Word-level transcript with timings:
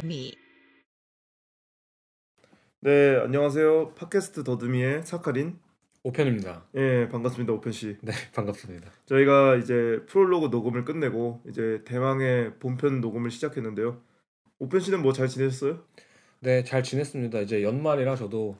더듬이 0.00 0.32
네, 2.80 3.16
안녕하세요. 3.22 3.94
팟캐스트 3.94 4.42
더듬이의 4.42 5.06
사카린. 5.06 5.56
오편입니다. 6.02 6.66
예, 6.74 7.08
반갑습니다. 7.10 7.52
오편 7.52 7.72
씨. 7.72 7.96
네, 8.02 8.12
반갑습니다. 8.34 8.90
저희가 9.06 9.54
이제 9.56 10.00
프롤로그 10.08 10.48
녹음을 10.48 10.84
끝내고 10.84 11.42
이제 11.48 11.82
대망의 11.84 12.58
본편 12.58 13.00
녹음을 13.00 13.30
시작했는데요. 13.30 14.02
오편 14.58 14.80
씨는 14.80 15.00
뭐 15.00 15.12
잘 15.12 15.28
지내셨어요? 15.28 15.84
네, 16.40 16.64
잘 16.64 16.82
지냈습니다. 16.82 17.40
이제 17.42 17.62
연말이라 17.62 18.16
저도 18.16 18.58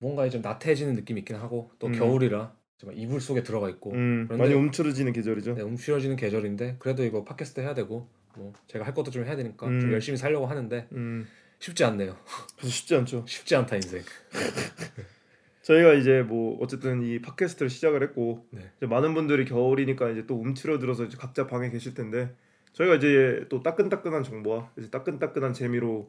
뭔가 0.00 0.28
좀 0.28 0.42
나태해지는 0.42 0.94
느낌이 0.94 1.20
있긴 1.20 1.36
하고 1.36 1.70
또 1.78 1.86
음. 1.86 1.92
겨울이라 1.92 2.56
정말 2.78 2.98
이불 2.98 3.20
속에 3.20 3.42
들어가 3.44 3.70
있고 3.70 3.92
음, 3.92 4.26
그런데- 4.26 4.36
많이 4.36 4.54
움츠러지는 4.54 5.12
계절이죠. 5.12 5.54
네, 5.54 5.62
움츠러지는 5.62 6.16
계절인데 6.16 6.76
그래도 6.80 7.04
이거 7.04 7.24
팟캐스트 7.24 7.60
해야 7.60 7.72
되고 7.72 8.08
뭐 8.36 8.52
제가 8.66 8.84
할 8.84 8.94
것도 8.94 9.10
좀 9.10 9.24
해야 9.24 9.36
되니까 9.36 9.66
음. 9.66 9.80
좀 9.80 9.92
열심히 9.92 10.16
살려고 10.16 10.46
하는데 10.46 10.88
음, 10.92 11.26
쉽지 11.58 11.84
않네요. 11.84 12.16
쉽지 12.62 12.94
않죠. 12.96 13.24
쉽지 13.26 13.56
않다 13.56 13.76
인생. 13.76 14.02
저희가 15.62 15.94
이제 15.94 16.22
뭐 16.22 16.56
어쨌든 16.60 17.02
이 17.02 17.20
팟캐스트를 17.20 17.68
시작을 17.68 18.02
했고 18.02 18.46
네. 18.50 18.70
이제 18.76 18.86
많은 18.86 19.14
분들이 19.14 19.44
겨울이니까 19.44 20.10
이제 20.10 20.24
또 20.26 20.36
움츠러들어서 20.36 21.04
이제 21.04 21.16
각자 21.16 21.46
방에 21.48 21.70
계실 21.70 21.92
텐데 21.92 22.32
저희가 22.72 22.94
이제 22.94 23.46
또 23.48 23.62
따끈따끈한 23.62 24.22
정보와 24.22 24.70
이제 24.78 24.90
따끈따끈한 24.90 25.54
재미로 25.54 26.08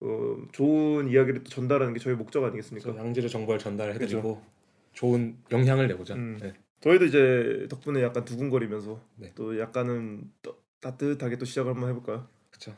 어, 0.00 0.36
좋은 0.52 1.08
이야기를 1.08 1.44
또 1.44 1.50
전달하는 1.50 1.94
게 1.94 2.00
저희 2.00 2.14
목적 2.14 2.42
아니겠습니까? 2.42 2.96
양질의 2.96 3.30
정보를 3.30 3.60
전달해드리고 3.60 4.42
좋은 4.92 5.36
영향을 5.52 5.86
내보자. 5.88 6.14
음. 6.14 6.38
네. 6.40 6.54
저희도 6.80 7.04
이제 7.04 7.66
덕분에 7.70 8.02
약간 8.02 8.24
두근거리면서 8.24 9.00
네. 9.16 9.32
또 9.34 9.58
약간은 9.58 10.30
또 10.42 10.56
따뜻하게 10.94 11.38
또 11.38 11.44
시작을 11.46 11.72
한번 11.74 11.88
해볼까요? 11.90 12.28
그렇죠. 12.50 12.76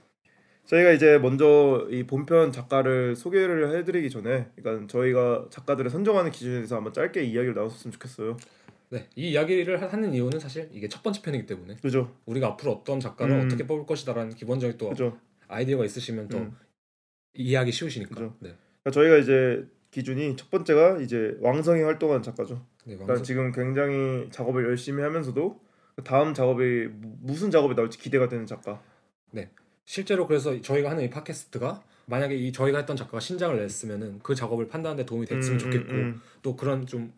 저희가 0.66 0.92
이제 0.92 1.18
먼저 1.18 1.86
이 1.90 2.04
본편 2.04 2.52
작가를 2.52 3.16
소개를 3.16 3.76
해드리기 3.76 4.10
전에, 4.10 4.48
그러니까 4.56 4.86
저희가 4.88 5.46
작가들을 5.50 5.90
선정하는 5.90 6.30
기준에 6.30 6.54
대해서 6.54 6.76
한번 6.76 6.92
짧게 6.92 7.22
이야기를 7.24 7.54
나눴으면 7.54 7.92
좋겠어요. 7.92 8.36
네, 8.90 9.08
이 9.16 9.30
이야기를 9.30 9.82
하- 9.82 9.88
하는 9.88 10.14
이유는 10.14 10.38
사실 10.38 10.68
이게 10.72 10.88
첫 10.88 11.02
번째 11.02 11.20
편이기 11.22 11.46
때문에 11.46 11.76
그죠? 11.82 12.14
우리가 12.26 12.48
앞으로 12.48 12.72
어떤 12.72 13.00
작가를 13.00 13.34
음. 13.40 13.46
어떻게 13.46 13.66
뽑을 13.66 13.84
것이다라는 13.84 14.34
기본적인 14.34 14.78
또 14.78 14.88
그죠? 14.90 15.18
아이디어가 15.48 15.84
있으시면 15.84 16.28
또 16.28 16.38
음. 16.38 16.56
이해하기 17.34 17.72
쉬우시니까. 17.72 18.14
그죠. 18.14 18.34
네. 18.40 18.54
그러니까 18.82 18.90
저희가 18.92 19.16
이제 19.18 19.66
기준이 19.90 20.36
첫 20.36 20.50
번째가 20.50 20.98
이제 21.00 21.36
왕성히 21.40 21.82
활동하는 21.82 22.22
작가죠. 22.22 22.64
네, 22.84 22.94
그러니까 22.96 23.14
왕성- 23.14 23.24
지금 23.24 23.50
굉장히 23.52 24.28
작업을 24.30 24.64
열심히 24.64 25.02
하면서도 25.02 25.60
그 25.60 25.65
다음 26.04 26.34
작업이 26.34 26.88
무- 26.88 27.16
무슨 27.20 27.50
작업이 27.50 27.74
나올지 27.74 27.98
기대가 27.98 28.28
되는 28.28 28.46
작가. 28.46 28.80
실제로 29.88 30.26
그래서 30.26 30.60
저희가 30.60 30.90
하는 30.90 31.04
이 31.04 31.10
팟캐스트가 31.10 31.80
만약에 32.06 32.34
이 32.34 32.50
저희가 32.50 32.78
했던 32.78 32.96
작가가 32.96 33.20
신작을 33.20 33.56
냈으면은 33.58 34.18
그 34.20 34.34
작업을 34.34 34.66
판단하는 34.66 35.04
데 35.04 35.06
도움이 35.06 35.26
됐으면 35.26 35.54
음, 35.54 35.58
좋겠고 35.60 35.92
음, 35.92 36.20
또 36.42 36.56
그런 36.56 36.86
좀 36.86 37.12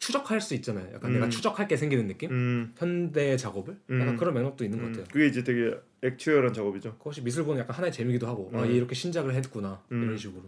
추적할 0.00 0.42
수 0.42 0.54
있잖아요. 0.56 0.92
약간 0.94 1.10
음. 1.10 1.14
내가 1.14 1.30
추적할 1.30 1.66
게 1.66 1.78
생기는 1.78 2.06
느낌? 2.06 2.30
음, 2.30 2.74
현대의 2.76 3.38
작업을 3.38 3.78
약간 3.90 4.08
음. 4.08 4.16
그런 4.18 4.34
맥락도 4.34 4.64
있는 4.64 4.80
것 4.80 4.86
음. 4.88 4.92
같아요. 4.92 5.06
그게 5.10 5.26
이제 5.28 5.42
되게 5.44 5.74
액츄얼한 6.02 6.52
작업이죠. 6.52 6.98
그것이 6.98 7.22
미술 7.22 7.44
보는 7.44 7.62
약간 7.62 7.74
하나의 7.74 7.90
재미기도 7.90 8.26
하고 8.26 8.50
아, 8.52 8.64
음. 8.64 8.66
얘 8.70 8.74
이렇게 8.74 8.94
신작을 8.94 9.34
했구나 9.34 9.82
음. 9.92 10.02
이런 10.02 10.18
식으로. 10.18 10.42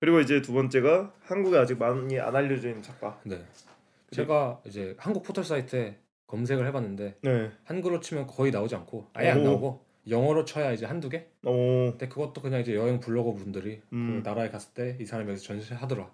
그리고 0.00 0.20
이제 0.20 0.42
두 0.42 0.52
번째가 0.52 1.14
한국에 1.22 1.56
아직 1.56 1.78
많이 1.78 2.20
안 2.20 2.36
알려져 2.36 2.68
있는 2.68 2.82
작가. 2.82 3.18
네. 3.24 3.42
제가 4.10 4.60
이제 4.66 4.94
한국 4.98 5.22
포털 5.22 5.42
사이트에 5.42 5.96
검색을 6.28 6.66
해봤는데 6.68 7.16
네. 7.22 7.50
한글로 7.64 8.00
치면 8.00 8.26
거의 8.28 8.52
나오지 8.52 8.76
않고 8.76 9.08
아예 9.14 9.30
안 9.30 9.40
오. 9.40 9.44
나오고 9.44 9.84
영어로 10.08 10.44
쳐야 10.44 10.72
이제 10.72 10.86
한두 10.86 11.08
개? 11.08 11.26
오. 11.44 11.90
근데 11.90 12.06
그것도 12.08 12.40
그냥 12.40 12.60
이제 12.60 12.74
여행 12.74 13.00
블로거 13.00 13.32
분들이 13.34 13.82
음. 13.92 14.22
그 14.22 14.28
나라에 14.28 14.48
갔을 14.50 14.72
때 14.72 14.96
이 15.00 15.04
사람이 15.04 15.28
여기서 15.30 15.44
전시하더라. 15.46 16.10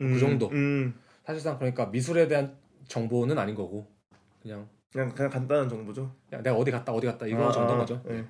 음, 0.00 0.14
그 0.14 0.18
정도. 0.18 0.48
음. 0.48 0.94
사실상 1.24 1.58
그러니까 1.58 1.86
미술에 1.86 2.26
대한 2.26 2.56
정보는 2.88 3.38
아닌 3.38 3.54
거고 3.54 3.86
그냥, 4.42 4.68
그냥 4.90 5.14
그냥 5.14 5.30
간단한 5.30 5.68
정보죠. 5.68 6.14
그냥 6.28 6.42
내가 6.42 6.56
어디 6.56 6.70
갔다 6.70 6.92
어디 6.92 7.06
갔다 7.06 7.26
이거 7.26 7.48
아, 7.48 7.52
정도인 7.52 7.76
아, 7.76 7.80
거죠. 7.80 8.02
네. 8.06 8.24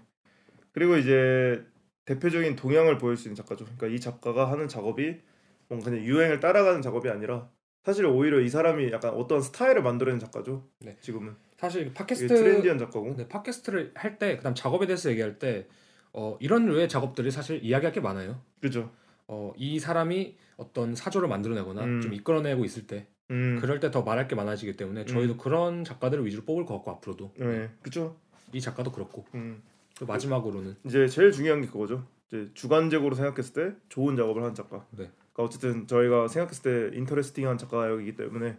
그리고 0.73 0.97
이제 0.97 1.65
대표적인 2.07 2.57
동향을 2.57 2.99
보일 2.99 3.17
수 3.17 3.29
있는 3.29 3.37
작가죠. 3.37 3.65
그러니까 3.65 3.87
이 3.87 4.01
작가가 4.01 4.51
하는 4.51 4.69
작업이 4.69 5.21
뭔가 5.69 5.91
그냥 5.91 6.05
유행을 6.05 6.41
따라가는 6.41 6.83
작업이 6.83 7.09
아니라 7.09 7.49
사실 7.85 8.05
오히려 8.07 8.41
이 8.41 8.49
사람이 8.49 8.93
약간 8.93 9.13
어떤 9.15 9.41
스타일을 9.41 9.83
만들어낸 9.83 10.19
작가죠. 10.19 10.65
네. 10.81 10.97
지금은 11.01 11.35
사실 11.57 11.83
이게 11.83 11.95
팟캐스트 11.95 12.29
트렌디한 12.29 12.79
작가고. 12.79 13.17
네, 13.17 13.29
팟캐스트를 13.29 13.93
할 13.95 14.19
때 14.19 14.37
그다음 14.37 14.55
작업에 14.55 14.87
대해서 14.87 15.11
얘기할 15.11 15.39
때 15.39 15.67
어, 16.13 16.37
이런 16.41 16.67
류의 16.67 16.89
작업들이 16.89 17.31
사실 17.31 17.65
이야기할 17.65 17.93
게 17.93 18.01
많아요. 18.01 18.41
그죠. 18.61 18.91
어, 19.29 19.53
이 19.57 19.79
사람이 19.79 20.37
어떤 20.57 20.95
사조를 20.95 21.29
만들어내거나 21.29 21.85
음. 21.85 22.01
좀 22.03 22.13
이끌어내고 22.13 22.65
있을 22.65 22.87
때 22.87 23.07
음. 23.31 23.59
그럴 23.61 23.81
때 23.81 23.91
더 23.91 24.03
말할 24.03 24.29
게 24.29 24.35
많아지기 24.35 24.77
때문에 24.77 25.05
저희도 25.07 25.37
그런 25.39 25.85
작가들을 25.85 26.27
위주로 26.27 26.45
뽑을 26.45 26.67
것 26.67 26.75
같고 26.77 26.91
앞으로도 26.91 27.33
네. 27.39 27.71
그죠. 27.81 28.17
이 28.53 28.61
작가도 28.61 28.93
그렇고 28.93 29.25
음. 29.35 29.63
또 29.99 30.05
마지막으로는 30.07 30.77
이제 30.85 31.07
제일 31.09 31.31
중요한 31.33 31.61
게 31.63 31.69
그거죠. 31.69 32.05
이제 32.29 32.49
주관적으로 32.55 33.15
생각했을 33.15 33.53
때 33.55 33.77
좋은 33.89 34.17
작업을 34.17 34.43
하는 34.43 34.55
작가. 34.55 34.85
네. 34.91 35.11
그러니까 35.41 35.43
어쨌든 35.43 35.87
저희가 35.87 36.29
생각했을 36.29 36.91
때 36.91 36.97
인터레스팅한 36.97 37.57
작가이기 37.59 38.15
때문에 38.17 38.59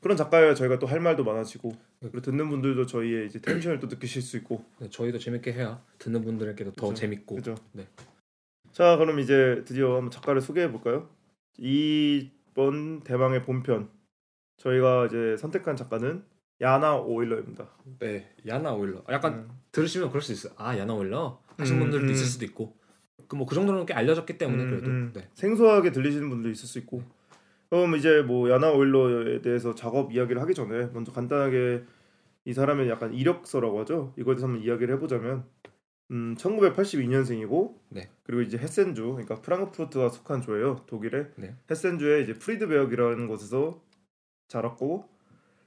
그런 0.00 0.16
작가여야 0.16 0.54
저희가 0.54 0.78
또 0.78 0.86
할 0.86 1.00
말도 1.00 1.24
많아지고 1.24 1.70
네. 2.00 2.08
그리고 2.10 2.20
듣는 2.22 2.48
분들도 2.48 2.86
저희의 2.86 3.26
이제 3.26 3.40
텐션을 3.40 3.80
또 3.80 3.86
느끼실 3.86 4.22
수 4.22 4.36
있고 4.38 4.64
네, 4.78 4.88
저희도 4.90 5.18
재밌게 5.18 5.52
해야 5.52 5.82
듣는 5.98 6.22
분들에게도 6.24 6.72
더 6.72 6.88
그죠. 6.88 7.00
재밌고 7.00 7.36
그죠. 7.36 7.54
네. 7.72 7.86
자 8.72 8.96
그럼 8.96 9.18
이제 9.20 9.62
드디어 9.66 9.94
한번 9.96 10.10
작가를 10.10 10.40
소개해 10.40 10.70
볼까요? 10.70 11.08
이번 11.58 13.00
대망의 13.02 13.42
본편 13.44 13.88
저희가 14.58 15.06
이제 15.06 15.36
선택한 15.38 15.76
작가는 15.76 16.22
야나 16.60 16.96
오일러입니다. 16.96 17.68
네, 17.98 18.30
야나 18.46 18.74
오일러. 18.74 19.02
약간 19.10 19.34
음. 19.34 19.50
들으시면 19.72 20.08
그럴 20.10 20.22
수 20.22 20.32
있어요. 20.32 20.52
아, 20.56 20.76
야나 20.78 20.94
오일러 20.94 21.40
하신 21.58 21.76
음, 21.76 21.80
분들도 21.80 22.06
음. 22.06 22.10
있을 22.12 22.24
수도 22.26 22.44
있고. 22.44 22.76
그 23.28 23.36
뭐 23.36 23.46
그 23.46 23.54
정도는 23.54 23.86
꽤 23.86 23.94
알려졌기 23.94 24.38
때문에 24.38 24.62
음, 24.64 24.70
그래도 24.70 24.90
음. 24.90 25.10
네. 25.14 25.28
생소하게 25.34 25.92
들리시는 25.92 26.28
분도 26.28 26.48
있을 26.50 26.66
수 26.68 26.78
있고 26.78 27.02
그럼 27.70 27.96
이제 27.96 28.22
뭐 28.22 28.50
야나 28.50 28.70
오일러에 28.72 29.40
대해서 29.42 29.74
작업 29.74 30.12
이야기를 30.12 30.40
하기 30.42 30.54
전에 30.54 30.86
먼저 30.92 31.12
간단하게 31.12 31.84
이 32.44 32.52
사람의 32.52 32.88
약간 32.88 33.14
이력서라고 33.14 33.80
하죠 33.80 34.12
이거에 34.18 34.34
대해서 34.34 34.46
한번 34.46 34.62
이야기를 34.62 34.94
해보자면 34.96 35.44
음 36.10 36.34
1982년생이고 36.38 37.74
네. 37.90 38.10
그리고 38.24 38.42
이제 38.42 38.58
헤센주 38.58 39.12
그러니까 39.12 39.36
프랑크푸르트가 39.40 40.10
속한 40.10 40.42
조예요 40.42 40.82
독일의 40.86 41.28
네. 41.36 41.54
헤센주의 41.70 42.22
이제 42.24 42.34
프리드베어기라는 42.34 43.26
곳에서 43.28 43.80
자랐고 44.48 45.08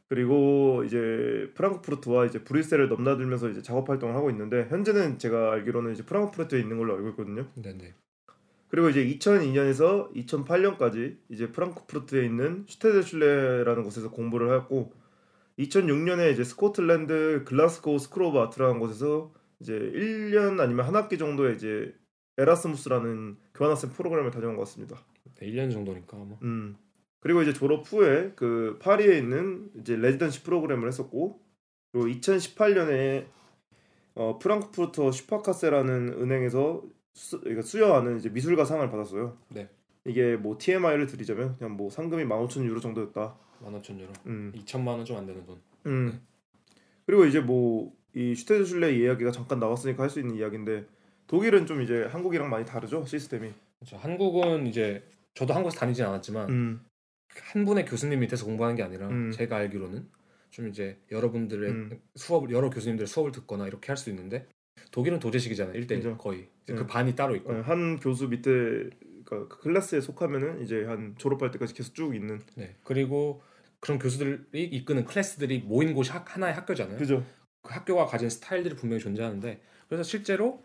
그리고 0.09 0.83
이제 0.85 1.51
프랑크푸르트와 1.55 2.25
이제 2.25 2.43
브뤼셀을 2.43 2.87
넘나들면서 2.87 3.49
이제 3.49 3.61
작업 3.61 3.89
활동을 3.89 4.15
하고 4.15 4.29
있는데 4.29 4.67
현재는 4.69 5.19
제가 5.19 5.51
알기로는 5.51 5.93
이제 5.93 6.03
프랑크푸르트에 6.03 6.59
있는 6.59 6.77
걸로 6.77 6.95
알고 6.95 7.09
있거든요. 7.09 7.47
네, 7.55 7.77
네. 7.77 7.93
그리고 8.69 8.89
이제 8.89 9.05
2002년에서 9.05 10.13
2008년까지 10.13 11.17
이제 11.29 11.51
프랑크푸르트에 11.51 12.25
있는 12.25 12.65
슈테델슐레라는 12.67 13.83
곳에서 13.83 14.11
공부를 14.11 14.49
하였고 14.49 14.93
2006년에 15.59 16.31
이제 16.31 16.43
스코틀랜드 16.43 17.43
글라스고우 17.45 17.95
of 17.95 18.39
Art라는 18.39 18.79
곳에서 18.79 19.33
이제 19.59 19.73
1년 19.73 20.59
아니면 20.59 20.85
한 20.85 20.95
학기 20.95 21.17
정도의 21.17 21.55
이제 21.55 21.93
에라스무스라는 22.37 23.37
교환학생 23.55 23.89
프로그램을 23.91 24.31
다녀온 24.31 24.55
것 24.55 24.63
같습니다. 24.63 24.97
네 25.35 25.47
1년 25.47 25.71
정도니까 25.71 26.17
뭐. 26.17 26.37
음. 26.43 26.77
그리고 27.27 27.41
이제 27.41 27.51
졸업 27.51 27.91
후에 27.91 28.31
그 28.37 28.79
파리에 28.81 29.17
있는 29.17 29.69
이제 29.81 29.97
레지던시 29.97 30.43
프로그램을 30.43 30.87
했었고 30.87 31.41
그리고 31.91 32.07
2018년에 32.07 33.25
어 34.15 34.39
프랑크푸르트 34.39 35.11
슈파카세라는 35.11 36.13
은행에서 36.21 36.83
수, 37.13 37.41
그러니까 37.41 37.63
수여하는 37.63 38.17
이제 38.17 38.29
미술가상을 38.29 38.89
받았어요. 38.89 39.37
네. 39.49 39.67
이게 40.05 40.37
뭐 40.37 40.57
TMI를 40.57 41.05
드리자면 41.07 41.57
그냥 41.57 41.75
뭐 41.75 41.89
상금이 41.89 42.23
15,000 42.23 42.63
유로 42.63 42.79
정도였다. 42.79 43.35
15,000 43.61 43.99
유로. 43.99 44.13
음. 44.27 44.53
2천만 44.55 44.87
원 44.95 45.03
좀 45.03 45.17
안 45.17 45.25
되는 45.25 45.45
돈. 45.45 45.59
음. 45.87 46.21
그리고 47.05 47.25
이제 47.25 47.41
뭐 47.41 47.91
이 48.15 48.33
슈테델슐레 48.33 48.95
이야기가 48.95 49.31
잠깐 49.31 49.59
나왔으니까 49.59 50.01
할 50.01 50.09
수 50.09 50.19
있는 50.21 50.35
이야기인데 50.37 50.85
독일은 51.27 51.65
좀 51.67 51.81
이제 51.81 52.05
한국이랑 52.05 52.49
많이 52.49 52.65
다르죠 52.65 53.05
시스템이. 53.05 53.51
그렇죠. 53.79 53.97
한국은 53.97 54.65
이제 54.65 55.03
저도 55.35 55.53
한국에서 55.53 55.77
다니진 55.77 56.05
않았지만 56.05 56.49
음. 56.49 56.81
한 57.35 57.65
분의 57.65 57.85
교수님 57.85 58.19
밑에서 58.19 58.45
공부하는 58.45 58.75
게 58.75 58.83
아니라 58.83 59.07
음. 59.09 59.31
제가 59.31 59.57
알기로는 59.57 60.07
좀 60.49 60.67
이제 60.67 60.97
여러분들의 61.11 61.69
음. 61.69 62.01
수업 62.15 62.51
여러 62.51 62.69
교수님들의 62.69 63.07
수업을 63.07 63.31
듣거나 63.31 63.67
이렇게 63.67 63.87
할 63.87 63.97
수 63.97 64.09
있는데 64.09 64.47
독일은 64.91 65.19
도제식이잖아요. 65.19 65.73
1대1 65.81 65.87
그죠. 65.97 66.17
거의. 66.17 66.47
네. 66.67 66.75
그 66.75 66.85
반이 66.87 67.15
따로 67.15 67.35
있고. 67.35 67.51
어, 67.51 67.61
한 67.61 67.99
교수 67.99 68.27
밑에 68.27 68.51
그러니까 69.25 69.47
그 69.55 69.59
클래스에 69.61 70.01
속하면은 70.01 70.61
이제 70.63 70.85
한 70.85 71.15
졸업할 71.17 71.51
때까지 71.51 71.73
계속 71.73 71.93
쭉 71.93 72.15
있는 72.15 72.41
네. 72.55 72.75
그리고 72.83 73.41
그런 73.79 73.99
교수들이 73.99 74.39
이끄는 74.53 75.05
클래스들이 75.05 75.59
모인 75.59 75.93
곳이 75.93 76.11
학- 76.11 76.33
하나의 76.35 76.53
학교잖아요. 76.53 76.97
그죠 76.97 77.23
그 77.61 77.73
학교가 77.73 78.05
가진 78.05 78.29
스타일들이 78.29 78.75
분명히 78.75 79.01
존재하는데 79.01 79.61
그래서 79.89 80.03
실제로 80.03 80.63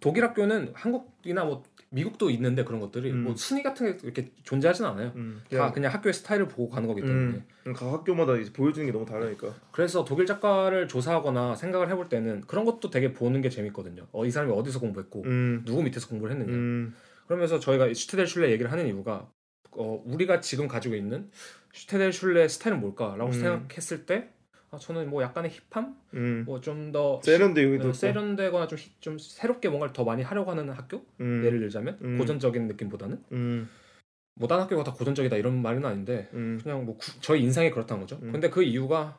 독일 0.00 0.24
학교는 0.24 0.70
한국이나 0.74 1.44
뭐 1.44 1.64
미국도 1.94 2.30
있는데 2.30 2.64
그런 2.64 2.80
것들이 2.80 3.10
음. 3.12 3.24
뭐 3.24 3.36
순위 3.36 3.62
같은 3.62 3.86
게 3.86 3.98
이렇게 4.02 4.30
존재하진 4.42 4.84
않아요. 4.84 5.12
음, 5.14 5.42
다 5.50 5.72
그냥 5.72 5.92
학교의 5.92 6.12
스타일을 6.12 6.48
보고 6.48 6.68
가는 6.68 6.88
거기 6.88 7.02
때문에. 7.02 7.42
음, 7.66 7.72
각 7.72 7.92
학교마다 7.92 8.36
이제 8.36 8.52
보여주는 8.52 8.84
게 8.84 8.92
너무 8.92 9.06
다르니까. 9.06 9.54
그래서 9.70 10.04
독일 10.04 10.26
작가를 10.26 10.88
조사하거나 10.88 11.54
생각을 11.54 11.88
해볼 11.90 12.08
때는 12.08 12.42
그런 12.42 12.64
것도 12.64 12.90
되게 12.90 13.12
보는 13.12 13.40
게 13.40 13.48
재밌거든요. 13.48 14.06
어, 14.12 14.26
이 14.26 14.30
사람이 14.30 14.52
어디서 14.52 14.80
공부했고 14.80 15.22
음, 15.24 15.62
누구 15.64 15.82
밑에서 15.82 16.08
공부를 16.08 16.34
했느냐. 16.34 16.52
음, 16.52 16.94
그러면서 17.26 17.60
저희가 17.60 17.94
슈테델 17.94 18.26
슐레 18.26 18.50
얘기를 18.50 18.70
하는 18.72 18.86
이유가 18.86 19.28
어, 19.70 20.02
우리가 20.04 20.40
지금 20.40 20.68
가지고 20.68 20.96
있는 20.96 21.30
슈테델 21.72 22.12
슐레 22.12 22.48
스타일은 22.48 22.80
뭘까라고 22.80 23.26
음. 23.26 23.32
생각했을 23.32 24.06
때 24.06 24.30
아, 24.74 24.78
저는 24.78 25.08
뭐 25.08 25.22
약간의 25.22 25.50
힙함, 25.70 25.94
음. 26.14 26.42
뭐좀 26.46 26.92
더 26.92 27.20
세련되기도 27.22 27.92
세련되거나 27.92 28.66
좀, 28.66 28.78
히- 28.78 28.92
좀 29.00 29.18
새롭게 29.18 29.68
뭔가를 29.68 29.92
더 29.92 30.04
많이 30.04 30.22
하려고 30.22 30.50
하는 30.50 30.68
학교 30.70 31.04
음, 31.20 31.42
예를 31.44 31.60
들자면 31.60 31.98
음. 32.02 32.18
고전적인 32.18 32.66
느낌보다는 32.66 33.22
음, 33.32 33.68
모든 34.34 34.58
학교가 34.58 34.84
다 34.84 34.92
고전적이다 34.92 35.36
이런 35.36 35.62
말은 35.62 35.84
아닌데 35.84 36.28
음, 36.34 36.58
그냥 36.62 36.84
뭐 36.84 36.96
구- 36.96 37.20
저희 37.20 37.42
인상이 37.42 37.70
그렇다는 37.70 38.00
거죠. 38.02 38.18
음. 38.22 38.32
근데 38.32 38.50
그 38.50 38.62
이유가 38.62 39.18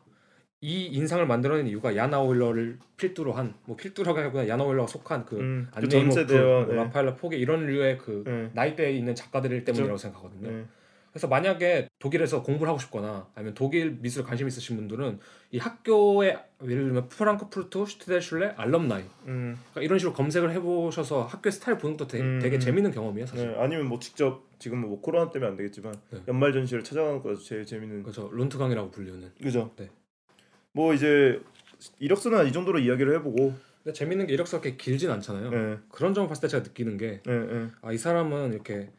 이 0.61 0.85
인상을 0.87 1.25
만들어낸 1.27 1.67
이유가 1.67 1.95
야나 1.95 2.21
오일러를 2.21 2.79
필두로 2.97 3.33
한 3.33 3.53
뭐 3.65 3.75
필두라고 3.75 4.17
하기보다 4.19 4.47
야나 4.47 4.63
오일러가 4.63 4.87
속한 4.87 5.25
그 5.25 5.37
음, 5.39 5.67
그 5.71 5.77
안네 5.77 5.90
임호프, 5.90 6.15
전세대와 6.15 6.63
뭐 6.65 6.73
라파엘라 6.75 7.15
포겔 7.15 7.37
이런 7.37 7.65
류의 7.65 7.97
그 7.99 8.23
네. 8.25 8.49
나이대에 8.53 8.91
있는 8.93 9.15
작가들 9.15 9.63
때문이라고 9.63 9.97
생각하거든요. 9.97 10.49
네. 10.49 10.65
그래서 11.15 11.29
만약에 11.29 11.87
독일에서 11.97 12.43
공부를 12.43 12.67
하고 12.67 12.77
싶거나 12.77 13.25
아니면 13.35 13.53
독일 13.53 13.99
미술에 14.01 14.25
관심 14.25 14.49
있으신 14.49 14.75
분들은 14.75 15.19
이 15.51 15.59
학교에 15.59 16.37
예를 16.61 16.83
들면 16.87 17.07
프랑크푸르트, 17.07 17.85
슈테델슐레, 17.85 18.55
alumni 18.57 19.03
음, 19.27 19.57
그러니까 19.71 19.81
이런 19.81 19.97
식으로 19.97 20.13
검색을 20.13 20.51
해보셔서 20.51 21.23
학교의 21.23 21.53
스타일 21.53 21.77
보는 21.77 21.95
것도 21.95 22.09
되게, 22.09 22.21
음, 22.21 22.39
되게 22.41 22.57
음. 22.57 22.59
재밌는 22.59 22.91
경험이에요 22.91 23.27
사실. 23.27 23.47
네. 23.47 23.55
아니면 23.57 23.85
뭐 23.85 23.97
직접 23.97 24.43
지금 24.59 24.79
뭐 24.79 24.99
코로나 24.99 25.31
때문에 25.31 25.51
안 25.51 25.55
되겠지만 25.55 25.95
네. 26.09 26.21
연말 26.27 26.51
전시를 26.51 26.83
찾아가는 26.83 27.21
거가 27.21 27.35
제일 27.41 27.65
재밌는. 27.65 28.03
그렇죠. 28.03 28.29
룬트강이라고 28.33 28.91
불리는. 28.91 29.31
그죠? 29.41 29.71
네. 29.77 29.89
뭐 30.73 30.93
이제 30.93 31.41
이력서는 31.99 32.45
이 32.45 32.51
정도로 32.51 32.79
이야기를 32.79 33.15
해보고. 33.19 33.55
근데 33.85 33.93
재밌는 33.93 34.27
게 34.27 34.33
이력서가 34.33 34.63
그렇게 34.63 34.75
길진 34.75 35.09
않잖아요. 35.11 35.49
네, 35.49 35.77
그런 35.87 36.13
점을 36.13 36.27
봤을 36.27 36.41
때 36.41 36.47
제가 36.49 36.63
느끼는 36.63 36.97
게 36.97 37.21
네, 37.25 37.39
네. 37.39 37.67
아, 37.81 37.93
이 37.93 37.97
사람은 37.97 38.51
이렇게 38.51 38.89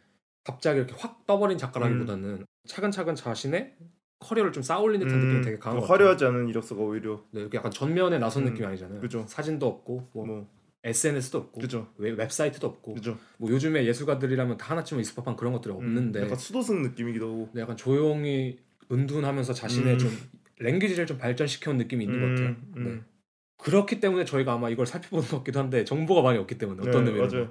갑자기 0.47 0.79
이렇게 0.79 0.95
확 0.97 1.27
떠버린 1.27 1.59
작가라기보다는 1.59 2.47
차근차근 2.69 3.17
자신의 3.17 3.75
커리어를 4.21 4.53
좀 4.53 4.63
쌓아올린 4.63 5.01
듯한 5.01 5.19
느낌이 5.19 5.43
되게 5.45 5.59
강한 5.59 5.81
것. 5.81 5.87
음, 5.87 5.91
화려하지 5.91 6.25
않은 6.25 6.49
이력서가 6.49 6.81
오히려 6.81 7.25
네, 7.33 7.41
이렇게 7.41 7.59
약간 7.59 7.71
전면에 7.71 8.19
나선 8.19 8.45
음, 8.45 8.51
느낌이 8.51 8.67
아니잖아요. 8.67 9.01
그죠. 9.01 9.25
사진도 9.29 9.67
없고 9.67 10.11
뭐 10.13 10.27
뭐 10.27 10.49
SNS도 10.85 11.39
없고 11.39 11.61
그죠, 11.61 11.89
웹, 11.99 12.17
웹사이트도 12.17 12.65
없고 12.65 12.95
그죠. 12.95 13.19
뭐 13.39 13.51
요즘에 13.51 13.85
예술가들이라면 13.87 14.57
다 14.57 14.71
하나쯤은 14.71 15.01
있을 15.03 15.17
법한 15.17 15.35
그런 15.35 15.53
것들이 15.53 15.75
없는데 15.75 16.21
음, 16.21 16.25
약간 16.25 16.39
수도승 16.39 16.83
느낌이기도 16.83 17.27
하고. 17.27 17.47
근데 17.47 17.61
약간 17.63 17.77
조용히 17.77 18.61
은둔하면서 18.91 19.53
자신의 19.53 19.95
음. 19.95 19.99
좀 19.99 20.11
랭귀지를 20.61 21.07
좀 21.07 21.19
발전시켜온 21.19 21.77
느낌이 21.79 22.05
있는 22.05 22.21
것 22.21 22.29
같아요. 22.29 22.49
음, 22.51 22.73
음. 22.77 22.85
네. 22.85 23.03
그렇기 23.59 23.99
때문에 23.99 24.25
저희가 24.25 24.53
아마 24.53 24.71
이걸 24.71 24.87
살펴보는 24.87 25.27
것 25.27 25.39
같기도 25.39 25.59
한데 25.59 25.85
정보가 25.85 26.23
많이 26.23 26.39
없기 26.39 26.57
때문에 26.57 26.89
어떤 26.89 27.05
네, 27.05 27.11
의미로. 27.11 27.49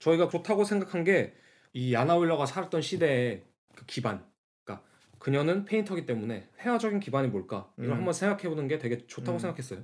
저희가 0.00 0.28
그렇다고 0.28 0.64
생각한 0.64 1.04
게 1.04 1.34
이 1.74 1.92
야나 1.92 2.16
윌러가 2.16 2.46
살았던 2.46 2.80
시대의 2.82 3.42
그 3.74 3.84
기반 3.86 4.24
그러니까 4.64 4.86
그녀는 5.18 5.64
페인터기 5.64 6.06
때문에 6.06 6.48
회화적인 6.60 7.00
기반이 7.00 7.28
뭘까 7.28 7.68
이걸 7.76 7.90
음. 7.90 7.96
한번 7.98 8.14
생각해보는 8.14 8.68
게 8.68 8.78
되게 8.78 9.06
좋다고 9.06 9.38
음. 9.38 9.40
생각했어요. 9.40 9.80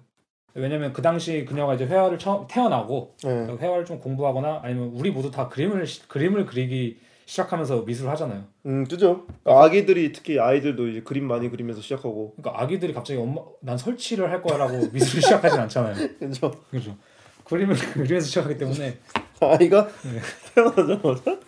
왜냐면 0.55 0.93
그 0.93 1.03
당시 1.03 1.45
그녀가 1.45 1.75
이제 1.75 1.87
회화를 1.87 2.19
처음 2.19 2.47
태어나고 2.49 3.17
네. 3.23 3.57
회화를 3.61 3.85
좀 3.85 3.99
공부하거나 4.01 4.61
아니면 4.65 4.89
우리 4.95 5.11
모두 5.11 5.31
다 5.31 5.49
그림을 5.49 5.87
시- 5.87 6.09
그림을 6.09 6.47
그리기 6.47 6.99
시작하면서 7.27 7.83
미술을 7.83 8.11
하잖아요. 8.13 8.45
음, 8.67 8.85
그죠. 8.85 9.27
아기들이 9.45 10.11
특히 10.13 10.41
아이들도 10.41 10.89
이제 10.89 11.01
그림 11.03 11.29
많이 11.29 11.49
그리면서 11.49 11.81
시작하고. 11.81 12.35
그러니까 12.37 12.61
아기들이 12.63 12.93
갑자기 12.93 13.21
엄마 13.21 13.41
난 13.63 13.79
설치를 13.79 14.29
할 14.31 14.43
거야라고 14.43 14.73
미술을 14.93 15.23
시작하진 15.23 15.61
않잖아요. 15.61 15.95
그죠. 16.19 16.51
그렇죠. 16.71 16.97
그림을 17.45 17.75
그리면서 17.95 18.27
시작하기 18.27 18.59
때문에 18.59 18.99
아이가 19.41 19.87
네. 19.87 20.21
태어나자마자 20.55 21.39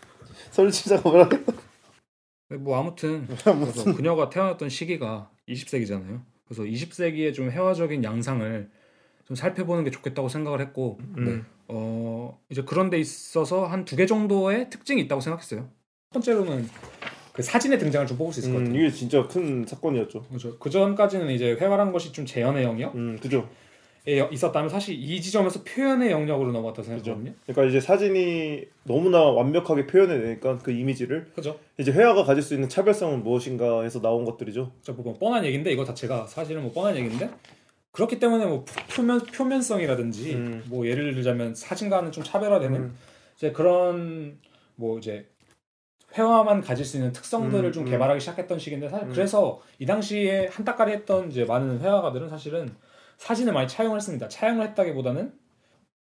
설치 0.53 0.89
작업을 0.89 1.25
하겠다. 1.25 1.53
뭐 2.61 2.79
아무튼 2.79 3.27
그래서 3.43 3.95
그녀가 3.95 4.29
태어났던 4.29 4.69
시기가 4.69 5.31
20세기잖아요. 5.49 6.21
그래서 6.47 6.63
20세기의 6.65 7.33
좀 7.35 7.51
회화적인 7.51 8.05
양상을 8.05 8.71
좀 9.25 9.37
살펴보는 9.37 9.85
게 9.85 9.91
좋겠다고 9.91 10.29
생각을 10.29 10.61
했고 10.61 10.99
음. 11.17 11.25
네. 11.25 11.43
어 11.69 12.39
이제 12.51 12.63
그런 12.63 12.91
데 12.91 12.99
있어서 12.99 13.67
한 13.67 13.85
두 13.87 13.97
개 13.97 14.05
정도의 14.07 14.69
특징이 14.69 15.01
있다고 15.03 15.21
생각했어요. 15.23 15.61
첫 16.13 16.21
번째로는 16.21 16.69
그 17.33 17.43
사진의 17.43 17.79
등장을 17.79 18.07
좀 18.07 18.19
뽑을 18.19 18.35
수 18.35 18.41
있을 18.41 18.53
것 18.53 18.59
음, 18.59 18.65
같아요. 18.67 18.79
이게 18.81 18.91
진짜 18.95 19.27
큰 19.27 19.65
사건이었죠. 19.67 20.25
그렇죠. 20.25 20.59
그 20.59 20.69
전까지는 20.69 21.31
이제 21.31 21.53
회화란 21.59 21.91
것이 21.93 22.13
좀 22.13 22.27
재현의 22.27 22.63
영역에 22.65 22.95
음, 22.99 23.19
그죠. 23.23 23.49
있었다면 24.05 24.69
사실 24.69 24.97
이 24.97 25.21
지점에서 25.21 25.63
표현의 25.63 26.11
영역으로 26.11 26.51
넘어갔다고 26.51 26.83
생각하거든요. 26.83 27.35
그러니까 27.47 27.65
이제 27.69 27.81
사진이 27.81 28.65
너무나 28.85 29.23
완벽하게 29.23 29.87
표현해내니까 29.87 30.59
그 30.59 30.73
이미지를 30.73 31.31
그죠? 31.35 31.59
이제 31.79 31.93
회화가 31.93 32.25
가질 32.25 32.43
수 32.43 32.55
있는 32.55 32.69
차별성은 32.69 33.23
무엇인가 33.23 33.83
해서 33.83 34.01
나온 34.01 34.25
것들이죠. 34.25 34.73
자, 34.83 34.93
뭐 34.93 35.17
뻔한 35.19 35.45
얘기인데 35.45 35.73
이거 35.73 35.85
자체가 35.85 36.27
사실은 36.27 36.63
뭐 36.63 36.73
뻔한 36.73 36.97
얘기인데 36.97 37.31
그렇기 37.93 38.19
때문에 38.19 38.47
뭐 38.47 38.65
표면 38.95 39.21
표면성이라든지 39.21 40.35
음. 40.35 40.65
뭐 40.67 40.87
예를 40.87 41.15
들자면 41.15 41.55
사진과는 41.55 42.11
좀 42.11 42.25
차별화되는 42.25 42.81
음. 42.81 42.97
이제 43.37 43.53
그런 43.53 44.39
뭐 44.75 44.99
이제 44.99 45.27
회화만 46.15 46.61
가질 46.61 46.85
수 46.85 46.97
있는 46.97 47.13
특성들을 47.13 47.67
음, 47.67 47.73
좀 47.73 47.87
음. 47.87 47.91
개발하기 47.91 48.21
시작했던 48.21 48.59
시기인데 48.59 48.89
사실 48.89 49.09
음. 49.09 49.13
그래서 49.13 49.61
이 49.79 49.87
당시에 49.87 50.49
한따까리 50.49 50.93
했던 50.93 51.31
이제 51.31 51.45
많은 51.45 51.81
회화가들은 51.81 52.29
사실은 52.29 52.75
사진을 53.23 53.53
많이 53.53 53.69
차용을 53.69 53.99
했습니다. 53.99 54.27
차용을 54.27 54.67
했다기보다는 54.69 55.33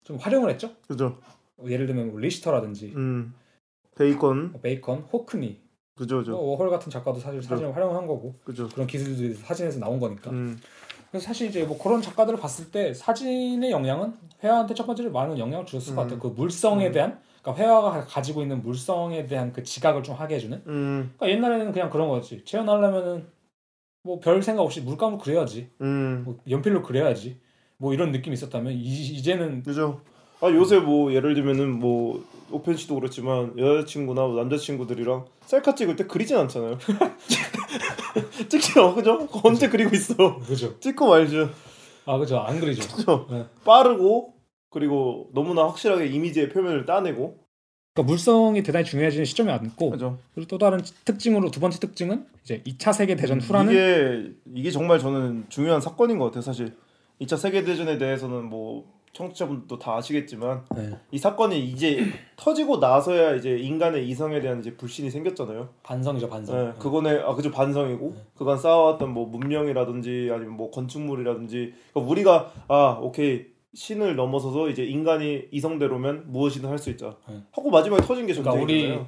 좀 0.05 0.17
활용을 0.17 0.49
했죠. 0.51 0.71
그죠. 0.87 1.17
예를 1.67 1.85
들면 1.85 2.11
뭐 2.11 2.19
리히터라든지 2.19 2.93
음. 2.95 3.33
베이컨. 3.97 4.53
뭐 4.53 4.61
베이컨, 4.61 4.99
호크니, 5.11 5.59
그죠, 5.97 6.15
뭐 6.15 6.23
그죠. 6.23 6.41
워홀 6.41 6.69
같은 6.69 6.89
작가도 6.89 7.19
사실 7.19 7.41
그죠. 7.41 7.49
사진을 7.49 7.75
활용한 7.75 8.07
거고 8.07 8.35
그죠. 8.45 8.69
그런 8.69 8.87
기술들이 8.87 9.33
사진에서 9.33 9.79
나온 9.79 9.99
거니까. 9.99 10.31
음. 10.31 10.61
그래서 11.11 11.25
사실 11.25 11.49
이제 11.49 11.65
뭐 11.65 11.77
그런 11.77 12.01
작가들을 12.01 12.39
봤을 12.39 12.71
때 12.71 12.93
사진의 12.93 13.69
영향은 13.69 14.13
회화한테 14.41 14.73
첫 14.73 14.85
번째로 14.85 15.11
많은 15.11 15.37
영향을 15.37 15.65
주었을 15.65 15.95
것 15.95 16.03
음. 16.03 16.07
같아요. 16.07 16.19
그 16.21 16.27
물성에 16.27 16.87
음. 16.87 16.91
대한 16.93 17.19
그러니까 17.41 17.61
회화가 17.61 18.05
가지고 18.05 18.43
있는 18.43 18.61
물성에 18.61 19.25
대한 19.27 19.51
그 19.51 19.63
지각을 19.63 20.03
좀 20.03 20.15
하게 20.15 20.35
해주는. 20.35 20.63
음. 20.67 21.13
그러니까 21.17 21.29
옛날에는 21.29 21.73
그냥 21.73 21.89
그런 21.89 22.07
거였지. 22.07 22.45
재현하려면은 22.45 23.27
뭐 24.03 24.19
별 24.19 24.41
생각 24.41 24.63
없이 24.63 24.81
물감으로 24.81 25.17
그려야지. 25.19 25.69
음. 25.81 26.23
뭐 26.25 26.37
연필로 26.49 26.81
그려야지. 26.83 27.39
뭐 27.77 27.93
이런 27.93 28.11
느낌이 28.11 28.33
있었다면 28.33 28.73
이, 28.73 28.77
이제는 28.83 29.63
그죠. 29.63 30.01
아 30.41 30.47
요새 30.49 30.79
뭐 30.79 31.13
예를 31.13 31.33
들면은 31.35 31.79
뭐 31.79 32.23
오펜 32.51 32.77
씨도 32.77 32.95
그렇지만 32.95 33.57
여자친구나 33.57 34.21
뭐 34.25 34.35
남자친구들이랑 34.37 35.25
셀카 35.45 35.75
찍을 35.75 35.95
때 35.95 36.05
그리진 36.07 36.37
않잖아요. 36.37 36.77
찍지 38.49 38.79
마, 38.79 38.93
그죠? 38.93 39.27
언제 39.43 39.69
그리고 39.69 39.95
있어? 39.95 40.39
그죠. 40.39 40.79
찍고 40.79 41.07
말죠. 41.09 41.49
아 42.05 42.17
그죠. 42.17 42.39
안 42.39 42.59
그리죠. 42.59 42.87
그죠? 42.95 43.27
네. 43.29 43.45
빠르고 43.65 44.33
그리고 44.69 45.29
너무나 45.33 45.63
확실하게 45.67 46.07
이미지의 46.07 46.49
표면을 46.49 46.85
따내고. 46.85 47.37
그러니까 47.93 48.11
물성이 48.11 48.63
대단히 48.63 48.85
중요해지는 48.85 49.25
시점이 49.25 49.49
왔고 49.49 49.89
그죠. 49.89 50.17
그리고 50.33 50.47
또 50.47 50.57
다른 50.57 50.79
특징으로 51.05 51.51
두 51.51 51.59
번째 51.59 51.79
특징은 51.79 52.25
이제 52.43 52.61
2차 52.65 52.93
세계 52.93 53.15
대전 53.15 53.41
후라는 53.41 53.71
이게 53.73 54.31
이게 54.53 54.71
정말 54.71 54.99
저는 54.99 55.45
중요한 55.49 55.81
사건인 55.81 56.17
것 56.19 56.25
같아요. 56.25 56.41
사실 56.41 56.73
2차 57.21 57.37
세계 57.37 57.63
대전에 57.63 57.97
대해서는 57.97 58.45
뭐 58.45 58.85
청취자분들도 59.11 59.79
다 59.79 59.95
아시겠지만 59.97 60.65
네. 60.75 60.91
이 61.11 61.17
사건이 61.17 61.59
이제 61.65 62.05
터지고 62.37 62.77
나서야 62.77 63.35
이제 63.35 63.57
인간의 63.57 64.07
이성에 64.07 64.39
대한 64.39 64.59
이제 64.59 64.75
불신이 64.75 65.09
생겼잖아요. 65.09 65.69
반성이죠 65.81 66.29
반성. 66.29 66.55
네, 66.55 66.73
그거네 66.77 67.19
아 67.25 67.33
그죠 67.33 67.49
반성이고 67.49 68.13
네. 68.15 68.21
그간 68.35 68.59
쌓아왔던 68.59 69.11
뭐 69.11 69.25
문명이라든지 69.25 70.29
아니면 70.31 70.55
뭐 70.55 70.69
건축물이라든지 70.69 71.73
그러니까 71.91 72.11
우리가 72.11 72.53
아 72.67 72.99
오케이 73.01 73.47
신을 73.73 74.15
넘어서서 74.15 74.69
이제 74.69 74.83
인간이 74.83 75.43
이성대로면 75.51 76.31
무엇이든 76.31 76.69
할 76.69 76.77
수 76.79 76.89
있자 76.89 77.17
네. 77.27 77.43
하고 77.51 77.69
마지막에 77.69 78.01
터진 78.01 78.25
게 78.25 78.33
그러니까 78.33 78.53
우리 78.53 78.81
전쟁이잖아요. 78.81 79.07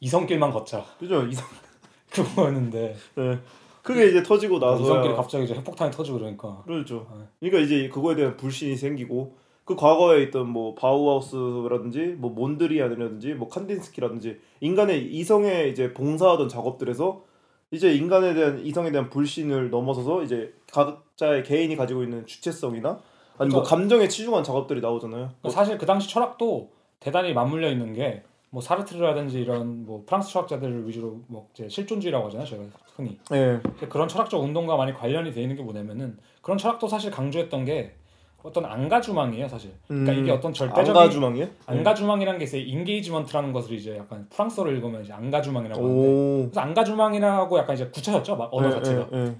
이성길만 0.00 0.50
걷자 0.50 0.84
그죠 0.98 1.22
이성 1.26 1.46
그거였는데 2.12 2.96
네. 3.16 3.38
그게 3.82 4.06
이제 4.08 4.22
터지고 4.22 4.58
나서 4.58 4.82
이성길이 4.82 5.14
갑자기 5.14 5.44
이제 5.44 5.54
핵폭탄이 5.54 5.90
터지고 5.90 6.18
그러니까 6.18 6.62
그렇죠. 6.64 7.06
네. 7.16 7.24
그러니까 7.40 7.60
이제 7.66 7.88
그거에 7.88 8.14
대한 8.14 8.36
불신이 8.36 8.76
생기고 8.76 9.36
그 9.64 9.76
과거에 9.76 10.22
있던 10.24 10.48
뭐 10.48 10.74
바우하우스라든지 10.74 12.16
뭐 12.18 12.30
몬드리안이라든지 12.30 13.34
뭐 13.34 13.48
칸딘스키라든지 13.48 14.38
인간의 14.60 15.06
이성에 15.14 15.68
이제 15.68 15.94
봉사하던 15.94 16.48
작업들에서 16.50 17.24
이제 17.70 17.94
인간에 17.94 18.34
대한 18.34 18.64
이성에 18.64 18.90
대한 18.92 19.08
불신을 19.08 19.70
넘어서서 19.70 20.22
이제 20.22 20.52
각자의 20.70 21.44
개인이 21.44 21.74
가지고 21.76 22.02
있는 22.02 22.26
주체성이나 22.26 23.00
아니 23.38 23.50
뭐 23.50 23.62
감정에 23.62 24.08
치중한 24.08 24.44
작업들이 24.44 24.80
나오잖아요. 24.80 25.30
뭐 25.42 25.50
사실 25.50 25.78
그 25.78 25.86
당시 25.86 26.08
철학도 26.08 26.70
대단히 27.00 27.32
맞물려 27.32 27.70
있는 27.70 27.92
게 27.94 28.22
뭐 28.54 28.62
사르트르라든지 28.62 29.40
이런 29.40 29.84
뭐 29.84 30.04
프랑스 30.06 30.30
철학자들 30.30 30.86
위주로 30.86 31.18
뭐 31.26 31.48
이제 31.52 31.68
실존주의라고 31.68 32.26
하잖아요, 32.26 32.46
저희가 32.46 32.64
흔히. 32.94 33.18
네. 33.28 33.58
그런 33.88 34.06
철학적 34.06 34.40
운동과 34.40 34.76
많이 34.76 34.94
관련이 34.94 35.32
돼 35.32 35.42
있는 35.42 35.56
게 35.56 35.62
뭐냐면은 35.64 36.16
그런 36.40 36.56
철학도 36.56 36.86
사실 36.86 37.10
강조했던 37.10 37.64
게 37.64 37.96
어떤 38.44 38.64
앙가주망이에요, 38.64 39.48
사실. 39.48 39.72
그러니까 39.88 40.12
음, 40.12 40.18
이게 40.20 40.30
어떤 40.30 40.52
절대적인 40.52 40.88
앙가주망이요? 40.96 41.48
앙가주망이라는 41.66 42.38
게 42.38 42.44
있어요. 42.44 42.62
engagement라는 42.62 43.52
것을 43.52 43.74
이제 43.74 43.96
약간 43.96 44.28
프랑스어를 44.30 44.76
읽으면 44.76 45.02
이제 45.02 45.12
앙가주망이라고 45.12 45.82
하는데 45.82 46.08
오. 46.08 46.42
그래서 46.44 46.60
앙가주망이라고 46.60 47.58
약간 47.58 47.74
이제 47.74 47.88
굳혀졌죠, 47.88 48.36
막 48.36 48.50
언어 48.54 48.68
네, 48.68 48.74
자체가. 48.76 49.08
네, 49.10 49.24
네. 49.24 49.36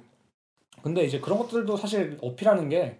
근데 0.82 1.04
이제 1.04 1.20
그런 1.20 1.38
것들도 1.38 1.76
사실 1.76 2.18
어필하는 2.20 2.68
게 2.68 2.98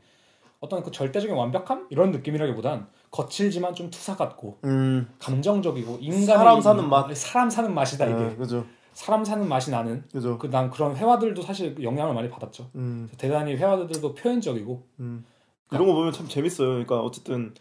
어떤 0.65 0.83
그 0.83 0.91
절대적인 0.91 1.37
완벽함 1.37 1.87
이런 1.91 2.11
느낌이라기보단 2.11 2.87
거칠지만 3.11 3.75
좀 3.75 3.91
투사 3.91 4.17
같고 4.17 4.59
음. 4.65 5.07
감정적이고 5.19 5.99
인간의 6.01 6.25
사람 6.27 6.61
사는 6.61 6.89
맛. 6.89 7.15
사람 7.17 7.51
사는 7.51 7.73
맛이다 7.73 8.07
이게 8.07 8.15
네, 8.31 8.37
그죠. 8.37 8.65
사람 8.95 9.25
사는 9.25 9.47
맛이 9.47 9.71
나는 9.71 10.05
그죠. 10.11 10.39
그 10.39 10.49
난 10.49 10.71
그런 10.71 10.97
회화들도 10.97 11.43
사실 11.43 11.77
영향을 11.83 12.15
많이 12.15 12.31
받았죠. 12.31 12.71
음. 12.77 13.09
대단히 13.19 13.57
회화들도 13.57 14.15
표현적이고 14.15 14.83
음. 15.01 15.25
이런 15.71 15.87
거 15.87 15.93
보면 15.95 16.13
참 16.13 16.27
재밌어요. 16.29 16.69
그러니까 16.69 17.01
어쨌든 17.01 17.53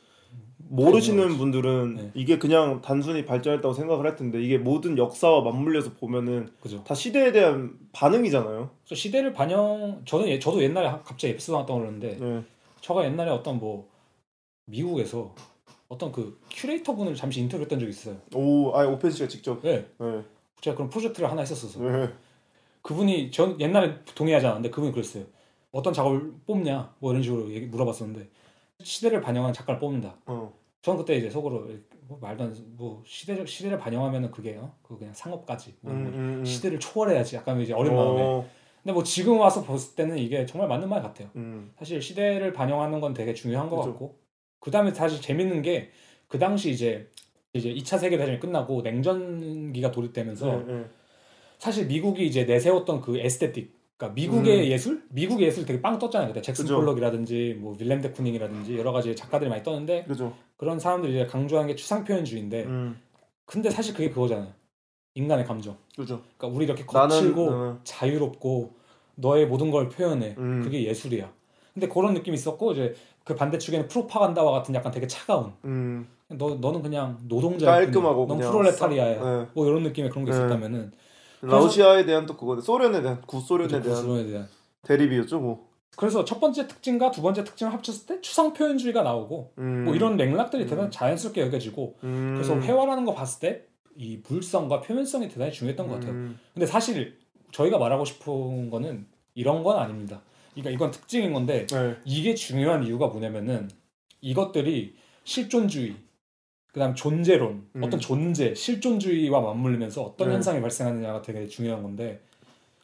모르시는 0.69 1.38
분들은 1.38 1.93
네. 1.95 2.12
이게 2.15 2.39
그냥 2.39 2.81
단순히 2.81 3.25
발전했다고 3.25 3.74
생각을 3.74 4.05
할 4.05 4.15
텐데 4.15 4.41
이게 4.41 4.57
모든 4.57 4.98
역사와 4.98 5.41
맞물려서 5.41 5.93
보면은 6.00 6.50
그죠. 6.62 6.83
다 6.83 6.95
시대에 6.95 7.31
대한 7.31 7.74
반응이잖아요. 7.91 8.69
시대를 8.86 9.33
반영 9.33 10.01
저는 10.05 10.27
예- 10.29 10.39
저도 10.39 10.63
옛날에 10.63 10.88
하- 10.88 11.01
갑자기 11.03 11.33
에피소드 11.33 11.55
하나 11.55 11.65
떠오르는데 11.65 12.17
네. 12.19 12.43
저가 12.84 13.06
옛날에 13.06 13.32
어떤 13.32 13.60
뭐 13.60 13.90
미국에서 14.66 15.34
어떤 15.88 16.12
그 16.12 16.40
큐레이터 16.52 16.94
분을 16.96 17.16
잠시 17.16 17.40
인터뷰했던 17.40 17.80
적이 17.80 17.90
있어요. 17.90 18.18
오, 18.36 18.75
아 18.75 18.86
오펜 18.86 19.10
씨가 19.10 19.28
직접. 19.30 19.62
네, 19.62 19.88
네. 19.98 20.22
제가 20.60 20.75
그런 20.75 20.90
프로젝트를 20.90 21.32
하나 21.32 21.42
했었어서 21.42 21.80
네. 21.82 22.10
그분이 22.82 23.32
전 23.32 23.60
옛날에 23.60 24.04
동의하지 24.16 24.46
않았는데 24.46 24.70
그분이 24.70 24.92
그랬어요. 24.92 25.24
어떤 25.72 25.94
작업을 25.94 26.34
뽑냐 26.46 26.94
뭐 27.00 27.12
이런 27.12 27.24
식으로 27.24 27.52
얘기 27.52 27.66
물어봤었는데 27.68 28.30
시대를 28.84 29.22
반영한 29.22 29.54
작가를 29.54 29.80
뽑는다. 29.80 30.18
어. 30.25 30.54
저는 30.82 31.00
그때 31.00 31.16
이제 31.16 31.30
속으로 31.30 31.70
뭐 32.08 32.18
말도 32.20 32.44
안, 32.44 32.75
뭐 32.75 33.02
시대를 33.06 33.48
시대를 33.48 33.78
반영하면은 33.78 34.30
그게 34.30 34.58
어? 34.58 34.75
그 34.82 34.98
그냥 34.98 35.13
상업까지 35.13 35.75
뭐 35.80 35.94
음, 35.94 36.06
음, 36.06 36.40
음. 36.40 36.46
시대를 36.46 36.82
초월해야지 36.82 37.38
약간 37.38 37.62
이제 37.62 37.72
어린 37.72 37.96
마음에. 37.96 38.46
어. 38.84 38.86
근데 38.86 38.94
뭐 38.94 39.04
지금 39.04 39.40
와서 39.40 39.63
봤을 39.63 39.96
때는 39.96 40.18
이게 40.18 40.46
정말 40.46 40.68
맞는 40.68 40.90
말 40.90 41.02
같아요. 41.02 41.30
음. 41.36 41.72
사실 41.80 42.02
시대를 42.02 42.54
반영하는 42.54 43.00
건 43.00 43.13
되게 43.13 43.34
중요한 43.34 43.70
것 43.70 43.78
그죠. 43.78 43.92
같고 43.92 44.16
그 44.60 44.72
다음에 44.72 44.92
사실 44.94 45.22
재밌는 45.22 45.62
게 45.62 45.92
그 46.34 46.40
당시 46.40 46.72
이제 46.72 47.08
이제 47.54 47.72
2차 47.72 48.00
세계 48.00 48.18
대전이 48.18 48.40
끝나고 48.40 48.82
냉전기가 48.82 49.92
돌입되면서 49.92 50.48
네, 50.66 50.74
네. 50.74 50.86
사실 51.60 51.86
미국이 51.86 52.25
이제 52.25 52.46
내세웠던 52.46 53.02
그 53.02 53.20
에스테틱 53.20 53.72
그러니까 53.98 54.16
미국의 54.16 54.72
예술 54.72 55.04
미국의 55.10 55.46
예술 55.46 55.63
되게 55.68 55.80
빵 55.80 56.00
떴잖아요 56.00 56.30
그때 56.30 56.42
잭슨 56.42 56.63
음. 56.63 56.66
그죠. 56.66 56.75
폴럭이라든지 56.78 57.58
뭐 57.60 57.75
윌렘 57.80 58.02
데 58.02 58.10
쿠닝이라든지 58.10 58.75
여러 58.80 58.92
가지 58.92 59.16
작가들이 59.16 59.48
많이 59.48 59.62
떴는데 59.62 60.06
그죠. 60.06 60.36
그런 60.58 60.80
사람들이 60.80 61.13
이제 61.13 61.28
강조한 61.28 61.68
게 61.68 61.75
추상 61.75 62.04
표현주의인데 62.04 62.63
음. 62.63 63.00
근데 63.46 63.70
사실 63.70 63.94
그게 63.94 64.10
그거잖아요 64.10 64.52
인간의 65.15 65.46
감정 65.46 65.77
그죠. 65.96 66.22
그러니까 66.38 66.55
우리 66.55 66.65
이렇게 66.65 66.84
나는 66.91 67.10
거칠고 67.10 67.50
어, 67.50 67.79
자유롭고 67.84 68.72
너의 69.15 69.48
모든 69.48 69.72
걸 69.72 69.89
표현해 69.89 70.36
음. 70.38 70.62
그게 70.63 70.84
예술이야 70.86 71.32
근데 71.74 71.88
그런 71.88 72.13
느낌이 72.13 72.36
있었고 72.36 72.74
이제 72.74 72.96
그 73.24 73.36
반대축에는 73.36 73.88
프로파간다와 73.88 74.51
같은 74.51 74.75
약간 74.75 74.91
되게 74.91 75.08
차가운 75.08 75.53
음. 75.65 76.08
너 76.29 76.55
너는 76.55 76.82
그냥 76.82 77.17
노동자 77.27 77.67
깔끔하고 77.67 78.25
넌 78.27 78.38
그냥 78.38 78.51
프롤레타리아야 78.51 79.15
싹, 79.15 79.24
네. 79.24 79.48
뭐 79.53 79.67
이런 79.67 79.84
느낌의 79.84 80.10
그런 80.10 80.25
게 80.25 80.32
네. 80.32 80.38
있었다면은 80.38 80.91
러시아에 81.41 82.05
대한 82.05 82.25
또 82.25 82.36
그거 82.38 82.60
소련에 82.60 83.01
대한 83.01 83.22
구소련에 83.22 83.67
대한 83.67 83.84
구소련에 83.84 84.29
대한 84.29 84.48
대립이었죠, 84.84 85.39
뭐. 85.39 85.67
그래서 85.96 86.25
첫 86.25 86.39
번째 86.39 86.67
특징과 86.67 87.12
두 87.12 87.22
번째 87.22 87.43
특징을 87.43 87.72
합쳤을 87.74 88.08
때 88.08 88.22
추상 88.22 88.53
표현주의가 88.53 89.03
나오고 89.03 89.53
음. 89.60 89.84
뭐 89.86 89.93
이런 89.93 90.17
맥락들이 90.17 90.63
음. 90.63 90.67
대단히 90.67 90.89
자연스럽게 90.89 91.41
여겨지고 91.41 91.98
음. 92.03 92.34
그래서 92.36 92.55
회화라는 92.55 93.05
거 93.05 93.13
봤을 93.13 93.39
때 93.41 93.65
이 93.96 94.22
물성과 94.28 94.82
표면성이 94.82 95.30
대단히 95.30 95.52
중요했던 95.52 95.88
것 95.88 95.96
같아요. 95.96 96.12
음. 96.12 96.40
근데 96.54 96.66
사실 96.66 97.18
저희가 97.52 97.78
말하고 97.78 98.06
싶은 98.06 98.70
거는 98.70 99.06
이런 99.36 99.64
건 99.64 99.80
아닙니다. 99.80 100.22
그러니까 100.54 100.72
이건 100.72 100.92
특징인 100.92 101.34
건데 101.34 101.66
네. 101.68 101.96
이게 102.06 102.36
중요한 102.36 102.84
이유가 102.84 103.08
뭐냐면은 103.08 103.70
이것들이 104.22 104.96
실존주의 105.24 105.96
그다음 106.68 106.96
존재론 106.96 107.68
음. 107.76 107.84
어떤 107.84 108.00
존재 108.00 108.56
실존주의와 108.56 109.42
맞물리면서 109.42 110.02
어떤 110.04 110.30
네. 110.30 110.34
현상이 110.36 110.62
발생하느냐가 110.62 111.22
되게 111.22 111.48
중요한 111.48 111.84
건데 111.84 112.22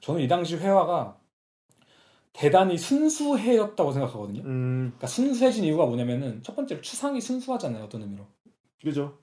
저는 0.01 0.21
이 0.21 0.27
당시 0.27 0.55
회화가 0.55 1.17
대단히 2.33 2.77
순수해였다고 2.77 3.91
생각하거든요. 3.91 4.41
음. 4.43 4.93
그러니까 4.95 5.07
순수해진 5.07 5.63
이유가 5.65 5.85
뭐냐면은 5.85 6.41
첫 6.43 6.55
번째로 6.55 6.81
추상이 6.81 7.19
순수하잖아요. 7.19 7.83
어떤 7.83 8.03
의미로. 8.03 8.25
그죠. 8.81 9.17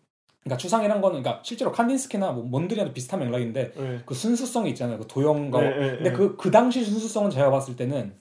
그러니까 0.47 0.59
추상이란 0.59 1.01
거는 1.01 1.23
그러니까 1.23 1.43
실제로 1.45 1.73
칸딘스키나 1.73 2.31
뭐 2.31 2.45
몬드리안도 2.45 2.93
비슷한 2.95 3.19
맥락인데 3.19 3.73
네. 3.77 4.01
그 4.07 4.15
순수성이 4.15 4.71
있잖아요. 4.71 4.99
그 4.99 5.07
도형과 5.09 5.61
네, 5.61 5.71
네, 5.71 5.91
근데 5.97 6.11
네. 6.11 6.13
그그 6.13 6.53
당시 6.53 6.85
순수성은 6.85 7.31
제가 7.31 7.51
봤을 7.51 7.75
때는 7.75 8.15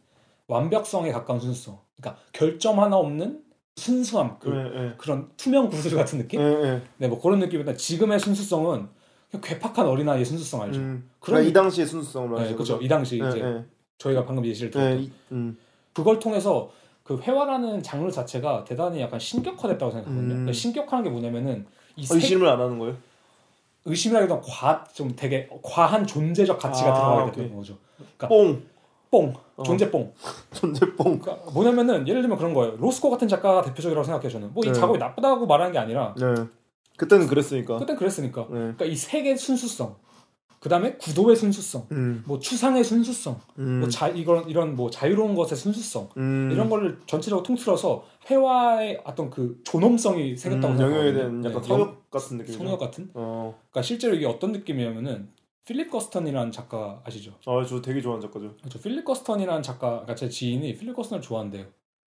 완벽성에 0.48 1.12
가까운 1.12 1.40
순수성. 1.40 1.78
그러니까 1.96 2.22
결점 2.34 2.80
하나 2.80 2.98
없는 2.98 3.42
순수함. 3.76 4.38
그. 4.40 4.96
그런 4.98 5.30
투명 5.38 5.70
구슬 5.70 5.96
같은 5.96 6.18
느낌? 6.18 6.42
네, 6.98 7.08
뭐 7.08 7.22
그런 7.22 7.38
느낌인데 7.40 7.76
지금의 7.76 8.20
순수성은 8.20 8.88
괴팍한 9.42 9.86
어린아이의 9.86 10.26
순수성 10.26 10.64
알죠? 10.64 10.80
음. 10.80 11.10
그런 11.20 11.42
그러니까 11.42 11.50
이 11.50 11.54
당시의 11.54 11.86
순수성을 11.86 12.44
네, 12.44 12.54
그렇죠. 12.54 12.80
이 12.82 12.88
당시 12.88 13.20
네, 13.20 13.30
이제 13.30 13.40
네. 13.42 13.64
저희가 14.00 14.26
방금 14.26 14.44
예시를 14.46 14.72
네, 14.72 14.80
들었던 14.80 15.00
이- 15.04 15.12
음. 15.32 15.58
그걸 15.94 16.18
통해서 16.20 16.72
그 17.04 17.20
회화라는 17.20 17.84
장르 17.84 18.10
자체가 18.10 18.64
대단히 18.64 19.00
약간 19.02 19.20
신격화됐다고 19.20 19.92
생각하거든요. 19.92 20.24
음. 20.24 20.28
그러니까 20.30 20.54
신격화하는 20.54 21.04
게 21.04 21.10
뭐냐면은 21.12 21.68
의심을 21.98 22.48
안 22.48 22.60
하는 22.60 22.80
거예요? 22.80 22.96
의심이라기보다 23.86 24.42
과좀 24.48 25.16
되게 25.16 25.48
과한 25.62 26.06
존재적 26.08 26.60
가치가 26.60 26.90
아, 26.92 26.94
들어가게 26.94 27.30
오케이. 27.30 27.44
되는 27.44 27.56
거죠. 27.56 27.78
그러니까 28.18 28.28
뽕뽕 28.28 29.34
어. 29.58 29.64
존재뽕. 29.64 30.14
존재 30.52 30.86
뽕. 30.96 31.20
그러니까 31.20 31.52
뭐냐면은 31.52 32.08
예를 32.08 32.22
들면 32.22 32.38
그런 32.38 32.54
거예요. 32.54 32.76
로스코 32.78 33.10
같은 33.10 33.28
작가가 33.28 33.62
대표적이라고 33.62 34.04
생각해요 34.04 34.30
저는. 34.30 34.54
뭐이 34.54 34.68
네. 34.68 34.74
작업이 34.74 34.98
나쁘다고 34.98 35.46
말하는 35.46 35.72
게 35.72 35.78
아니라 35.80 36.14
네. 36.18 36.26
그때는 36.98 37.28
그랬으니까. 37.28 37.78
그땐 37.78 37.96
그랬으니까. 37.96 38.42
네. 38.50 38.56
그러니까 38.58 38.86
이 38.86 38.96
색의 38.96 39.38
순수성, 39.38 39.96
그 40.66 40.70
다음에 40.70 40.96
구도의 40.96 41.36
순수성, 41.36 41.90
음. 41.92 42.24
뭐 42.26 42.40
추상의 42.40 42.84
순수성, 42.84 43.40
음. 43.60 43.82
뭐 43.82 43.88
자, 43.88 44.08
이런 44.08 44.50
이런 44.50 44.76
뭐 44.76 44.90
자유로운 44.90 45.36
것의 45.36 45.56
순수성 45.56 46.10
음. 46.18 46.50
이런 46.52 46.72
거를 46.72 46.98
전체적으로 47.06 47.44
통틀어서 47.44 48.04
회화의 48.26 49.00
어떤 49.04 49.30
그 49.30 49.62
존엄성이 49.64 50.36
생겼다고 50.36 50.74
음, 50.74 50.78
생각하거든요. 50.78 50.98
영역에 50.98 51.14
대한 51.14 51.46
약간 51.46 51.62
네, 51.62 51.68
성역 51.68 52.10
같은 52.10 52.38
느낌이죠. 52.38 52.58
성역 52.58 52.80
같은. 52.80 53.12
어. 53.14 53.56
그러니까 53.70 53.82
실제로 53.84 54.16
이게 54.16 54.26
어떤 54.26 54.54
느낌이냐면은 54.54 55.30
필립 55.66 55.92
거스턴이라는 55.92 56.52
작가 56.52 57.00
아시죠? 57.06 57.34
아, 57.46 57.64
저 57.64 57.80
되게 57.80 58.02
좋아하는 58.02 58.28
작가죠. 58.28 58.56
그렇죠. 58.58 58.80
필립 58.82 59.06
거스턴이라는 59.06 59.62
작가, 59.62 59.90
그러니까 59.90 60.16
제 60.16 60.30
지인이 60.30 60.76
필립 60.78 60.96
거스턴을 60.96 61.22
좋아한대요. 61.22 61.68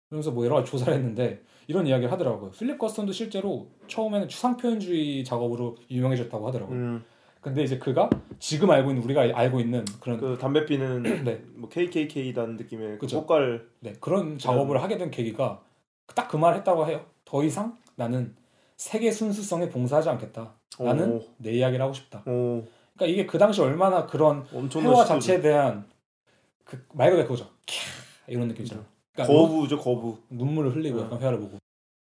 그러면서 0.07 0.31
뭐 0.31 0.45
여러 0.45 0.55
가지 0.55 0.71
조사를 0.71 0.93
했는데 0.93 1.41
이런 1.67 1.85
이야기를 1.85 2.09
하더라고요. 2.13 2.51
필립 2.51 2.79
거스턴도 2.79 3.11
실제로 3.11 3.67
처음에는 3.89 4.29
추상 4.29 4.55
표현주의 4.55 5.25
작업으로 5.25 5.75
유명해졌다고 5.91 6.47
하더라고요. 6.47 7.01
음. 7.37 7.41
근데 7.41 7.63
이제 7.63 7.77
그가 7.77 8.09
지금 8.39 8.69
알고 8.71 8.89
있는 8.91 9.03
우리가 9.03 9.21
알고 9.21 9.59
있는 9.59 9.85
그런 9.99 10.19
그 10.19 10.37
담배 10.39 10.65
피는 10.65 11.03
네, 11.25 11.41
뭐 11.55 11.69
KKK라는 11.69 12.57
느낌의 12.57 12.91
그 12.93 12.97
그죠. 12.99 13.25
꽃갈 13.25 13.67
네, 13.79 13.93
그런 13.99 14.37
작업을 14.37 14.81
하게 14.81 14.97
된 14.97 15.11
계기가 15.11 15.61
딱 16.15 16.27
그 16.29 16.37
말을 16.37 16.57
했다고 16.59 16.87
해요. 16.87 17.05
더 17.25 17.43
이상 17.43 17.77
나는 17.95 18.35
세계 18.77 19.11
순수성에 19.11 19.69
봉사하지 19.69 20.09
않겠다. 20.09 20.53
나는 20.79 21.13
오. 21.13 21.23
내 21.37 21.51
이야기를 21.53 21.83
하고 21.83 21.93
싶다. 21.93 22.19
오. 22.27 22.63
그러니까 22.95 23.05
이게 23.13 23.25
그 23.25 23.37
당시 23.37 23.61
얼마나 23.61 24.05
그런 24.05 24.45
엄청난 24.53 24.93
회화. 24.93 25.05
자체에 25.05 25.41
대한 25.41 25.85
그 26.63 26.85
말 26.93 27.09
그대로 27.11 27.27
그거죠. 27.27 27.49
캬 27.65 27.81
이런 28.27 28.47
느낌이죠. 28.49 28.83
그러니까 29.13 29.33
거부죠, 29.33 29.77
거부. 29.79 30.17
눈물을 30.29 30.75
흘리고 30.75 30.97
네. 30.99 31.03
약간 31.05 31.19
회화를 31.19 31.39
보고 31.39 31.57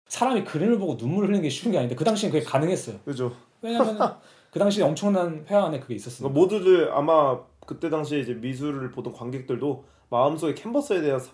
사람이 0.09 0.45
그림을 0.45 0.79
보고 0.79 0.95
눈물을 0.97 1.29
흘리는 1.29 1.43
게 1.43 1.49
쉬운 1.49 1.73
게 1.73 1.79
아닌데 1.79 1.95
그 1.95 2.05
당시엔 2.05 2.33
그게 2.33 2.45
가능했어요. 2.45 2.99
그죠. 3.05 3.35
왜냐면 3.63 3.97
그 4.55 4.61
당시 4.61 4.81
에 4.81 4.85
엄청난 4.85 5.45
회화 5.51 5.65
안에 5.65 5.81
그게 5.81 5.97
있었어요. 5.97 6.29
그러니까 6.29 6.41
모두들 6.41 6.93
아마 6.93 7.41
그때 7.67 7.91
당시에 7.91 8.21
이제 8.21 8.35
미술을 8.35 8.93
보던 8.93 9.13
관객들도 9.13 9.83
마음속에 10.11 10.55
캔버스에 10.55 11.01
대한 11.01 11.19
서- 11.19 11.33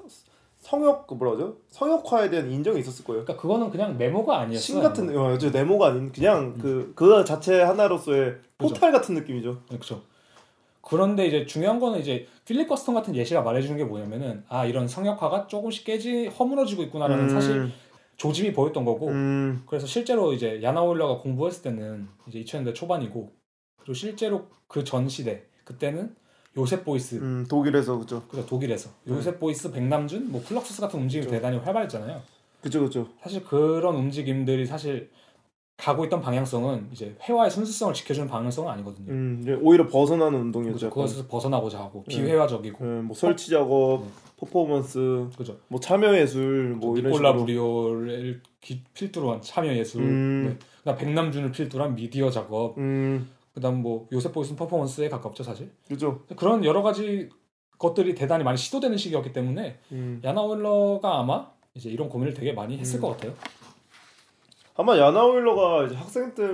성역 0.58 1.06
그 1.06 1.12
뭐라 1.12 1.32
하죠? 1.34 1.56
성역화에 1.68 2.30
대한 2.30 2.50
인정이 2.50 2.80
있었을 2.80 3.04
거예요. 3.04 3.22
그러니까 3.26 3.42
그거는 3.42 3.68
그냥 3.68 3.98
메모가 3.98 4.38
아니었어요. 4.38 4.58
신 4.58 4.80
같은 4.80 5.14
어, 5.18 5.36
저 5.36 5.50
네모가 5.50 5.88
아닌 5.88 6.10
그냥 6.10 6.56
그그 6.56 7.22
자체 7.26 7.60
하나로서의. 7.60 8.36
포탈 8.56 8.90
같은 8.90 9.14
느낌이죠. 9.14 9.60
그렇죠. 9.68 10.00
그런데 10.80 11.26
이제 11.26 11.44
중요한 11.44 11.78
거는 11.78 12.00
이제 12.00 12.26
필립 12.46 12.68
커스턴 12.70 12.94
같은 12.94 13.14
예시가 13.14 13.42
말해주는 13.42 13.76
게 13.76 13.84
뭐냐면은 13.84 14.44
아 14.48 14.64
이런 14.64 14.88
성역화가 14.88 15.46
조금씩 15.46 15.84
깨지 15.84 16.28
허물어지고 16.28 16.84
있구나라는 16.84 17.28
사실 17.28 17.70
조짐이 18.20 18.52
보였던 18.52 18.84
거고 18.84 19.08
음, 19.08 19.62
그래서 19.66 19.86
실제로 19.86 20.34
이제 20.34 20.60
야나 20.62 20.82
오일러가 20.82 21.22
공부했을 21.22 21.62
때는 21.62 22.06
이제 22.28 22.38
2000년대 22.42 22.74
초반이고 22.74 23.32
그리고 23.78 23.94
실제로 23.94 24.46
그 24.68 24.84
전 24.84 25.08
시대 25.08 25.44
그때는 25.64 26.14
요셉 26.58 26.84
보이스 26.84 27.14
음, 27.14 27.46
독일에서 27.48 27.98
그죠. 27.98 28.22
그래서 28.28 28.46
독일에서 28.46 28.90
네. 29.04 29.14
요셉 29.14 29.40
보이스 29.40 29.70
백남준 29.72 30.30
뭐 30.30 30.42
플럭서스 30.44 30.82
같은 30.82 31.00
움직임이 31.00 31.26
그렇죠. 31.28 31.40
대단히 31.42 31.64
활발했잖아요. 31.64 32.20
그죠 32.60 32.82
그죠. 32.82 33.08
사실 33.22 33.42
그런 33.42 33.96
움직임들이 33.96 34.66
사실 34.66 35.08
가고 35.78 36.04
있던 36.04 36.20
방향성은 36.20 36.90
이제 36.92 37.16
회화의 37.22 37.50
순수성을 37.50 37.94
지켜주는 37.94 38.28
방향성은 38.28 38.70
아니거든요. 38.70 39.10
음, 39.12 39.58
오히려 39.62 39.86
벗어나는 39.86 40.38
운동이었죠. 40.40 40.90
그것에서 40.90 41.26
벗어나고자 41.26 41.78
하고 41.78 42.04
네. 42.06 42.16
비회화적이고 42.16 42.84
예, 42.84 43.00
뭐 43.00 43.16
설치 43.16 43.48
작업, 43.50 44.02
네. 44.02 44.08
퍼포먼스, 44.40 45.28
그죠. 45.36 45.58
뭐 45.68 45.78
참여 45.78 46.16
예술, 46.16 46.74
뭐 46.80 46.96
이런 46.96 47.12
식으로. 47.12 47.36
부리오를 47.44 48.42
기- 48.60 48.82
필두로 48.94 49.32
한 49.32 49.42
참여 49.42 49.74
예술, 49.74 50.02
음. 50.02 50.44
네. 50.48 50.66
그다음 50.78 50.96
백남준을 50.96 51.52
필두로 51.52 51.84
한 51.84 51.94
미디어 51.94 52.30
작업, 52.30 52.78
음, 52.78 53.28
그다음 53.54 53.82
뭐 53.82 54.08
요셉 54.12 54.32
보이스는 54.32 54.56
퍼포먼스에 54.58 55.08
가깝죠 55.10 55.42
사실. 55.42 55.70
그죠. 55.86 56.22
그런 56.36 56.64
여러 56.64 56.82
가지 56.82 57.28
것들이 57.78 58.14
대단히 58.14 58.42
많이 58.44 58.56
시도되는 58.58 58.96
시기였기 58.96 59.32
때문에 59.32 59.78
음. 59.92 60.20
야나 60.24 60.40
오일러가 60.42 61.18
아마 61.20 61.50
이제 61.74 61.88
이런 61.90 62.08
고민을 62.08 62.34
되게 62.34 62.52
많이 62.52 62.76
했을 62.78 62.98
음. 62.98 63.00
것 63.02 63.08
같아요. 63.10 63.34
아마 64.76 64.96
야나 64.98 65.24
오일러가 65.24 65.84
이제 65.84 65.94
학생 65.94 66.34
때 66.34 66.44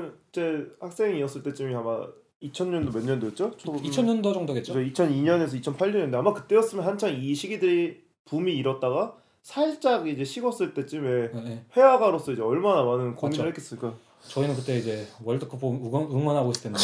학생이었을 0.81 1.43
때쯤이 1.45 1.75
아마 1.75 2.07
2000년도 2.47 2.93
몇 2.93 3.05
년도였죠? 3.05 3.57
초, 3.57 3.73
2000년도 3.75 4.35
정도겠죠. 4.35 4.75
2002년에서 4.75 5.61
2008년인데 5.62 6.14
아마 6.14 6.33
그때였으면 6.35 6.85
한창 6.85 7.14
이 7.14 7.35
시기들이 7.35 8.05
붐이 8.26 8.52
일었다가 8.57 9.16
살짝 9.43 10.09
이제 10.09 10.25
식었을 10.25 10.75
때쯤에 10.75 11.31
네, 11.33 11.40
네. 11.43 11.64
회화가로서 11.76 12.33
이제 12.33 12.43
얼마나 12.43 12.83
많은 12.85 13.14
고민을 13.14 13.45
맞죠. 13.45 13.49
했겠을까. 13.49 13.95
저희는 14.28 14.57
그때 14.57 14.76
이제 14.78 15.07
월드컵 15.23 15.62
응원, 15.62 16.11
응원 16.11 16.37
하고 16.37 16.50
있을 16.50 16.64
텐데. 16.64 16.78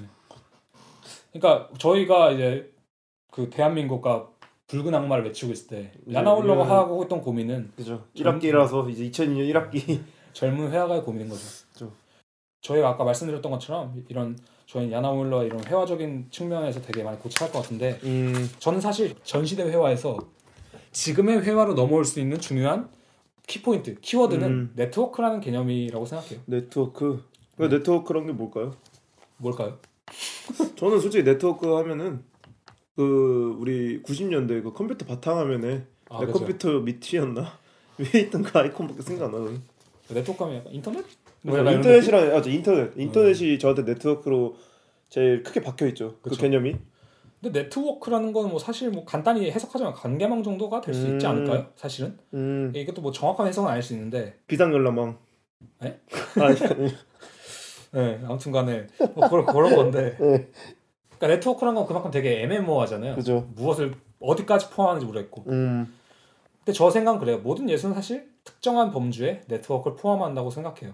네. 0.00 0.08
그러니까 1.32 1.68
저희가 1.78 2.32
이제 2.32 2.72
그 3.30 3.50
대한민국과 3.50 4.28
붉은 4.66 4.94
악마를 4.94 5.24
외치고 5.26 5.52
있을 5.52 5.66
때 5.68 5.92
네, 6.04 6.14
야나 6.14 6.32
오일러가 6.32 6.64
이거는- 6.64 6.68
하고 6.68 7.02
있던 7.04 7.20
고민은 7.20 7.72
그죠. 7.76 8.04
1학기라서 8.16 8.88
이제 8.90 9.04
2002년 9.10 9.52
1학기. 9.52 10.00
젊은 10.32 10.70
회화가의 10.70 11.02
고민인 11.02 11.28
거죠. 11.28 11.42
그렇죠. 11.74 11.92
저희가 12.62 12.90
아까 12.90 13.02
말씀드렸던 13.04 13.50
것처럼 13.50 14.04
이런 14.08 14.38
저희 14.70 14.92
야나 14.92 15.10
오일러 15.10 15.42
이런 15.42 15.64
회화적인 15.66 16.28
측면에서 16.30 16.80
되게 16.80 17.02
많이 17.02 17.18
고찰할 17.18 17.52
것 17.52 17.62
같은데 17.62 17.98
음, 18.04 18.48
저는 18.60 18.80
사실 18.80 19.16
전시대 19.24 19.64
회화에서 19.64 20.16
지금의 20.92 21.42
회화로 21.42 21.74
넘어올 21.74 22.04
수 22.04 22.20
있는 22.20 22.38
중요한 22.38 22.88
키포인트, 23.48 23.96
키워드는 24.00 24.46
음. 24.46 24.72
네트워크라는 24.76 25.40
개념이라고 25.40 26.06
생각해요. 26.06 26.38
네트워크. 26.46 27.24
그 27.56 27.62
네. 27.64 27.78
네트워크란 27.78 28.26
게 28.26 28.32
뭘까요? 28.32 28.76
뭘까요? 29.38 29.76
저는 30.76 31.00
솔직히 31.00 31.24
네트워크 31.24 31.66
하면은 31.74 32.22
그 32.94 33.56
우리 33.58 34.00
90년대 34.04 34.62
그 34.62 34.72
컴퓨터 34.72 35.04
바탕화면에 35.04 35.84
아, 36.10 36.20
내 36.20 36.26
그죠. 36.26 36.38
컴퓨터 36.38 36.78
밑이었나 36.78 37.58
위에 37.98 38.20
있던 38.20 38.44
그 38.44 38.56
아이콘밖에 38.56 39.02
생각 39.02 39.24
안 39.26 39.32
나거든. 39.32 39.62
네트워크 40.10 40.44
하면 40.44 40.58
약간 40.58 40.72
인터넷? 40.72 41.04
뭐 41.42 41.58
인터넷이랑 41.58 42.34
아, 42.36 42.42
저 42.42 42.50
인터넷 42.50 42.92
인터넷이 42.96 43.58
저한테 43.58 43.82
네트워크로 43.82 44.56
제일 45.08 45.42
크게 45.42 45.60
박혀 45.60 45.86
있죠. 45.88 46.16
그. 46.22 46.30
개념이. 46.36 46.76
근데 47.42 47.62
네트워크라는 47.62 48.32
건 48.34 48.50
뭐 48.50 48.58
사실 48.58 48.90
뭐 48.90 49.04
간단히 49.04 49.50
해석하자면 49.50 49.94
관계망 49.94 50.42
정도가 50.42 50.80
될수 50.82 51.06
있지 51.08 51.24
음. 51.26 51.30
않을까요? 51.30 51.66
사실은 51.76 52.18
음, 52.34 52.70
이것도 52.74 53.00
뭐 53.00 53.12
정확한 53.12 53.46
해석은 53.46 53.70
아닐 53.70 53.82
수 53.82 53.94
있는데 53.94 54.38
비상열람망. 54.46 55.16
네? 55.80 56.00
아니, 56.36 56.56
아니. 56.60 56.92
네, 57.92 58.20
아무튼간에 58.24 58.86
뭐 59.14 59.28
그런 59.28 59.46
그런 59.46 59.74
건데 59.74 60.16
네. 60.20 60.48
그러니까 61.18 61.26
네트워크란 61.28 61.74
건 61.74 61.86
그만큼 61.86 62.10
되게 62.10 62.42
애매모호하잖아요. 62.42 63.14
그죠. 63.14 63.48
무엇을 63.54 63.94
어디까지 64.20 64.68
포함하는지 64.70 65.06
모르겠고 65.06 65.44
음, 65.48 65.92
근데 66.58 66.72
저 66.72 66.90
생각은 66.90 67.20
그래요. 67.20 67.38
모든 67.38 67.68
예술은 67.70 67.94
사실 67.94 68.28
특정한 68.44 68.90
범주에 68.90 69.42
네트워크를 69.48 69.96
포함한다고 69.96 70.50
생각해요. 70.50 70.92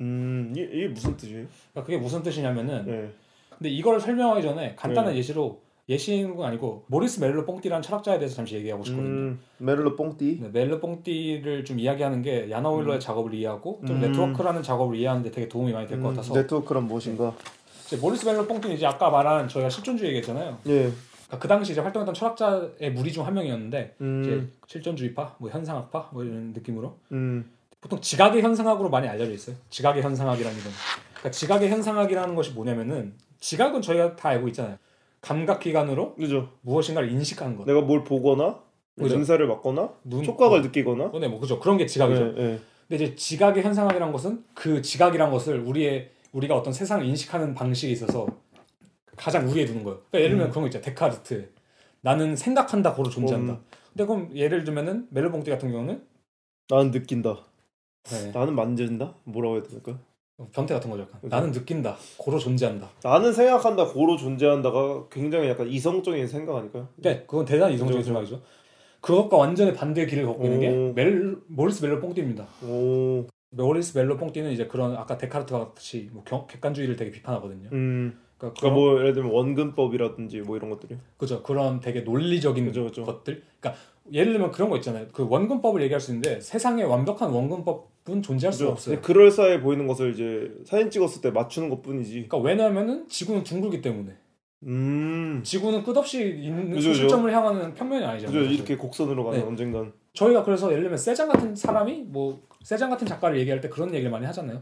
음, 0.00 0.52
이게, 0.56 0.64
이게 0.72 0.88
무슨 0.88 1.16
뜻이에요? 1.16 1.46
그러니까 1.72 1.84
그게 1.86 1.96
무슨 1.98 2.22
뜻이냐면은 2.22 2.84
네. 2.86 3.10
근데 3.58 3.68
이걸 3.70 4.00
설명하기 4.00 4.42
전에 4.42 4.74
간단한 4.76 5.14
예시로 5.16 5.60
예시인 5.88 6.36
건 6.36 6.46
아니고 6.46 6.84
모리스 6.86 7.18
멜로 7.20 7.44
뽕띠라는 7.44 7.82
철학자에 7.82 8.18
대해서 8.18 8.36
잠시 8.36 8.54
얘기하고 8.54 8.84
싶거든요. 8.84 9.08
음, 9.10 9.40
메를로 9.58 9.96
뽕띠. 9.96 10.38
네, 10.40 10.48
멜로 10.52 10.78
뽕띠를 10.80 11.64
좀 11.64 11.78
이야기하는 11.80 12.22
게 12.22 12.48
야나 12.50 12.70
오일러의 12.70 13.00
작업을 13.00 13.34
이해하고 13.34 13.82
좀 13.86 13.96
음. 13.96 14.00
네트워크라는 14.00 14.62
작업을 14.62 14.96
이해하는데 14.96 15.30
되게 15.32 15.48
도움이 15.48 15.72
많이 15.72 15.88
될것 15.88 16.04
음, 16.04 16.10
같아서 16.14 16.32
네트워크란 16.34 16.84
무엇인가? 16.84 17.34
이제 17.86 17.96
모리스 17.96 18.24
멜로 18.24 18.46
뽕띠는 18.46 18.76
이제 18.76 18.86
아까 18.86 19.10
말한 19.10 19.48
저희가 19.48 19.68
실존주의 19.68 20.10
얘기했잖아요. 20.10 20.58
예. 20.68 20.72
그러니까 21.26 21.38
그 21.40 21.48
당시 21.48 21.72
이제 21.72 21.80
활동했던 21.80 22.14
철학자의 22.14 22.92
무리 22.92 23.10
중 23.12 23.24
한 23.26 23.34
명이었는데 23.34 23.94
이제 23.96 24.00
음, 24.00 24.52
실존주의파, 24.68 25.36
뭐 25.38 25.50
현상학파 25.50 26.10
뭐 26.12 26.22
이런 26.24 26.52
느낌으로 26.52 26.96
음, 27.12 27.50
보통 27.80 28.00
지각의 28.00 28.42
현상학으로 28.42 28.90
많이 28.90 29.08
알려져 29.08 29.32
있어요. 29.32 29.56
지각의 29.70 30.02
현상학이라는 30.02 30.58
이건. 30.58 30.72
그러니까 31.14 31.30
지각의 31.30 31.70
현상학이라는 31.70 32.34
것이 32.34 32.52
뭐냐면은 32.52 33.14
지각은 33.40 33.80
저희가 33.82 34.16
다 34.16 34.28
알고 34.30 34.48
있잖아요. 34.48 34.76
감각 35.20 35.60
기관으로 35.60 36.14
그죠. 36.14 36.50
무엇인가를 36.62 37.10
인식하는 37.10 37.56
것. 37.56 37.66
내가 37.66 37.80
뭘 37.80 38.04
보거나 38.04 38.60
그죠. 38.98 39.14
냄새를 39.14 39.46
맡거나 39.46 39.94
눈, 40.04 40.24
촉각을 40.24 40.62
느끼거나. 40.62 41.04
어, 41.12 41.18
네, 41.18 41.28
뭐 41.28 41.40
그죠. 41.40 41.58
그런 41.58 41.78
게 41.78 41.86
지각이죠. 41.86 42.34
예, 42.36 42.42
예. 42.42 42.60
근데 42.88 43.04
이제 43.04 43.14
지각의 43.14 43.62
현상학이란 43.62 44.12
것은 44.12 44.44
그 44.54 44.82
지각이란 44.82 45.30
것을 45.30 45.60
우리의 45.60 46.10
우리가 46.32 46.56
어떤 46.56 46.72
세상을 46.72 47.04
인식하는 47.04 47.54
방식에 47.54 47.92
있어서 47.92 48.26
가장 49.16 49.46
우위에 49.48 49.64
두는 49.64 49.84
거예요. 49.84 49.98
그러니까 50.10 50.18
예를 50.18 50.30
들면 50.30 50.46
음. 50.46 50.50
그런 50.50 50.62
거 50.62 50.68
있죠. 50.68 50.80
데카르트. 50.80 51.50
나는 52.02 52.36
생각한다 52.36 52.94
고로 52.94 53.08
존재한다. 53.10 53.52
음. 53.54 53.64
근데 53.92 54.06
그럼 54.06 54.30
예를 54.34 54.64
들면은 54.64 55.06
멜로봉띠 55.10 55.50
같은 55.50 55.70
경우는 55.70 56.02
나는 56.68 56.90
느낀다. 56.90 57.44
네, 58.08 58.30
나는 58.32 58.54
만진다. 58.54 59.14
뭐라고 59.24 59.56
해야 59.56 59.62
될까? 59.64 59.98
변태 60.52 60.72
같은 60.74 60.90
거죠. 60.90 61.02
약간. 61.02 61.20
그죠. 61.20 61.36
나는 61.36 61.52
느낀다. 61.52 61.96
고로 62.16 62.38
존재한다. 62.38 62.88
나는 63.02 63.32
생각한다. 63.32 63.86
고로 63.88 64.16
존재한다가 64.16 65.08
굉장히 65.10 65.48
약간 65.48 65.68
이성적인 65.68 66.26
생각 66.26 66.56
아닐까요? 66.56 66.88
네, 66.96 67.24
그건 67.26 67.44
대단히 67.44 67.74
이성적인 67.74 68.00
그죠, 68.00 68.06
생각이죠. 68.06 68.42
그것과 69.02 69.36
완전히 69.36 69.72
반대의 69.74 70.06
길을 70.06 70.26
걷고 70.26 70.44
있는 70.44 70.60
게 70.60 70.68
오. 70.70 70.92
멜, 70.94 71.36
모리스 71.46 71.84
멜로 71.84 72.00
뽕띠입니다. 72.00 72.46
오, 72.64 73.26
모리스 73.50 73.96
멜로 73.98 74.16
뽕띠는 74.16 74.50
이제 74.52 74.66
그런 74.66 74.94
아까 74.96 75.16
데카르트와 75.18 75.68
같이 75.72 76.08
뭐 76.12 76.22
경- 76.24 76.46
객관주의를 76.46 76.96
되게 76.96 77.10
비판하거든요. 77.10 77.68
음, 77.72 78.18
그러니까 78.38 78.60
그러니까 78.60 78.70
뭐 78.80 78.98
예를 78.98 79.12
들면 79.14 79.30
원근법이라든지 79.32 80.40
뭐 80.42 80.56
이런 80.56 80.70
것들이. 80.70 80.96
그죠 81.18 81.42
그런 81.42 81.80
되게 81.80 82.00
논리적인 82.00 82.64
그죠, 82.66 82.84
그죠. 82.84 83.04
것들. 83.04 83.42
그러니까 83.60 83.82
예를 84.12 84.32
들면 84.34 84.50
그런 84.52 84.70
거 84.70 84.76
있잖아요. 84.76 85.06
그 85.12 85.26
원근법을 85.28 85.82
얘기할 85.82 86.00
수 86.00 86.10
있는데 86.12 86.40
세상에 86.40 86.82
완벽한 86.82 87.30
원근법 87.30 87.89
은 88.08 88.22
존재할 88.22 88.52
수가? 88.52 88.70
없어요. 88.72 89.00
그럴싸해 89.02 89.60
보이는 89.60 89.86
것을 89.86 90.12
이제 90.12 90.50
사진 90.64 90.90
찍었을 90.90 91.20
때 91.20 91.30
맞추는 91.30 91.68
것뿐이지. 91.68 92.12
그러니까 92.28 92.38
왜냐하면은 92.38 93.06
지구는 93.08 93.44
둥글기 93.44 93.82
때문에 93.82 94.12
음, 94.64 95.40
지구는 95.44 95.82
끝없이 95.84 96.20
있는 96.42 96.70
그죠. 96.70 96.92
소실점을 96.92 97.30
향하는 97.32 97.74
평면이 97.74 98.04
아니잖아요. 98.04 98.38
그죠? 98.40 98.52
이렇게 98.52 98.76
곡선으로 98.76 99.24
가는 99.24 99.38
네. 99.40 99.44
언젠간. 99.44 99.92
저희가 100.14 100.44
그래서 100.44 100.70
예를 100.70 100.84
들면 100.84 100.98
세잔 100.98 101.28
같은 101.28 101.54
사람이 101.54 102.04
뭐 102.08 102.40
세잔 102.62 102.90
같은 102.90 103.06
작가를 103.06 103.38
얘기할 103.38 103.60
때 103.60 103.68
그런 103.68 103.90
얘기를 103.92 104.10
많이 104.10 104.26
하잖아요. 104.26 104.60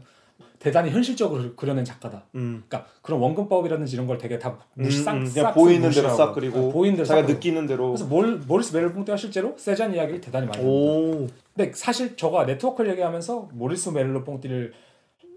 대단히 0.57 0.89
현실적으로 0.91 1.55
그려낸 1.55 1.85
작가다. 1.85 2.25
음, 2.35 2.63
그러니까 2.67 2.89
그런 3.01 3.19
원근법이라든지 3.21 3.95
이런 3.95 4.07
걸 4.07 4.17
되게 4.17 4.37
다 4.37 4.57
무시 4.73 4.99
음, 4.99 5.03
싹, 5.03 5.13
음, 5.15 5.25
싹 5.25 5.33
그냥 5.33 5.53
보이는 5.53 5.89
대로. 5.89 6.09
싹 6.09 6.33
그리고 6.33 6.59
네, 6.59 6.71
보이는 6.73 6.95
대로 6.97 7.05
싹 7.05 7.15
자기가. 7.15 7.33
느끼는 7.33 7.65
대로. 7.67 7.87
그래서 7.87 8.05
몰, 8.05 8.37
모리스 8.45 8.75
멜로봉티가 8.75 9.15
실제로 9.15 9.53
세잔 9.57 9.93
이야기를 9.95 10.19
대단히 10.21 10.47
많이 10.47 10.61
합니다. 10.61 11.33
오, 11.59 11.63
근데 11.63 11.73
사실 11.73 12.15
저가 12.15 12.45
네트워크를 12.45 12.91
얘기하면서 12.91 13.49
모리스 13.53 13.89
멜로봉티를 13.89 14.73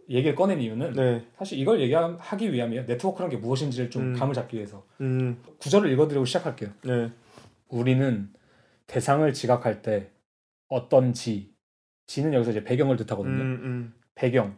얘기를 0.08 0.34
꺼낸 0.36 0.60
이유는 0.60 0.92
네, 0.92 1.26
사실 1.36 1.58
이걸 1.58 1.80
얘기하기 1.80 2.52
위함이에요. 2.52 2.86
네트워크란 2.86 3.28
게 3.28 3.36
무엇인지를 3.36 3.90
좀 3.90 4.02
음. 4.02 4.14
감을 4.14 4.34
잡기 4.34 4.56
위해서 4.56 4.86
음, 5.00 5.42
구절을 5.58 5.90
읽어드리고 5.90 6.24
시작할게요. 6.24 6.70
네, 6.84 7.10
우리는 7.68 8.32
대상을 8.86 9.32
지각할 9.32 9.82
때 9.82 10.10
어떤 10.68 11.12
지, 11.12 11.52
지는 12.06 12.34
여기서 12.34 12.52
이제 12.52 12.64
배경을 12.64 12.94
음, 12.94 12.98
뜻하거든요. 12.98 13.42
음, 13.42 13.94
배경. 14.14 14.56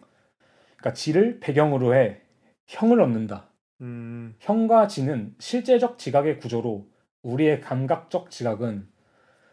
그러니까 0.76 0.92
지를 0.92 1.40
배경으로 1.40 1.94
해 1.94 2.20
형을 2.66 3.00
얻는다. 3.00 3.48
음, 3.80 4.34
형과 4.40 4.86
지는 4.86 5.34
실제적 5.38 5.98
지각의 5.98 6.38
구조로 6.38 6.88
우리의 7.22 7.60
감각적 7.60 8.30
지각은 8.30 8.88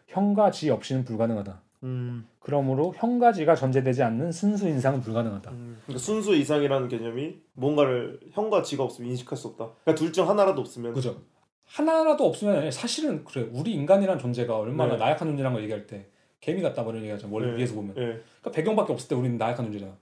형과 0.08 0.50
지 0.50 0.68
없이는 0.68 1.04
불가능하다. 1.04 1.62
음. 1.82 2.26
그러므로 2.38 2.92
형가지가 2.96 3.54
전제되지 3.54 4.02
않는 4.04 4.32
순수 4.32 4.68
인상은 4.68 5.00
불가능하다. 5.00 5.50
음. 5.50 5.78
그러니까 5.84 6.02
순수 6.04 6.34
이상이라는 6.34 6.88
개념이 6.88 7.36
뭔가를 7.54 8.20
형과 8.32 8.62
지가 8.62 8.82
없으면 8.84 9.10
인식할 9.10 9.36
수 9.36 9.48
없다. 9.48 9.68
그러니까 9.84 9.94
둘 9.94 10.12
중 10.12 10.28
하나라도 10.28 10.60
없으면 10.60 10.92
그죠? 10.92 11.16
하나라도 11.66 12.26
없으면 12.26 12.70
사실은 12.70 13.24
그래 13.24 13.48
우리 13.52 13.72
인간이란 13.72 14.18
존재가 14.18 14.56
얼마나 14.58 14.92
네. 14.94 14.98
나약한 14.98 15.28
존재라는 15.28 15.54
걸 15.54 15.62
얘기할 15.64 15.86
때 15.86 16.06
개미 16.40 16.60
같다 16.62 16.82
뭐 16.82 16.92
이런 16.92 17.02
얘기하잖아. 17.04 17.32
원래 17.32 17.50
네. 17.52 17.58
위에서 17.58 17.74
보면. 17.74 17.90
예. 17.96 18.00
그러니까 18.02 18.50
배경밖에 18.52 18.92
없을 18.92 19.08
때 19.08 19.14
우리는 19.14 19.38
나약한 19.38 19.64
존재잖아. 19.66 19.92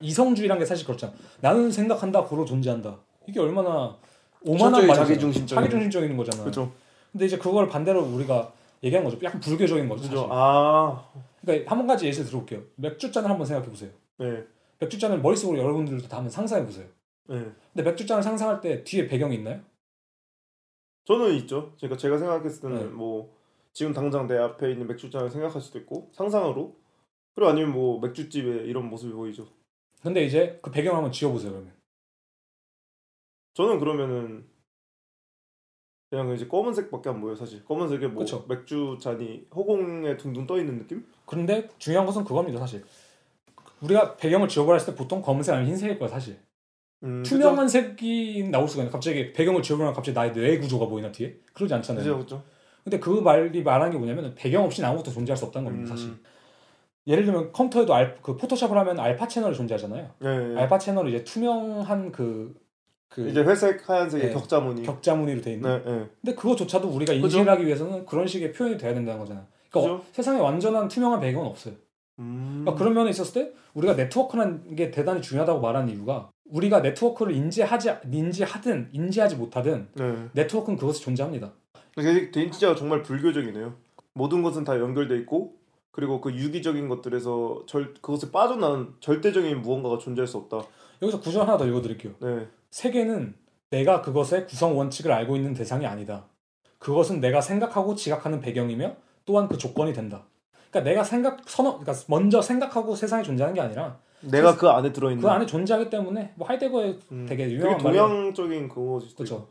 이성주의란 0.00 0.58
게 0.58 0.64
사실 0.64 0.86
그렇잖아. 0.86 1.12
나는 1.40 1.70
생각한다, 1.72 2.22
고로 2.24 2.44
존재한다. 2.44 2.96
이게 3.26 3.40
얼마나 3.40 3.96
오만한 4.42 4.86
말이잖아. 4.86 4.94
자기중심적인. 5.06 5.62
자기중심적인 5.64 6.16
거잖아. 6.16 6.44
그죠. 6.44 6.70
근데 7.10 7.26
이제 7.26 7.36
그걸 7.36 7.68
반대로 7.68 8.02
우리가 8.04 8.52
얘기한 8.84 9.04
거죠. 9.04 9.18
약간 9.24 9.40
불교적인 9.40 9.88
거죠. 9.88 10.02
그죠. 10.02 10.16
사실. 10.16 10.28
아. 10.30 11.04
그러니까 11.40 11.70
한 11.70 11.86
가지 11.86 12.06
예시를 12.06 12.26
들어볼게요. 12.28 12.62
맥주잔을 12.76 13.30
한번 13.30 13.46
생각해 13.46 13.68
보세요. 13.68 13.90
네. 14.18 14.44
맥주잔을 14.80 15.20
머릿속으로 15.20 15.58
여러분들도 15.58 16.08
다 16.08 16.18
한번 16.18 16.30
상상해 16.30 16.64
보세요. 16.64 16.86
네. 17.28 17.52
근데 17.72 17.90
맥주잔을 17.90 18.22
상상할 18.22 18.60
때 18.60 18.84
뒤에 18.84 19.06
배경이 19.06 19.36
있나요? 19.36 19.60
저는 21.04 21.34
있죠. 21.36 21.74
제가 21.76 21.96
제가 21.96 22.18
생각했을 22.18 22.62
때는 22.62 22.76
네. 22.76 22.84
뭐 22.84 23.34
지금 23.72 23.92
당장 23.92 24.26
내 24.26 24.36
앞에 24.36 24.72
있는 24.72 24.86
맥주잔을 24.86 25.30
생각할 25.30 25.60
수도 25.60 25.78
있고 25.78 26.10
상상으로 26.12 26.76
그리고 27.34 27.50
아니면 27.50 27.72
뭐 27.72 28.00
맥주집에 28.00 28.64
이런 28.64 28.88
모습이 28.88 29.12
보이죠. 29.12 29.46
근데 30.02 30.24
이제 30.24 30.58
그 30.62 30.70
배경을 30.70 30.96
한번 30.96 31.12
지워보세요 31.12 31.52
그러면. 31.52 31.72
저는 33.54 33.78
그러면은 33.78 34.48
그냥 36.10 36.32
이제 36.34 36.46
검은색밖에 36.46 37.10
안 37.10 37.20
보여 37.20 37.32
요 37.32 37.36
사실. 37.36 37.64
검은색에 37.64 38.08
뭐 38.08 38.24
그쵸. 38.24 38.44
맥주 38.48 38.96
잔이 39.00 39.46
허공에 39.54 40.16
둥둥 40.16 40.46
떠 40.46 40.58
있는 40.58 40.78
느낌? 40.78 41.06
그런데 41.28 41.68
중요한 41.78 42.06
것은 42.06 42.24
그겁니다 42.24 42.58
사실. 42.58 42.84
우리가 43.82 44.16
배경을 44.16 44.48
지워버려 44.48 44.76
했을 44.76 44.94
때 44.94 44.98
보통 44.98 45.22
검은색 45.22 45.54
아니면 45.54 45.70
흰색일 45.70 45.98
거야 45.98 46.08
사실. 46.08 46.38
음, 47.04 47.22
투명한 47.22 47.68
색이 47.68 48.48
나올 48.50 48.66
수가 48.66 48.82
있나? 48.82 48.90
갑자기 48.90 49.32
배경을 49.32 49.62
지워버리면 49.62 49.94
갑자기 49.94 50.16
나의 50.16 50.32
뇌 50.32 50.58
구조가 50.58 50.86
보이나 50.86 51.12
뒤에? 51.12 51.36
그러지 51.52 51.74
않잖아요. 51.74 52.02
그죠 52.02 52.18
그죠. 52.18 52.42
근데 52.82 52.98
그 52.98 53.10
말이 53.10 53.62
말하는 53.62 53.92
게 53.92 53.98
뭐냐면 53.98 54.34
배경 54.34 54.64
없이는 54.64 54.88
아무것도 54.88 55.12
존재할 55.12 55.36
수 55.36 55.44
없다는 55.44 55.66
겁니다 55.66 55.92
음. 55.92 55.96
사실. 55.96 56.14
예를 57.06 57.24
들면 57.24 57.52
컴퓨터에도 57.52 57.94
알, 57.94 58.18
그 58.22 58.36
포토샵을 58.36 58.76
하면 58.76 58.98
알파 58.98 59.28
채널이 59.28 59.54
존재하잖아요. 59.54 60.10
예, 60.24 60.26
예. 60.26 60.58
알파 60.58 60.78
채널은 60.78 61.10
이제 61.10 61.24
투명한 61.24 62.10
그, 62.12 62.54
그 63.08 63.28
이제 63.28 63.42
회색 63.42 63.88
하얀색의 63.88 64.26
네. 64.28 64.32
격자무늬. 64.32 64.82
격자무늬로 64.82 65.40
돼 65.40 65.52
있는. 65.52 65.70
네, 65.70 65.90
네. 65.90 66.06
근데 66.20 66.34
그거조차도 66.34 66.88
우리가? 66.88 67.12
인식하기 67.12 67.66
위해서는 67.66 68.04
그런 68.06 68.26
식의 68.26 68.52
표현이 68.52 68.76
돼야 68.76 68.92
된다는 68.92 69.20
거잖아요. 69.20 69.46
그러니까? 69.70 69.94
어, 69.94 70.02
세상에 70.12 70.40
완전한 70.40 70.88
투명한 70.88 71.20
배경은 71.20 71.46
없어요. 71.46 71.74
음. 72.18 72.60
그러니까 72.64 72.74
그런 72.74 72.94
면에 72.94 73.10
있었을 73.10 73.44
때 73.44 73.52
우리가 73.74 73.94
네트워크라는 73.94 74.74
게 74.74 74.90
대단히 74.90 75.22
중요하다고 75.22 75.60
말하는 75.60 75.92
이유가 75.92 76.30
우리가 76.50 76.80
네트워크를 76.80 77.34
인지하지 77.34 77.90
인지하든 78.10 78.90
인지하지 78.92 79.36
못하든 79.36 79.88
네. 79.94 80.28
네트워크는 80.32 80.78
그것이 80.78 81.02
존재합니다. 81.02 81.52
되게 81.94 82.30
진짜 82.30 82.74
정말 82.74 83.02
불교적이네요. 83.02 83.74
모든 84.14 84.42
것은 84.42 84.64
다 84.64 84.78
연결돼 84.78 85.16
있고 85.18 85.56
그리고 85.90 86.20
그 86.20 86.32
유기적인 86.32 86.88
것들에서 86.88 87.64
절 87.66 87.94
그것을 87.94 88.30
빠져나온 88.30 88.94
절대적인 89.00 89.62
무언가가 89.62 89.98
존재할 89.98 90.26
수 90.26 90.38
없다. 90.38 90.62
여기서 91.02 91.20
구절 91.20 91.42
하나 91.42 91.56
더 91.56 91.66
읽어드릴게요. 91.66 92.14
네. 92.20 92.46
세계는 92.70 93.34
내가 93.70 94.02
그것의 94.02 94.46
구성 94.46 94.78
원칙을 94.78 95.12
알고 95.12 95.36
있는 95.36 95.54
대상이 95.54 95.86
아니다. 95.86 96.26
그것은 96.78 97.20
내가 97.20 97.40
생각하고 97.40 97.94
지각하는 97.94 98.40
배경이며 98.40 98.96
또한 99.28 99.46
그 99.46 99.58
조건이 99.58 99.92
된다. 99.92 100.24
그러니까 100.70 100.90
내가 100.90 101.04
생각 101.04 101.40
선호 101.46 101.78
그러니까 101.78 102.02
먼저 102.08 102.40
생각하고 102.40 102.96
세상에 102.96 103.22
존재하는 103.22 103.54
게 103.54 103.60
아니라 103.60 103.98
내가 104.22 104.56
그 104.56 104.66
안에 104.68 104.90
들어 104.90 105.10
있는 105.10 105.22
그 105.22 105.28
안에 105.28 105.44
존재하기 105.44 105.90
때문에 105.90 106.32
뭐 106.34 106.48
하이데거의 106.48 106.98
음, 107.12 107.26
되게 107.28 107.50
유명한. 107.50 107.78
동양적인 107.78 108.70
그거지. 108.70 109.14
그렇죠. 109.14 109.48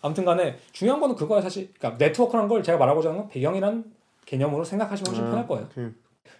아무튼간에 0.00 0.58
중요한 0.70 1.00
거는 1.00 1.16
그거야 1.16 1.40
사실. 1.40 1.72
그러니까 1.76 1.98
네트워크란 1.98 2.46
걸 2.46 2.62
제가 2.62 2.78
말하고자 2.78 3.08
하는 3.08 3.22
건 3.22 3.28
배경이란 3.30 3.84
개념으로 4.26 4.62
생각하시면 4.62 5.08
훨씬 5.08 5.28
편할 5.28 5.48
거예요. 5.48 5.66
오케이. 5.72 5.86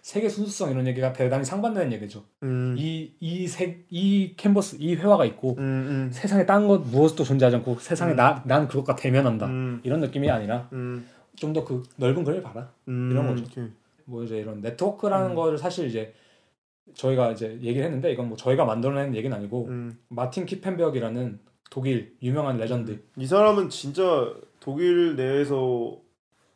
세계 0.01 0.29
순수성 0.29 0.71
이런 0.71 0.87
얘기가 0.87 1.11
대단히 1.11 1.43
상반되는 1.43 1.91
얘기죠. 1.91 2.23
음. 2.43 2.73
이이색이 2.77 4.35
캔버스 4.37 4.77
이 4.79 4.95
회화가 4.95 5.25
있고 5.25 5.55
음, 5.57 5.61
음. 5.61 6.09
세상에 6.13 6.45
딴 6.45 6.69
것 6.69 6.83
무엇도 6.83 7.25
존재하지 7.25 7.57
않고 7.57 7.79
세상에 7.79 8.13
음. 8.13 8.15
나난 8.15 8.69
그것과 8.69 8.95
대면한다 8.95 9.47
음. 9.47 9.81
이런 9.83 9.99
느낌이 9.99 10.31
아니라 10.31 10.69
음. 10.71 11.05
좀 11.39 11.53
더 11.53 11.63
그 11.65 11.83
넓은 11.97 12.23
그림을 12.23 12.43
봐라. 12.43 12.71
음. 12.87 13.09
이런 13.11 13.27
거죠. 13.27 13.43
오케이. 13.43 13.65
뭐 14.05 14.23
이제 14.23 14.37
이런 14.37 14.61
네트워크라는 14.61 15.31
음. 15.31 15.35
거를 15.35 15.57
사실 15.57 15.87
이제 15.87 16.13
저희가 16.95 17.31
이제 17.31 17.51
얘기를 17.61 17.83
했는데 17.83 18.11
이건 18.11 18.27
뭐 18.29 18.37
저희가 18.37 18.65
만들어낸 18.65 19.15
얘기는 19.15 19.35
아니고 19.35 19.67
음. 19.67 19.99
마틴 20.07 20.45
키펜베어거라는 20.45 21.39
독일 21.69 22.15
유명한 22.23 22.57
레전드 22.57 22.99
이 23.17 23.27
사람은 23.27 23.69
진짜 23.69 24.33
독일 24.59 25.15
내에서 25.15 25.97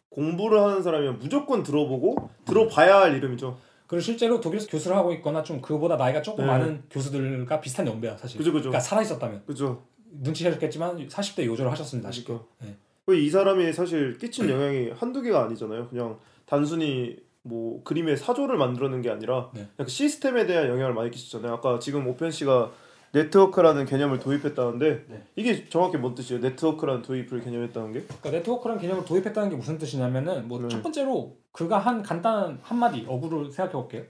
공부를 0.09 0.61
하는 0.61 0.81
사람이면 0.83 1.19
무조건 1.19 1.63
들어보고 1.63 2.29
들어봐야 2.45 3.01
할 3.01 3.15
이름이죠. 3.15 3.57
그리고 3.87 4.01
실제로 4.01 4.39
독일에서 4.39 4.67
교수를 4.67 4.97
하고 4.97 5.13
있거나 5.13 5.43
좀 5.43 5.61
그보다 5.61 5.97
나이가 5.97 6.21
조금 6.21 6.45
네. 6.45 6.51
많은 6.51 6.83
교수들과 6.89 7.61
비슷한 7.61 7.85
연배야 7.87 8.17
사실. 8.17 8.37
그죠 8.39 8.51
그죠. 8.51 8.69
그러니까 8.69 8.79
살아 8.79 9.01
있었다면 9.01 9.43
그죠. 9.45 9.83
눈치채셨겠지만 10.11 11.07
40대 11.07 11.45
요절을 11.45 11.71
하셨습니다. 11.71 12.09
아쉽게. 12.09 12.25
그러니까. 12.33 12.47
네. 12.61 12.75
그이 13.05 13.29
사람이 13.29 13.73
사실 13.73 14.17
끼친 14.17 14.49
영향이 14.49 14.91
한두 14.91 15.21
개가 15.21 15.43
아니잖아요. 15.43 15.89
그냥 15.89 16.19
단순히 16.45 17.17
뭐 17.41 17.83
그림의 17.83 18.15
사조를 18.17 18.57
만들어낸 18.57 19.01
게 19.01 19.09
아니라 19.09 19.49
네. 19.53 19.67
그 19.77 19.87
시스템에 19.87 20.45
대한 20.45 20.69
영향을 20.69 20.93
많이 20.93 21.11
끼쳤잖아요. 21.11 21.53
아까 21.53 21.79
지금 21.79 22.07
오펜 22.07 22.31
씨가 22.31 22.71
네트워크라는 23.11 23.85
개념을 23.85 24.19
도입했다는데 24.19 25.05
네. 25.07 25.23
이게 25.35 25.67
정확히 25.69 25.97
뭔 25.97 26.15
뜻이에요? 26.15 26.41
네트워크라는 26.41 27.01
도입을 27.01 27.41
개념했다는 27.41 27.91
게? 27.91 28.03
그러니까 28.05 28.31
네트워크라는 28.31 28.81
개념을 28.81 29.05
도입했다는 29.05 29.49
게 29.49 29.55
무슨 29.55 29.77
뜻이냐면은 29.77 30.47
뭐 30.47 30.59
네. 30.59 30.69
첫 30.69 30.81
번째로 30.81 31.37
그가 31.51 31.77
한 31.77 32.01
간단한 32.01 32.59
한마디 32.63 33.05
어구를 33.07 33.51
생각해 33.51 33.73
볼게요. 33.73 34.03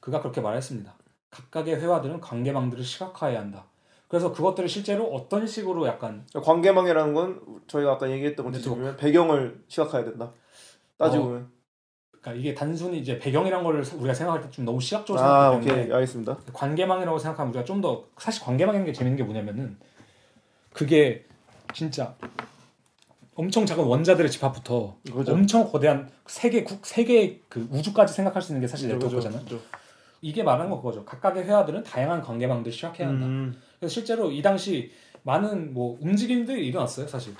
그가 0.00 0.20
그렇게 0.20 0.40
말했습니다. 0.40 0.94
각각의 1.30 1.76
회화들은 1.80 2.20
관계망들을 2.20 2.82
시각화해야 2.82 3.40
한다. 3.40 3.66
그래서 4.08 4.32
그것들을 4.32 4.68
실제로 4.68 5.04
어떤 5.12 5.46
식으로 5.46 5.86
약간 5.86 6.24
관계망이라는 6.32 7.12
건 7.14 7.40
저희가 7.66 7.92
아까 7.92 8.10
얘기했던 8.10 8.46
것 8.46 8.52
네트워크. 8.52 8.80
뒤집으면 8.80 8.96
배경을 8.96 9.64
시각화해야 9.68 10.04
된다. 10.08 10.32
따지고 10.96 11.22
어, 11.22 11.26
보면. 11.26 11.50
그러니까 12.12 12.40
이게 12.40 12.54
단순히 12.54 12.98
이제 12.98 13.18
배경이란 13.18 13.62
걸 13.64 13.76
우리가 13.96 14.14
생각할 14.14 14.42
때 14.42 14.50
좀 14.50 14.64
너무 14.64 14.80
시각적으로 14.80 15.22
아 15.24 15.26
생각하기 15.50 15.66
때문에 15.66 15.82
오케이 15.84 15.94
알겠습니다. 15.94 16.38
관계망이라고 16.52 17.18
생각하면 17.18 17.50
우리가 17.50 17.64
좀 17.64 17.80
더 17.80 18.04
사실 18.18 18.42
관계망이라는 18.44 18.86
게 18.86 18.92
재밌는 18.92 19.16
게 19.16 19.22
뭐냐면은 19.24 19.76
그게 20.72 21.24
진짜 21.74 22.14
엄청 23.34 23.66
작은 23.66 23.84
원자들의 23.84 24.30
집합부터 24.30 24.96
그죠. 25.12 25.32
엄청 25.32 25.68
거대한 25.70 26.08
세계 26.26 26.64
국 26.64 26.86
세계 26.86 27.40
그 27.48 27.68
우주까지 27.70 28.14
생각할 28.14 28.40
수 28.40 28.52
있는 28.52 28.60
게 28.62 28.66
사실 28.68 28.88
그죠, 28.88 29.06
네트워크잖아. 29.06 29.42
그죠. 29.44 29.60
이게 30.22 30.42
말하는 30.42 30.70
건 30.70 30.78
그거죠. 30.80 31.04
각각의 31.04 31.44
회화들은 31.44 31.82
다양한 31.84 32.22
관계망들을 32.22 32.72
시작해야 32.72 33.08
한다. 33.08 33.26
음, 33.26 33.54
그래서 33.78 33.92
실제로 33.92 34.30
이 34.30 34.42
당시 34.42 34.90
많은 35.22 35.74
뭐 35.74 35.98
움직임들이 36.00 36.66
일어났어요, 36.66 37.06
사실. 37.08 37.34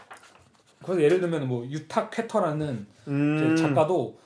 그래서 0.82 1.02
예를 1.02 1.20
들면 1.20 1.48
뭐 1.48 1.64
유타 1.66 2.10
쾌터라는 2.10 2.86
음, 3.08 3.54
작가도 3.56 4.18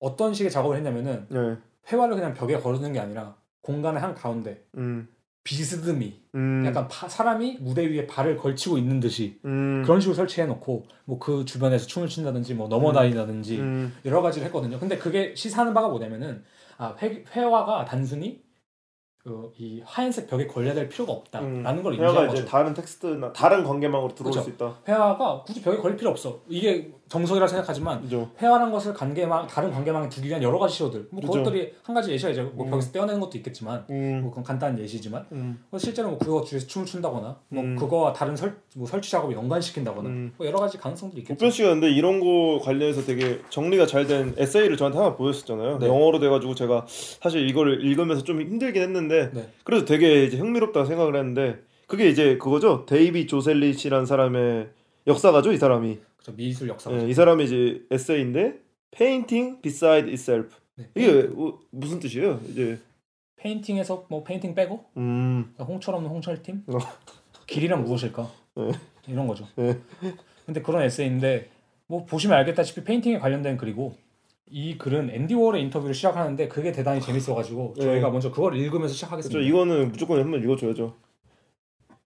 어떤 0.00 0.32
식의 0.34 0.50
작업을 0.50 0.76
했냐면은 0.76 1.26
네. 1.28 1.56
회화를 1.90 2.14
그냥 2.14 2.34
벽에 2.34 2.58
걸어두는 2.58 2.92
게 2.92 3.00
아니라 3.00 3.36
공간의 3.62 4.00
한 4.00 4.14
가운데 4.14 4.64
음, 4.76 5.08
비스듬히 5.44 6.22
음, 6.34 6.62
약간 6.66 6.86
파- 6.88 7.08
사람이 7.08 7.58
무대 7.60 7.86
위에 7.86 8.06
발을 8.06 8.36
걸치고 8.36 8.78
있는 8.78 9.00
듯이 9.00 9.40
음, 9.44 9.82
그런 9.84 10.00
식으로 10.00 10.14
설치해 10.14 10.46
놓고 10.46 10.86
뭐 11.04 11.18
그 11.18 11.44
주변에서 11.44 11.86
춤을 11.86 12.08
춘다든지 12.08 12.54
뭐 12.54 12.68
넘어다니다든지 12.68 13.58
음, 13.58 13.94
여러 14.04 14.22
가지를 14.22 14.46
했거든요. 14.46 14.78
근데 14.78 14.96
그게 14.98 15.34
시사하는 15.34 15.74
바가 15.74 15.88
뭐냐면은 15.88 16.44
아 16.76 16.94
회, 17.02 17.24
회화가 17.34 17.84
단순히 17.86 18.42
그 19.28 19.52
이 19.58 19.82
하얀색 19.84 20.28
벽에 20.28 20.46
걸려야 20.46 20.72
될 20.74 20.88
필요가 20.88 21.12
없다라는 21.12 21.82
걸 21.82 21.92
인지한 21.94 22.14
회화가 22.14 22.28
거죠. 22.28 22.40
이제 22.42 22.50
다른 22.50 22.72
텍스트나 22.74 23.32
다른 23.32 23.62
관계망으로 23.64 24.14
들어올 24.14 24.32
그죠. 24.32 24.42
수 24.44 24.50
있다. 24.50 24.74
회화가 24.88 25.42
굳이 25.46 25.60
벽에 25.62 25.76
걸릴 25.76 25.96
필요 25.96 26.10
없어. 26.10 26.38
이게 26.48 26.90
정석이라 27.08 27.46
생각하지만 27.46 28.02
그죠. 28.02 28.30
회화라는 28.40 28.72
것을 28.72 28.92
관계망 28.94 29.46
다른 29.46 29.70
관계망에 29.70 30.08
두기 30.08 30.28
위한 30.28 30.42
여러 30.42 30.58
가지 30.58 30.74
시도들. 30.74 31.08
뭐. 31.10 31.20
그것들이 31.20 31.72
한 31.82 31.94
가지 31.94 32.10
예시가 32.12 32.30
이제 32.30 32.42
뭐 32.42 32.66
음. 32.66 32.70
벽에서 32.70 32.92
떼어내는 32.92 33.20
것도 33.20 33.38
있겠지만 33.38 33.84
음, 33.90 34.20
뭐 34.22 34.30
그건 34.30 34.44
간단한 34.44 34.78
예시지만 34.78 35.26
음, 35.32 35.62
뭐 35.70 35.78
실제로 35.78 36.10
뭐 36.10 36.18
그거 36.18 36.42
뒤에서 36.44 36.66
춤을 36.66 36.86
춘다거나 36.86 37.38
뭐 37.48 37.62
음. 37.62 37.76
그거와 37.76 38.12
다른 38.12 38.36
설, 38.36 38.56
뭐 38.76 38.86
설치 38.86 39.10
작업을 39.10 39.34
연관시킨다거나 39.34 40.08
음. 40.08 40.32
뭐 40.36 40.46
여러 40.46 40.58
가지 40.58 40.78
가능성들이 40.78 41.22
있겠죠. 41.22 41.34
우편 41.34 41.50
씨가 41.50 41.68
근데 41.70 41.90
이런 41.90 42.20
거 42.20 42.60
관련해서 42.62 43.02
되게 43.02 43.40
정리가 43.50 43.86
잘 43.86 44.08
된 44.08 44.34
에세이를 44.38 44.76
저한테 44.78 44.96
하나 44.98 45.16
보였었잖아요. 45.16 45.78
네. 45.80 45.86
영어로 45.86 46.18
돼가지고 46.18 46.54
제가 46.54 46.86
사실 46.88 47.46
이거를 47.48 47.84
읽으면서 47.84 48.24
좀 48.24 48.40
힘들긴 48.40 48.80
했는데 48.82 49.30
네. 49.34 49.48
그래도 49.64 49.84
되게 49.84 50.24
이제 50.24 50.38
흥미롭다 50.38 50.86
생각을 50.86 51.14
했는데 51.16 51.58
그게 51.86 52.08
이제 52.08 52.38
그거죠. 52.38 52.86
데이빗 52.86 53.26
조셀릿이라는 53.26 54.06
사람의 54.06 54.68
역사가죠, 55.06 55.52
이 55.52 55.56
사람이. 55.58 55.98
그렇죠. 56.28 56.36
미술 56.36 56.68
역사. 56.68 56.92
예, 56.92 57.08
이 57.08 57.14
사람이 57.14 57.44
이제 57.44 57.82
에세이인데 57.90 58.60
Painting 58.90 59.60
Beside 59.62 60.10
Itself. 60.10 60.56
네. 60.76 60.86
이게 60.94 61.22
뭐, 61.22 61.60
무슨 61.70 61.98
뜻이에요? 61.98 62.40
이제 62.48 62.78
painting에서 63.36 64.06
뭐 64.08 64.22
painting 64.24 64.54
빼고 64.54 64.84
음 64.96 65.54
홍철 65.58 65.94
없는 65.94 66.10
홍철팀 66.10 66.64
어. 66.66 66.78
길이란 67.46 67.84
무엇일까 67.84 68.30
네. 68.56 68.72
이런 69.06 69.26
거죠. 69.26 69.46
네. 69.56 69.78
근데 70.46 70.62
그런 70.62 70.82
에세이인데 70.82 71.48
뭐 71.86 72.04
보시면 72.04 72.36
알겠다시피 72.38 72.84
painting에 72.84 73.18
관련된 73.18 73.56
글이고 73.56 73.94
이 74.50 74.78
글은 74.78 75.10
앤디 75.10 75.34
워홀의 75.34 75.62
인터뷰를 75.62 75.94
시작하는데 75.94 76.48
그게 76.48 76.72
대단히 76.72 77.00
재밌어가지고 77.00 77.74
네. 77.76 77.84
저희가 77.84 78.10
먼저 78.10 78.30
그걸 78.30 78.56
읽으면서 78.56 78.78
그렇죠. 78.78 78.94
시작하겠습니다. 78.94 79.40
이거는 79.40 79.92
무조건 79.92 80.20
한번 80.20 80.42
읽어줘야죠. 80.42 80.94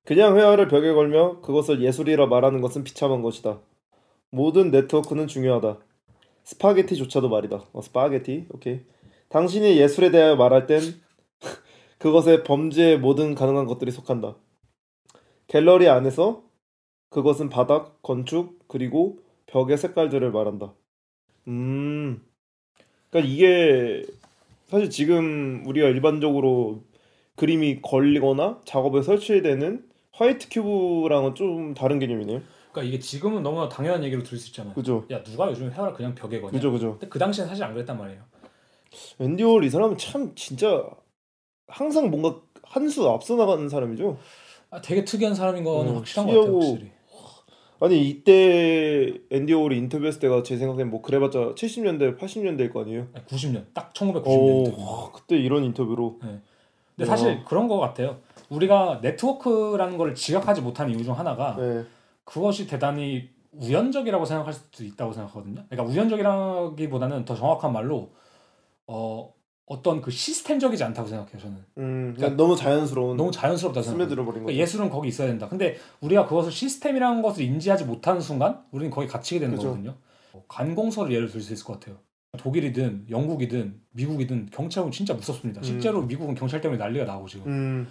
그냥 0.04 0.36
회화를 0.36 0.66
벽에 0.66 0.92
걸며 0.92 1.40
그것을 1.40 1.80
예술이라 1.82 2.26
말하는 2.26 2.60
것은 2.60 2.82
비참한 2.82 3.22
것이다. 3.22 3.60
모든 4.32 4.70
네트워크는 4.70 5.28
중요하다. 5.28 5.78
스파게티조차도 6.44 7.28
말이다. 7.28 7.66
어, 7.72 7.80
스파게티. 7.82 8.46
오케이. 8.50 8.80
당신이 9.28 9.76
예술에 9.78 10.10
대하여 10.10 10.36
말할 10.36 10.66
땐 10.66 10.80
그것에 11.98 12.42
범주의 12.42 12.98
모든 12.98 13.34
가능한 13.34 13.66
것들이 13.66 13.90
속한다. 13.90 14.36
갤러리 15.48 15.88
안에서 15.88 16.42
그것은 17.10 17.50
바닥, 17.50 18.00
건축, 18.02 18.58
그리고 18.68 19.18
벽의 19.46 19.76
색깔들을 19.76 20.32
말한다. 20.32 20.72
음. 21.48 22.22
그러니까 23.10 23.30
이게 23.30 24.02
사실 24.64 24.88
지금 24.88 25.62
우리가 25.66 25.88
일반적으로 25.88 26.84
그림이 27.36 27.82
걸리거나 27.82 28.62
작업에 28.64 29.02
설치되는 29.02 29.86
화이트 30.12 30.48
큐브랑은 30.50 31.34
좀 31.34 31.74
다른 31.74 31.98
개념이네요. 31.98 32.40
그러니까 32.72 32.82
이게 32.88 32.98
지금은 32.98 33.42
너무나 33.42 33.68
당연한 33.68 34.02
얘기로 34.04 34.22
들을 34.22 34.38
수 34.38 34.48
있잖아요. 34.48 34.74
그죠? 34.74 35.04
야 35.10 35.22
누가 35.22 35.48
요즘 35.50 35.70
헤어를 35.70 35.92
그냥 35.92 36.14
벽에 36.14 36.40
거냐? 36.40 36.52
그죠, 36.52 36.72
그죠. 36.72 36.92
근데 36.92 37.08
그 37.08 37.18
당시엔 37.18 37.46
사실 37.46 37.62
안 37.64 37.74
그랬단 37.74 37.96
말이에요. 37.98 38.20
앤디 39.20 39.42
월이 39.42 39.70
사람은 39.70 39.96
참 39.98 40.32
진짜 40.34 40.84
항상 41.68 42.10
뭔가 42.10 42.40
한 42.64 42.88
수 42.88 43.08
앞서 43.10 43.36
나가는 43.36 43.68
사람이죠. 43.68 44.16
아, 44.70 44.80
되게 44.80 45.04
특이한 45.04 45.34
사람인 45.34 45.62
거는 45.64 45.92
음, 45.92 45.96
확실한 45.98 46.26
것 46.26 46.40
같아요. 46.40 46.54
확실히. 46.56 46.90
아니 47.80 48.08
이때 48.08 49.12
앤디 49.30 49.52
월이 49.52 49.76
인터뷰했을 49.76 50.20
때가 50.20 50.42
제 50.42 50.56
생각엔 50.56 50.88
뭐 50.88 51.02
그래봤자 51.02 51.54
70년대, 51.54 52.16
80년대일 52.18 52.72
거 52.72 52.80
아니에요. 52.82 53.08
아니, 53.12 53.24
90년 53.26 53.66
딱 53.74 53.92
1990년대. 53.92 54.78
오, 54.78 54.82
와, 54.82 55.12
그때 55.12 55.36
이런 55.36 55.64
인터뷰로. 55.64 56.18
근데 56.20 57.06
사실 57.06 57.44
그런 57.44 57.68
것 57.68 57.78
같아요. 57.78 58.20
우리가 58.48 59.00
네트워크라는 59.02 59.98
걸 59.98 60.14
지각하지 60.14 60.60
못한 60.62 60.88
이유 60.90 61.02
중 61.04 61.18
하나가 61.18 61.56
네. 61.58 61.84
그것이 62.24 62.66
대단히 62.66 63.30
우연적이라고 63.52 64.24
생각할 64.24 64.52
수도 64.52 64.84
있다고 64.84 65.12
생각하거든요. 65.12 65.64
그러니까 65.68 65.92
우연적이라기보다는 65.92 67.24
더 67.24 67.34
정확한 67.34 67.72
말로 67.72 68.12
어 68.86 69.32
어떤 69.66 70.00
그 70.00 70.10
시스템적이지 70.10 70.82
않다고 70.84 71.08
생각해요. 71.08 71.38
저는 71.38 71.56
음, 71.78 72.14
그러니까 72.16 72.36
너무 72.36 72.56
자연스러운 72.56 73.16
너무 73.16 73.30
자연스럽다 73.30 73.82
생각해요. 73.82 74.06
스며들어 74.06 74.24
버린 74.24 74.42
거죠. 74.42 74.46
그러니까 74.46 74.62
예술은 74.62 74.90
거기 74.90 75.08
있어야 75.08 75.28
된다. 75.28 75.48
근데 75.48 75.76
우리가 76.00 76.26
그것을 76.26 76.50
시스템이라는 76.50 77.22
것을 77.22 77.44
인지하지 77.44 77.84
못하는 77.84 78.20
순간 78.20 78.62
우리는 78.70 78.90
거기 78.90 79.06
갇히게 79.06 79.40
되는 79.40 79.54
그죠. 79.54 79.68
거거든요. 79.68 79.94
관공서를 80.48 81.12
예를 81.12 81.28
들 81.30 81.40
수 81.40 81.52
있을 81.52 81.64
것 81.64 81.78
같아요. 81.78 81.98
독일이든 82.38 83.06
영국이든 83.10 83.80
미국이든 83.92 84.48
경찰은 84.50 84.90
진짜 84.90 85.12
무섭습니다. 85.12 85.60
음. 85.60 85.64
실제로 85.64 86.00
미국은 86.02 86.34
경찰 86.34 86.62
때문에 86.62 86.78
난리가 86.82 87.04
나고 87.04 87.28
지금. 87.28 87.46
음, 87.46 87.88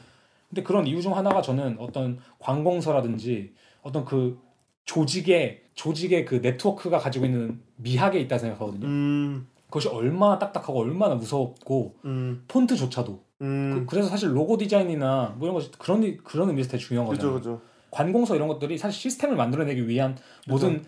근데 0.50 0.64
그런 0.64 0.88
이유 0.88 1.02
중 1.02 1.16
하나가 1.16 1.42
저는 1.44 1.78
어떤 1.80 2.18
관공서라든지 2.40 3.54
어떤 3.82 4.06
그 4.06 4.40
조직의 4.86 5.62
조직의 5.74 6.26
그 6.26 6.36
네트워크가 6.36 6.98
가지고 6.98 7.26
있는 7.26 7.62
미학에 7.78 8.20
있다 8.20 8.38
생각하거든요. 8.38 8.86
음, 8.86 9.48
그것이 9.68 9.88
얼마나 9.88 10.38
딱딱하고 10.38 10.80
얼마나 10.80 11.16
무섭고 11.16 11.96
음, 12.06 12.44
폰트조차도 12.48 13.24
음, 13.42 13.86
그, 13.90 13.96
래서 13.96 14.10
사실 14.10 14.36
로고 14.36 14.58
디자인이나 14.58 15.36
뭐 15.38 15.48
이런 15.48 15.60
것 15.60 15.72
그런 15.80 16.04
이- 16.04 16.18
그런 16.18 16.50
의미에서 16.50 16.72
되게 16.72 16.84
중요한 16.84 17.08
거잖아요. 17.08 17.36
그죠. 17.38 17.62
관공서 17.90 18.36
이런 18.36 18.48
것들이 18.48 18.78
사실 18.78 19.00
시스템을 19.02 19.36
만들어내기 19.36 19.88
위한 19.88 20.16
모든 20.48 20.84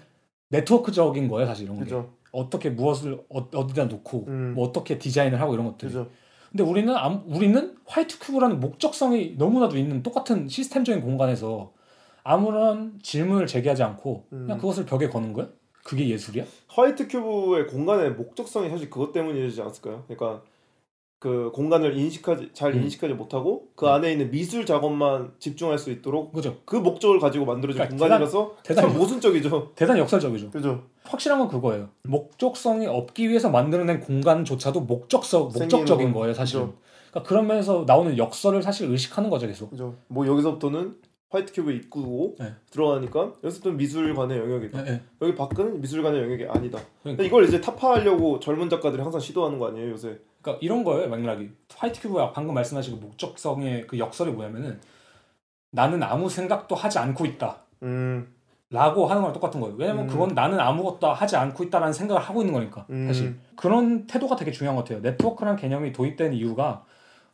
네트워크적인 0.50 1.28
거예요, 1.30 1.48
사실 1.48 1.66
이런 1.66 1.78
게. 1.78 1.84
그죠, 1.86 2.14
어떻게 2.32 2.70
무엇을 2.70 3.20
어, 3.30 3.48
어디다 3.54 3.86
놓고 3.86 4.26
음. 4.28 4.54
뭐 4.56 4.68
어떻게 4.68 4.98
디자인을 5.00 5.40
하고 5.42 5.54
이런. 5.54 5.76
그죠. 5.78 6.10
근데 6.52 6.64
우리는 6.64 6.96
암- 6.96 7.24
우리는 7.28 7.76
white 7.88 8.20
cube라는 8.20 8.60
목적성이 8.60 9.36
너무나도 9.38 9.78
있는 9.78 10.04
똑같은 10.04 10.48
시스템적인 10.48 11.02
공간에서 11.02 11.74
아무런 12.24 13.00
질문을 13.02 13.48
제기하지 13.48 13.84
않고 13.84 14.26
그냥 14.30 14.52
음. 14.52 14.58
그것을 14.58 14.86
벽에 14.86 15.10
거는 15.10 15.34
거야? 15.34 15.48
그게 15.84 16.08
예술이야? 16.10 16.46
white 16.70 17.08
cube의 17.10 17.68
공간의 17.68 18.12
목적성이 18.12 18.70
사실 18.70 18.90
그것 18.90 19.12
때문이지 19.12 19.62
않았을까요? 19.62 20.04
그러니까 20.08 20.42
그 21.20 21.52
공간을 21.54 21.98
인식하지 21.98 22.50
잘 22.54 22.74
음. 22.74 22.84
인식하지 22.84 23.14
못하고 23.14 23.68
그 23.76 23.86
네. 23.86 23.92
안에 23.92 24.12
있는 24.14 24.32
미술 24.32 24.66
작업만 24.66 25.34
집중할 25.40 25.78
수 25.78 25.90
있도록 25.92 26.34
그죠? 26.34 26.58
그 26.66 26.76
목적을 26.78 27.20
가지고 27.20 27.46
만들어진 27.46 27.80
그러니까 27.82 27.98
공간이라서 27.98 28.56
대단- 28.64 28.90
참 28.90 28.98
모순적이죠. 28.98 29.72
대단히 29.76 30.00
역설적이죠. 30.02 30.52
그죠? 30.52 30.84
확실한 31.04 31.40
건 31.40 31.48
그거예요. 31.50 31.90
목적성이 32.04 32.88
없기 32.88 33.30
위해서 33.30 33.50
만들어낸 33.50 34.00
공간조차도 34.02 34.82
목적성 34.82 35.50
생기는 35.50 35.80
목적적인 35.82 36.12
건- 36.14 36.22
거예요, 36.22 36.34
사실은. 36.34 36.68
그죠. 36.68 36.78
그러니까 37.12 37.30
그런 37.30 37.48
면에서 37.48 37.84
나오는 37.86 38.18
역설을 38.18 38.62
사실 38.64 38.90
의식하는 38.90 39.30
거죠, 39.30 39.48
계속. 39.48 39.70
그죠. 39.70 39.96
뭐 40.08 40.26
여기서부터는 40.28 40.96
white 41.34 41.52
cube 41.52 41.72
입구고 41.72 42.36
네. 42.38 42.54
들어가니까 42.70 43.34
여기서부터는 43.44 43.78
미술관의 43.78 44.38
영역이다. 44.38 44.86
예, 44.86 44.92
예. 44.92 45.02
여기 45.20 45.34
밖은 45.34 45.82
미술관의 45.82 46.22
영역이 46.22 46.46
아니다. 46.48 46.80
그러니까, 47.02 47.24
이걸 47.24 47.46
이제 47.46 47.60
타파하려고 47.60 48.40
젊은 48.40 48.70
작가들이 48.70 49.02
항상 49.02 49.20
시도하는 49.20 49.58
거 49.58 49.70
아니에요 49.70 49.90
요새? 49.90 50.20
그러니까 50.42 50.64
이런 50.64 50.84
거예요, 50.84 51.10
맥락이. 51.10 51.50
white 51.76 52.02
cube가 52.02 52.34
방금 52.34 52.54
말씀하신 52.54 53.00
그 53.00 53.06
목적성의 53.06 53.88
그 53.88 53.98
역설이 53.98 54.32
뭐냐면은 54.32 54.80
나는 55.72 56.04
아무 56.04 56.30
생각도 56.30 56.76
하지 56.76 57.00
않고 57.00 57.26
있다. 57.26 57.64
음, 57.82 58.32
라고 58.70 59.08
하는 59.08 59.24
거랑 59.24 59.34
똑같은 59.34 59.60
거예요. 59.60 59.76
왜냐면 59.76 60.04
음. 60.04 60.08
그건 60.08 60.30
나는 60.36 60.60
아무것도 60.60 61.08
하지 61.08 61.36
않고 61.36 61.64
있다라는 61.64 61.94
생각을 61.94 62.22
하고 62.22 62.42
있는 62.42 62.54
거니까. 62.54 62.86
음. 62.92 63.08
사실. 63.08 63.36
그런 63.56 64.06
태도가 64.06 64.36
되게 64.36 64.52
중요한 64.52 64.76
것 64.76 64.84
같아요. 64.84 65.02
네트워크라는 65.02 65.60
개념이 65.60 65.94
도입된 65.94 66.34
이유가 66.34 66.86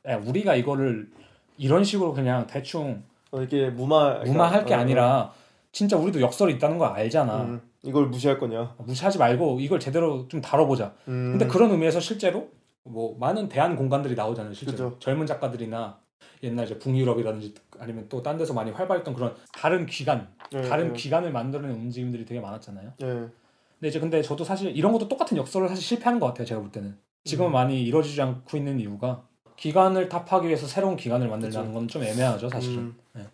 야, 0.08 0.16
우리가 0.18 0.56
이거를 0.56 1.10
이런 1.58 1.84
식으로 1.84 2.14
그냥 2.14 2.48
대충 2.48 3.04
어, 3.32 3.42
이게 3.42 3.70
무마 3.70 4.20
무마할 4.24 4.66
게 4.66 4.74
어, 4.74 4.78
어. 4.78 4.80
아니라 4.82 5.32
진짜 5.72 5.98
우리도 5.98 6.22
역설이 6.22 6.54
있다는 6.56 6.78
걸 6.78 6.90
알잖아. 6.90 7.44
음, 7.44 7.62
이걸 7.84 8.08
무시할 8.08 8.40
거냐? 8.40 8.76
무시하지 8.80 9.18
말고 9.18 9.60
이걸 9.60 9.80
제대로 9.80 10.28
좀 10.28 10.42
다뤄보자. 10.42 10.94
음, 11.08 11.32
근데 11.38 11.48
그런 11.48 11.72
의미에서 11.72 12.00
실제로 12.00 12.50
뭐 12.84 13.16
많은 13.20 13.50
대안 13.50 13.76
공간들이 13.76 14.16
나오잖아요. 14.16 14.54
실제로 14.54 14.90
그죠. 14.92 15.00
젊은 15.00 15.26
작가들이나 15.28 16.00
옛날 16.44 16.66
이제 16.66 16.80
북유럽이라든지 16.80 17.54
아니면 17.80 18.08
또 18.10 18.24
딴 18.24 18.38
데서 18.38 18.54
많이 18.54 18.72
활발했던 18.72 19.14
그런 19.14 19.36
다른 19.54 19.86
기관, 19.86 20.28
예, 20.54 20.62
다른 20.62 20.90
예, 20.90 20.94
기관을 20.94 21.32
만들어내는 21.32 21.76
움직임들이 21.76 22.26
되게 22.26 22.40
많았잖아요. 22.40 22.94
예. 23.02 23.06
근데 23.06 23.88
이제 23.88 24.00
근데 24.00 24.22
저도 24.22 24.44
사실 24.44 24.76
이런 24.76 24.92
것도 24.92 25.08
똑같은 25.08 25.38
역설을 25.38 25.70
사실 25.70 25.84
실패하는 25.84 26.20
것 26.20 26.28
같아요. 26.28 26.46
제가 26.46 26.60
볼 26.62 26.72
때는 26.72 26.98
지금은 27.26 27.52
음. 27.52 27.54
많이 27.54 27.82
이루어지지 27.84 28.22
않고 28.22 28.58
있는 28.58 28.80
이유가 28.80 29.24
기관을 29.60 30.08
타파하기 30.08 30.48
위해서 30.48 30.66
새로운 30.68 30.96
기관을 30.96 31.28
만들자는 31.28 31.74
건 31.74 31.88
좀 31.88 32.02
애매하죠, 32.04 32.48
사실은. 32.50 32.78
음, 33.16 33.28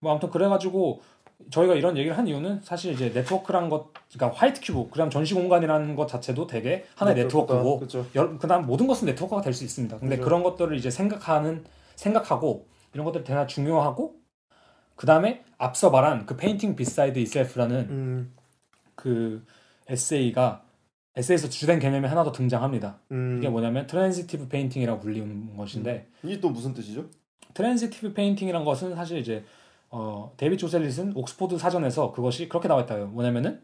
뭐 0.00 0.12
아무튼 0.12 0.30
그래가지고 0.30 1.02
저희가 1.50 1.74
이런 1.74 1.96
얘기를 1.98 2.16
한 2.16 2.26
이유는 2.26 2.60
사실 2.62 2.92
이제 2.94 3.10
네트워크란 3.12 3.68
것, 3.68 3.88
그러니까 4.12 4.38
white 4.38 4.60
cube, 4.62 4.88
그다음 4.90 5.10
전시 5.10 5.34
공간이라는 5.34 5.94
것 5.96 6.06
자체도 6.06 6.46
되게 6.46 6.86
하나의 6.96 7.16
네트워크고, 7.24 7.78
그렇죠. 7.80 8.06
여- 8.14 8.38
그다음 8.38 8.66
모든 8.66 8.86
것은 8.86 9.06
네트워크가 9.06 9.42
될 9.42 9.52
수 9.52 9.64
있습니다. 9.64 9.98
근데 9.98 10.16
그죠. 10.16 10.24
그런 10.24 10.42
것들을 10.42 10.74
이제 10.76 10.90
생각하는 10.90 11.64
생각하고 11.96 12.66
이런 12.94 13.04
것들이 13.04 13.24
대단히 13.24 13.46
중요하고 13.48 14.14
그다음에 14.96 15.44
앞서 15.58 15.90
말한 15.90 16.24
그 16.26 16.36
Painting 16.36 16.76
Beside 16.76 17.18
Itself라는 17.18 17.76
음, 17.90 18.34
그 18.94 19.44
에세이가 19.88 20.62
에세이에서 21.16 21.48
주된 21.48 21.78
개념이 21.78 22.08
하나 22.08 22.24
더 22.24 22.32
등장합니다. 22.32 22.98
음. 23.12 23.38
이게 23.38 23.48
뭐냐면 23.48 23.86
transitive 23.86 24.48
painting이라고 24.48 25.00
불리는 25.00 25.56
것인데 25.56 26.08
이게 26.24 26.40
또 26.40 26.50
무슨 26.50 26.74
뜻이죠? 26.74 27.06
transitive 27.54 28.14
painting이란 28.14 28.64
것은 28.64 28.96
사실 28.96 29.18
이제 29.18 29.44
어, 29.90 30.32
데이빗 30.36 30.58
조셀릿은 30.58 31.12
옥스포드 31.14 31.56
사전에서 31.56 32.10
그것이 32.10 32.48
그렇게 32.48 32.66
나와 32.66 32.82
있대요. 32.82 33.06
뭐냐면은 33.06 33.62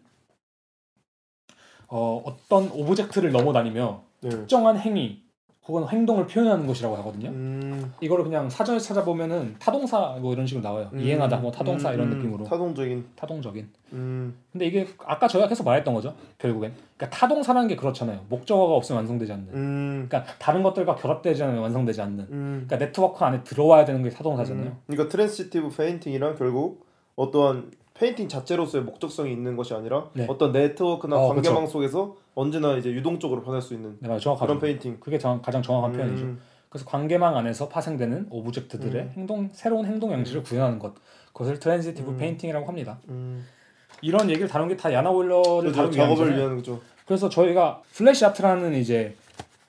어, 1.89 2.23
어떤 2.25 2.71
object를 2.71 3.33
넘어다니며 3.33 4.05
네. 4.21 4.31
특정한 4.31 4.79
행위 4.79 5.25
혹은 5.71 5.87
행동을 5.87 6.27
표현하는 6.27 6.67
것이라고 6.67 6.97
하거든요. 6.97 7.29
음, 7.29 7.93
이거를 8.01 8.25
그냥 8.25 8.51
사전에 8.51 8.81
찾아보면은 8.81 9.55
타동사 9.61 10.17
뭐 10.21 10.33
이런 10.33 10.45
식으로 10.45 10.65
나와요. 10.65 10.91
음, 10.93 10.99
이행하다 10.99 11.37
뭐 11.37 11.53
타동사 11.53 11.91
음, 11.91 11.95
이런 11.95 12.13
음, 12.13 12.17
느낌으로 12.19 12.45
타동적인. 12.45 13.07
타동적인. 13.15 13.69
음, 13.93 14.35
근데 14.51 14.67
이게 14.67 14.89
아까 15.07 15.29
저희가 15.29 15.47
계속 15.47 15.63
말했던 15.63 15.95
거죠. 15.95 16.13
결국엔 16.39 16.73
그러니까 16.97 17.17
타동사라는 17.17 17.69
게 17.69 17.77
그렇잖아요. 17.77 18.19
목적어가 18.29 18.75
없으면 18.75 18.99
완성되지 18.99 19.33
않는. 19.33 19.47
음, 19.53 20.07
그러니까 20.09 20.35
다른 20.41 20.65
것들과 20.65 20.97
결합되지 20.97 21.41
않으면 21.45 21.63
완성되지 21.63 22.03
않는. 22.03 22.27
음. 22.33 22.65
그러니까 22.67 22.85
네트워크 22.85 23.25
안에 23.25 23.45
들어와야 23.45 23.85
되는 23.85 24.03
게 24.03 24.11
타동사잖아요. 24.11 24.67
음. 24.67 24.77
그러니까 24.89 25.09
transitive 25.09 25.69
painting이랑 25.71 26.35
결국 26.37 26.85
어떠한 27.15 27.71
painting 27.95 28.29
자체로서의 28.29 28.83
목적성이 28.83 29.31
있는 29.31 29.57
것이 29.57 29.73
아니라 29.73 30.07
네. 30.15 30.27
어떤 30.29 30.51
네트워크나 30.51 31.17
어, 31.17 31.29
관계망 31.29 31.69
속에서 31.69 32.17
언제나 32.35 32.77
이제 32.77 32.91
유동적으로 32.91 33.43
변할 33.43 33.61
수 33.61 33.75
있는 33.75 33.97
네. 34.01 34.19
정확하죠. 34.19 34.47
그런 34.47 34.59
painting. 34.61 34.99
그게 35.01 35.19
정, 35.19 35.43
가장 35.43 35.63
정확한 35.63 35.93
표현이죠. 35.93 36.25
음, 36.25 36.41
그래서 36.69 36.87
관계망 36.87 37.37
안에서 37.37 37.69
파생되는 37.69 38.27
object들의 38.31 39.03
음. 39.03 39.11
행동 39.17 39.49
새로운 39.53 39.87
행동 39.87 40.13
양식을 40.13 40.43
구현하는 40.43 40.79
것 40.79 40.95
그것을 41.33 41.59
transitive 41.59 42.11
음. 42.13 42.17
painting이라고 42.17 42.67
합니다. 42.67 42.99
음. 43.09 43.45
이런 44.03 44.31
얘기를 44.31 44.49
다룬 44.49 44.69
게 44.69 44.77
다 44.77 44.93
야나 44.93 45.11
오일러를 45.11 45.73
다루기 45.73 45.97
작업을. 45.97 46.37
위한 46.37 46.57
거죠. 46.57 46.81
그래서 47.05 47.29
저희가 47.29 47.83
플래시 47.93 48.25
아트라는 48.25 48.75
이제 48.75 49.17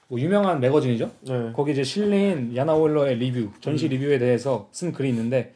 뭐 0.07 0.19
유명한 0.19 0.59
매거진이죠. 0.59 1.09
네. 1.21 1.51
거기 1.53 1.71
이제 1.71 1.83
실린 1.83 2.55
야나 2.55 2.75
오일러의 2.75 3.15
리뷰, 3.15 3.49
전시 3.61 3.87
리뷰에 3.87 4.19
대해서 4.19 4.69
쓴 4.71 4.91
글이 4.91 5.09
있는데 5.09 5.53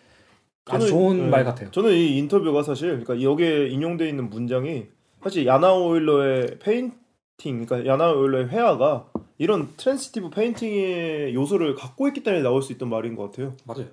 아주 0.66 0.88
음. 0.88 0.88
저는- 0.88 0.90
좋은 0.90 1.18
네. 1.18 1.28
말 1.30 1.44
같아요. 1.46 1.70
저는 1.72 1.92
이 1.92 2.18
인터뷰가 2.18 2.64
사실 2.64 3.00
그러니까 3.04 3.22
여기에 3.22 3.68
인용되어 3.68 4.08
있는 4.08 4.30
문장이 4.32 4.88
사실 5.26 5.48
야나 5.48 5.74
오일러의 5.74 6.60
painting, 6.60 7.66
그러니까 7.66 7.84
야나 7.88 8.12
오일러의 8.12 8.48
회화가 8.50 9.08
이런 9.40 9.70
transitive 9.76 10.30
painting의 10.30 11.34
요소를 11.34 11.74
갖고 11.74 12.08
있기 12.08 12.22
때문에 12.22 12.44
나올 12.44 12.62
수 12.62 12.72
있던 12.74 12.92
말인 12.92 13.16
것 13.16 13.32
같아요. 13.32 13.56
맞아요. 13.66 13.88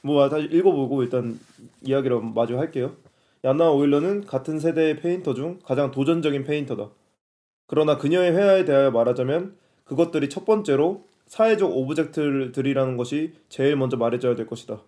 뭐 0.00 0.26
다시 0.30 0.46
읽어보고 0.46 1.02
일단 1.02 1.38
이야기를 1.82 2.22
마저 2.34 2.56
할게요. 2.56 2.96
야나 3.44 3.70
오일러는 3.72 4.24
같은 4.24 4.58
세대의 4.58 5.00
painter 5.00 5.34
중 5.34 5.58
가장 5.62 5.90
도전적인 5.90 6.44
painter다. 6.44 6.88
그러나 7.66 7.98
그녀의 7.98 8.32
회화에 8.32 8.64
대하여 8.64 8.90
말하자면 8.90 9.56
그것들이 9.84 10.30
첫 10.30 10.46
번째로 10.46 11.04
사회적 11.26 11.76
object들이라는 11.76 12.96
것이 12.96 13.34
제일 13.50 13.76
먼저 13.76 13.98
말해줘야 13.98 14.34
될 14.34 14.46
것이다. 14.46 14.80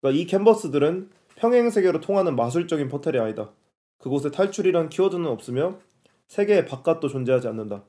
그러니까 0.00 0.22
이 0.22 0.24
캔버스들은 0.24 1.10
평행 1.36 1.68
세계로 1.68 2.00
통하는 2.00 2.34
마술적인 2.34 2.88
포털이 2.88 3.18
아니다. 3.18 3.50
그곳에 3.98 4.30
탈출이란 4.30 4.88
키워드는 4.88 5.26
없으며 5.26 5.78
세계의 6.28 6.66
바깥도 6.66 7.08
존재하지 7.08 7.48
않는다. 7.48 7.84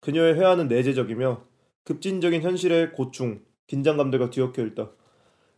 그녀의 0.00 0.34
회화는 0.34 0.68
내재적이며 0.68 1.42
급진적인 1.84 2.42
현실의 2.42 2.92
고충, 2.92 3.40
긴장감들과 3.66 4.30
뒤엉켜 4.30 4.64
있다. 4.64 4.90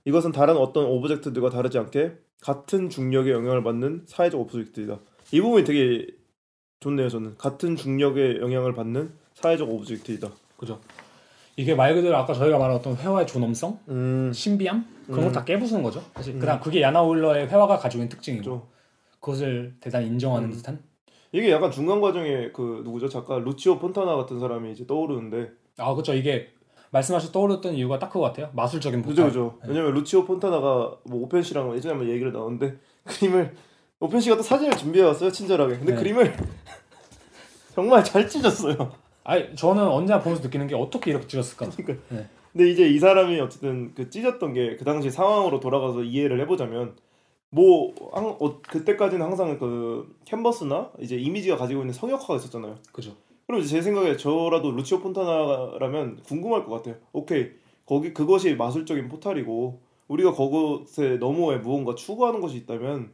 이것은 0.05 0.33
다른 0.33 0.57
어떤 0.57 0.87
object들과 0.87 1.51
다르지 1.51 1.79
않게 1.79 2.17
같은 2.41 2.89
중력의 2.89 3.33
영향을 3.33 3.63
받는 3.63 4.05
사회적 4.07 4.41
object이다. 4.41 4.99
이 5.33 5.41
부분이 5.41 5.65
되게 5.65 6.07
좋네요. 6.81 7.09
저는 7.09 7.37
같은 7.37 7.77
중력의 7.77 8.39
영향을 8.41 8.75
받는 8.75 9.13
사회적 9.35 9.69
object이다. 9.69 10.31
그죠. 10.57 10.81
이게 11.57 11.75
말 11.75 11.95
그대로 11.95 12.17
아까 12.17 12.33
저희가 12.33 12.59
말한 12.59 12.77
어떤 12.77 12.97
회화의 12.97 13.27
존엄성, 13.27 13.79
음, 13.89 14.33
신비함 14.33 14.87
그런 15.07 15.19
음. 15.19 15.25
걸 15.25 15.38
다 15.38 15.45
깨부수는 15.45 15.83
거죠. 15.83 16.03
사실 16.15 16.35
음. 16.35 16.41
그다음 16.41 16.61
그게 16.61 16.81
야나 16.81 17.03
오일러의 17.03 17.49
회화가 17.49 17.77
가지고 17.79 18.03
있는 18.03 18.09
특징이고 18.09 18.43
좀 18.43 18.63
그것을 19.21 19.75
대단히 19.81 20.07
인정하는 20.07 20.49
음. 20.49 20.53
듯한. 20.53 20.83
이게 21.33 21.51
약간 21.53 21.71
중간 21.71 22.01
과정에 22.01 22.51
그 22.53 22.81
누구죠 22.85 23.09
작가 23.09 23.39
루치오 23.39 23.79
폰타나 23.79 24.17
같은 24.17 24.41
사람이 24.41 24.73
이제 24.73 24.87
떠오르는데 24.87 25.51
아 25.79 25.93
그렇죠. 25.95 26.13
이게 26.15 26.49
말씀하신 26.91 27.31
떠올렸던 27.31 27.75
이유가 27.75 27.99
딱 28.01 28.09
그거 28.11 28.21
같아요. 28.23 28.51
마술적인 28.53 29.03
그죠 29.03 29.11
포탈. 29.23 29.27
그죠. 29.29 29.59
네. 29.63 29.69
왜냐면 29.69 29.95
루치오 29.95 30.25
폰타나가 30.25 30.99
뭐 31.05 31.23
오펜 31.23 31.43
씨랑 31.43 31.73
예전에 31.77 31.93
한번 31.95 32.11
얘기를 32.11 32.33
나눴는데 32.33 32.79
그림을 33.05 33.55
오펜 34.01 34.21
씨가 34.21 34.37
또 34.37 34.43
사진을 34.43 34.77
준비해 34.77 35.05
왔어요 35.05 35.31
친절하게. 35.31 35.77
근데 35.79 35.93
네. 35.95 35.99
그림을 35.99 36.35
정말 37.75 38.03
잘 38.03 38.29
찢었어요. 38.29 38.93
아니 39.23 39.55
저는 39.55 39.87
언제나 39.87 40.21
보면서 40.21 40.43
느끼는 40.43 40.67
게 40.67 40.75
어떻게 40.75 41.13
이렇게 41.13 41.27
찢었을까. 41.29 41.69
근데 42.53 42.69
이제 42.69 42.89
이 42.89 42.99
사람이 42.99 43.39
어쨌든 43.39 43.95
그 43.95 44.11
찢었던 44.11 44.53
게 44.55 44.77
그 44.77 44.85
당시 44.85 45.11
상황으로 45.11 45.61
돌아가서 45.61 46.03
이해를 46.03 46.41
해보자면 46.41 46.97
뭐 47.51 47.93
항, 48.13 48.37
어, 48.39 48.61
그때까지는 48.63 49.25
항상 49.25 49.59
그 49.59 50.17
캔버스나 50.25 50.93
이제 51.01 51.17
이미지가 51.17 51.57
가지고 51.57 51.81
있는 51.81 51.93
성역화가 51.93 52.37
있었잖아요. 52.37 52.77
그죠. 52.93 53.17
그럼 53.47 53.63
제 53.65 53.83
생각에 53.83 54.17
저라도 54.17 54.71
루치오 54.71 55.01
폰타나라면 55.01 56.23
궁금할 56.23 56.65
것 56.65 56.71
같아요. 56.71 56.97
오케이 57.13 57.51
거기 57.85 58.15
그것이 58.15 58.55
마술적인 58.55 59.09
포탈이고 59.09 59.81
우리가 60.07 60.33
그것에 60.35 61.17
너머에 61.17 61.57
무언가 61.57 61.97
추구하는 61.97 62.41
것이 62.41 62.57
있다면 62.59 63.13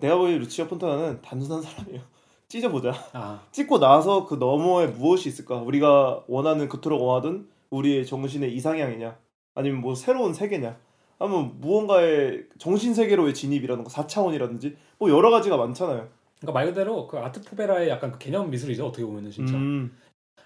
내가 0.00 0.16
보기엔 0.16 0.38
루치오 0.38 0.66
폰타나는 0.66 1.20
단순한 1.20 1.60
사람이에요. 1.60 2.00
찢어보자. 2.48 2.94
아 3.12 3.42
찍고 3.52 3.78
나서 3.78 4.24
그 4.24 4.34
너머에 4.36 4.86
무엇이 4.86 5.28
있을까? 5.28 5.56
우리가 5.56 6.24
원하는 6.26 6.68
그토록 6.68 7.02
원하던 7.02 7.48
우리의 7.68 8.06
정신의 8.06 8.54
이상향이냐? 8.54 9.18
아니면 9.54 9.82
뭐 9.82 9.94
새로운 9.94 10.32
세계냐? 10.32 10.78
아니면 11.20 11.52
무언가의 11.60 12.46
정신 12.58 12.94
세계로의 12.94 13.34
진입이라는 13.34 13.84
거 13.84 13.90
4차원이라든지 13.90 14.74
뭐 14.98 15.10
여러 15.10 15.30
가지가 15.30 15.56
많잖아요. 15.58 16.08
그러니까 16.40 16.52
말 16.58 16.66
그대로 16.66 17.06
그 17.06 17.18
아트 17.18 17.42
포베라의 17.42 17.90
약간 17.90 18.10
그 18.12 18.18
개념 18.18 18.50
미술이죠. 18.50 18.86
어떻게 18.86 19.04
보면은 19.04 19.30
진짜. 19.30 19.54
음, 19.54 19.94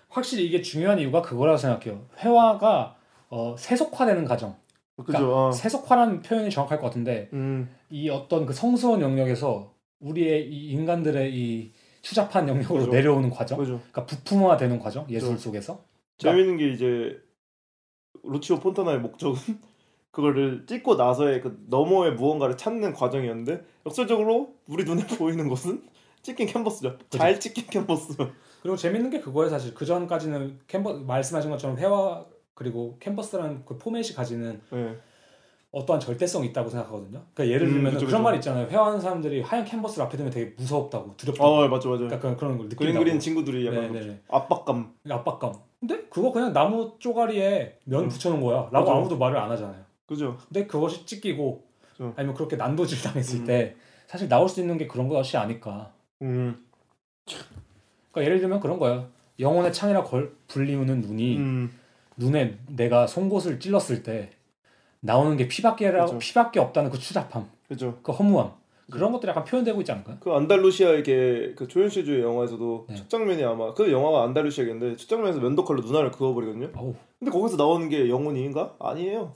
확실히 0.09 0.45
이게 0.45 0.61
중요한 0.61 0.99
이유가 0.99 1.23
그거라고 1.23 1.57
생각해요. 1.57 2.05
회화가 2.19 2.97
어, 3.31 3.55
세속화되는 3.57 4.25
과정. 4.25 4.57
그죠. 5.07 5.49
아. 5.49 5.53
세속화라는 5.53 6.23
표현이 6.23 6.51
정확할 6.51 6.79
것 6.79 6.87
같은데 6.87 7.29
음, 7.33 7.69
이 7.91 8.11
어떤 8.11 8.45
그 8.45 8.53
성스러운 8.53 9.01
영역에서 9.01 9.73
우리의 10.01 10.49
이 10.49 10.71
인간들의 10.71 11.35
이 11.35 11.73
추잡한 12.03 12.49
영역으로 12.49 12.81
그죠. 12.81 12.91
내려오는 12.91 13.31
과정. 13.31 13.59
그죠. 13.59 13.81
그러니까 13.93 14.07
부품화되는 14.07 14.79
과정. 14.81 15.07
예술 15.09 15.31
그죠. 15.31 15.43
속에서. 15.51 15.85
재밌는 16.19 16.57
게 16.59 16.71
이제 16.73 17.21
루치오 18.25 18.59
폰타나의 18.59 18.99
목적은 19.01 19.37
그거를 20.14 20.64
찍고 20.66 20.94
나서의 20.94 21.40
그 21.40 21.59
너머의 21.68 22.12
무언가를 22.12 22.57
찾는 22.57 22.92
과정이었는데 22.94 23.64
역설적으로 23.85 24.55
우리 24.68 24.85
눈에 24.85 25.05
보이는 25.18 25.48
것은 25.48 25.83
찍힌 26.22 26.46
캔버스죠. 26.46 26.96
잘 27.11 27.38
찍힌 27.38 27.66
캔버스. 27.66 28.16
그리고 28.62 28.77
재밌는 28.77 29.11
게 29.11 29.20
그거예요 29.20 29.50
사실 29.50 29.74
그 29.74 29.85
전까지는 29.85 30.61
캔버 30.68 30.94
말씀하신 31.00 31.50
것처럼 31.50 31.77
회화 31.79 32.24
그리고 32.55 32.96
캔버스라는 33.00 33.64
그 33.66 33.77
포맷이 33.77 34.14
가지는 34.14 34.61
네. 34.70 34.96
어떠한 35.72 35.98
절대성이 35.98 36.46
있다고 36.48 36.70
생각하거든요. 36.70 37.20
그러니까 37.35 37.53
예를 37.53 37.66
음, 37.66 37.72
들면 37.72 37.92
그쵸, 37.94 38.07
그런. 38.07 38.22
말 38.22 38.37
있잖아요. 38.37 38.68
회화하는 38.68 39.00
사람들이 39.00 39.40
하얀 39.42 39.64
캔버스를 39.64 40.07
앞에 40.07 40.16
두면 40.16 40.33
되게 40.33 40.55
무섭다고 40.57 41.16
두렵다고. 41.16 41.57
아 41.57 41.66
맞죠 41.66 41.90
맞죠. 41.90 42.05
그러니까 42.05 42.20
그런, 42.20 42.37
걸 42.37 42.48
그림 42.57 42.68
느낀다고. 42.68 42.98
그리는 43.00 43.18
친구들이 43.18 43.66
약간 43.66 43.92
네네네. 43.92 44.20
압박감. 44.29 44.94
압박감. 45.11 45.55
근데 45.81 46.05
그거 46.09 46.31
그냥 46.31 46.53
나무 46.53 46.94
쪼가리에 47.00 47.81
면 47.87 48.05
음. 48.05 48.09
붙여놓은 48.09 48.40
거야. 48.40 48.68
라고 48.70 48.87
맞아. 48.87 48.92
아무도 48.92 49.18
말을 49.18 49.37
안 49.37 49.50
하잖아요. 49.50 49.84
그죠. 50.07 50.38
근데 50.49 50.67
그것이 50.67 51.07
찢기고 51.07 51.64
그죠. 51.93 52.12
아니면 52.17 52.35
그렇게 52.35 52.57
난도질 52.57 53.03
당했을 53.03 53.40
음. 53.40 53.45
때 53.45 53.77
사실 54.07 54.29
나올 54.29 54.49
수 54.49 54.61
있는 54.61 54.79
게 54.79 54.87
그런 54.87 55.09
것이 55.09 55.37
아닐까. 55.37 55.93
음. 56.23 56.64
그러니까 57.25 58.25
예를 58.25 58.40
들면 58.40 58.61
그런 58.61 58.79
거예요. 58.79 59.09
영혼의 59.38 59.73
창이라 59.73 60.05
걸 60.05 60.35
불리우는 60.49 61.01
눈이 61.01 61.37
음. 61.38 61.73
눈에 62.17 62.59
내가 62.69 63.07
송곳을 63.07 63.59
찔렀을 63.59 64.03
때 64.03 64.31
나오는 65.01 65.37
게 65.37 65.49
피밖에라 65.49 66.07
그죠. 66.07 66.19
피밖에 66.19 66.61
없다는 66.61 66.90
그 66.90 66.99
추잡함, 66.99 67.49
그죠. 67.69 67.99
그 68.03 68.12
허무함 68.12 68.53
그런 68.90 69.12
것들이 69.12 69.31
약간 69.31 69.45
표현되고 69.45 69.81
있지 69.81 69.93
않을까요? 69.93 70.19
그 70.21 70.31
안달루시아에게 70.33 71.55
그 71.57 71.67
조연실주의 71.67 72.23
영화에서도 72.23 72.87
네. 72.88 72.95
첫 72.97 73.11
장면이 73.11 73.43
아마 73.45 73.73
그 73.75 73.90
영화가 73.90 74.25
안달루시아인데 74.25 74.97
첫 74.97 75.09
장면에서 75.09 75.40
면도칼로 75.40 75.83
눈알을 75.83 76.11
그어버리거든요. 76.11 76.71
어우 76.77 76.95
근데 77.19 77.31
거기서 77.31 77.57
나오는 77.57 77.88
게 77.88 78.09
영혼인가? 78.09 78.77
아니에요. 78.79 79.35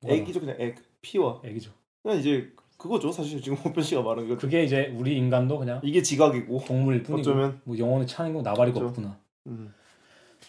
뭐야. 0.00 0.16
액이죠 0.16 0.40
그냥 0.40 0.56
액. 0.58 0.76
피와. 1.00 1.40
애기죠. 1.44 1.70
그냥 2.02 2.18
이제 2.18 2.52
그거죠. 2.76 3.10
사실 3.10 3.40
지금 3.42 3.56
호편 3.58 3.82
씨가 3.82 4.02
말한 4.02 4.28
거. 4.28 4.36
그게 4.36 4.62
이제 4.64 4.92
우리 4.96 5.16
인간도 5.16 5.58
그냥 5.58 5.80
이게 5.82 6.02
지각이고. 6.02 6.64
동물일 6.66 7.02
뿐이고 7.02 7.20
어쩌면. 7.20 7.60
뭐 7.64 7.76
영혼의 7.76 8.06
창이고 8.06 8.42
나발이고 8.42 8.74
그죠. 8.78 8.88
없구나. 8.88 9.18
음. 9.48 9.74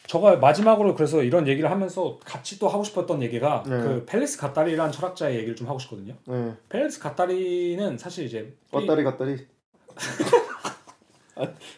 저가 0.07 0.37
마지막으로 0.37 0.95
그래서 0.95 1.21
이런 1.23 1.47
얘기를 1.47 1.69
하면서 1.69 2.19
같이 2.25 2.57
또 2.59 2.67
하고 2.67 2.83
싶었던 2.83 3.21
얘기가 3.23 3.63
네. 3.67 3.79
그 3.79 4.05
펠리스 4.07 4.39
가타리라는 4.39 4.91
철학자의 4.91 5.35
얘기를 5.37 5.55
좀 5.55 5.67
하고 5.67 5.77
싶거든요. 5.79 6.15
네. 6.25 6.53
펠리스 6.69 6.99
가타리는 6.99 7.97
사실 7.97 8.25
이제 8.25 8.55
왔다리 8.71 9.03
갔다리. 9.03 9.47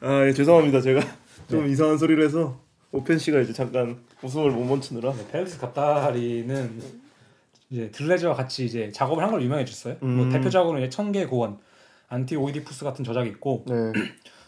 아, 0.00 0.26
예, 0.26 0.32
죄송합니다. 0.32 0.80
제가 0.80 1.00
좀 1.48 1.68
이상한 1.68 1.96
소리를 1.96 2.24
해서 2.24 2.58
오펜 2.92 3.18
씨가 3.18 3.40
이제 3.40 3.52
잠깐 3.52 4.02
웃음을 4.22 4.50
못 4.50 4.64
멈추느라. 4.64 5.12
네, 5.14 5.26
펠릭스 5.30 5.58
가타리는 5.58 6.82
이제 7.70 7.90
들뢰즈와 7.90 8.34
같이 8.34 8.66
이제 8.66 8.90
작업을 8.92 9.22
한 9.24 9.30
걸 9.30 9.42
유명해졌어요. 9.42 9.96
뭐 10.00 10.24
음. 10.24 10.30
대표적으로 10.30 10.78
이제 10.78 10.88
천개 10.90 11.24
고원, 11.26 11.58
안티 12.08 12.36
오이디푸스 12.36 12.84
같은 12.84 13.04
저작이 13.04 13.30
있고 13.30 13.64
네. 13.66 13.74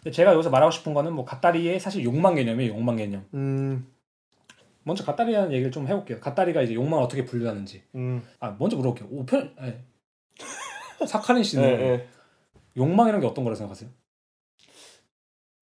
근데 0.02 0.10
제가 0.10 0.34
여기서 0.34 0.50
말하고 0.50 0.70
싶은 0.70 0.92
거는 0.92 1.14
뭐 1.14 1.24
가타리의 1.24 1.80
사실 1.80 2.04
욕망 2.04 2.34
개념이에요. 2.34 2.72
욕망 2.74 2.96
개념. 2.96 3.24
음. 3.32 3.86
먼저 4.82 5.02
가타리라는 5.04 5.52
얘기를 5.52 5.70
좀 5.72 5.88
해볼게요. 5.88 6.20
가타리가 6.20 6.60
이제 6.60 6.74
욕망을 6.74 7.02
어떻게 7.02 7.24
분류하는지. 7.24 7.82
음. 7.94 8.22
아 8.40 8.54
먼저 8.58 8.76
물어볼게요. 8.76 9.08
오편 9.10 9.54
예. 9.62 9.80
사카린 11.06 11.42
씨는 11.42 11.64
네, 11.64 11.76
네. 11.78 12.08
욕망이라는 12.76 13.20
게 13.22 13.26
어떤 13.26 13.44
거라 13.44 13.56
생각하세요? 13.56 13.88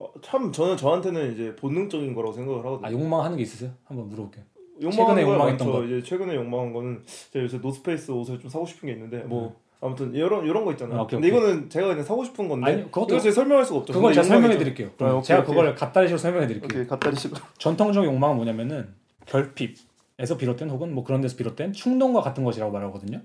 어, 0.02 0.10
참 0.20 0.50
저는 0.50 0.76
저한테는 0.76 1.32
이제 1.34 1.54
본능적인 1.56 2.12
거라고 2.14 2.32
생각을 2.32 2.64
하거든요. 2.64 2.88
아 2.88 2.90
욕망하는 2.92 3.36
게 3.36 3.42
있으세요? 3.44 3.70
한번 3.84 4.08
물어볼게요. 4.08 4.44
욕망한 4.82 5.16
최근에 5.16 5.22
욕망했던. 5.22 5.70
거. 5.70 5.84
이제 5.84 6.02
최근에 6.02 6.34
욕망한 6.34 6.72
거는 6.72 7.02
제가 7.32 7.44
요새 7.44 7.58
노스페이스 7.58 8.10
옷을 8.10 8.40
좀 8.40 8.50
사고 8.50 8.66
싶은 8.66 8.88
게 8.88 8.94
있는데 8.94 9.18
뭐 9.18 9.54
아무튼 9.80 10.12
이런 10.14 10.44
이런 10.44 10.64
거 10.64 10.72
있잖아요. 10.72 10.98
아, 10.98 11.02
오케이, 11.02 11.20
근데 11.20 11.34
오케이. 11.36 11.40
이거는 11.50 11.70
제가 11.70 11.86
그냥 11.88 12.02
사고 12.04 12.24
싶은 12.24 12.48
건데 12.48 12.66
아니, 12.72 12.90
그것도- 12.90 13.20
이거 13.20 13.30
설명할 13.30 13.64
수가 13.64 13.80
없죠. 13.80 13.92
그걸 13.92 14.12
제가 14.12 14.26
욕망이 14.26 14.40
설명해 14.42 14.54
좀- 14.56 14.64
드릴게요. 14.64 14.90
아, 15.08 15.12
오케이, 15.12 15.22
제가. 15.24 15.44
그걸 15.44 15.74
가타리식으로 15.76 16.18
설명해 16.18 16.46
드릴게요. 16.48 16.86
가타리식으로. 16.88 17.40
전통적 17.58 18.04
욕망은 18.04 18.36
뭐냐면은 18.36 18.88
결핍에서 19.26 20.36
비롯된 20.38 20.70
혹은 20.70 20.94
뭐 20.94 21.04
그런 21.04 21.20
데서 21.20 21.36
비롯된 21.36 21.72
충동과 21.74 22.22
같은 22.22 22.42
것이라고 22.44 22.72
말하거든요. 22.72 23.20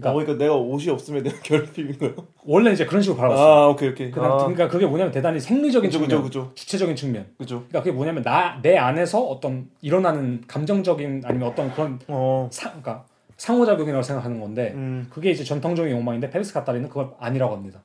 그러니까, 0.00 0.12
그러니까 0.24 0.44
내가 0.44 0.54
옷이 0.56 0.88
없으면 0.90 1.22
내가 1.22 1.38
결핍인 1.42 1.98
거예요. 1.98 2.14
원래 2.44 2.72
이제 2.72 2.84
그런 2.86 3.02
식으로 3.02 3.16
바라봤어요. 3.18 3.46
아 3.46 3.68
오케이 3.68 3.88
오케이. 3.90 4.10
그다음, 4.10 4.32
아, 4.32 4.36
그러니까 4.38 4.68
그게 4.68 4.86
뭐냐면 4.86 5.12
대단히 5.12 5.40
생리적인 5.40 5.90
그죠 5.90 5.98
측면, 5.98 6.22
그죠 6.22 6.42
그죠 6.42 6.52
주체적인 6.54 6.96
측면. 6.96 7.26
그죠. 7.38 7.58
그러니까 7.68 7.80
그게 7.80 7.92
뭐냐면 7.92 8.22
나 8.22 8.60
내 8.62 8.76
안에서 8.76 9.20
어떤 9.22 9.68
일어나는 9.82 10.42
감정적인 10.46 11.22
아니면 11.24 11.48
어떤 11.48 11.72
그런 11.72 11.98
어. 12.08 12.48
사, 12.52 12.68
그러니까 12.68 13.04
상호작용이라고 13.36 14.02
생각하는 14.02 14.40
건데 14.40 14.72
음. 14.74 15.06
그게 15.10 15.30
이제 15.30 15.44
전통적인 15.44 15.92
욕망인데 15.92 16.30
페리스 16.30 16.52
카타리는 16.54 16.88
그걸 16.88 17.10
아니라고 17.18 17.54
합니다. 17.54 17.82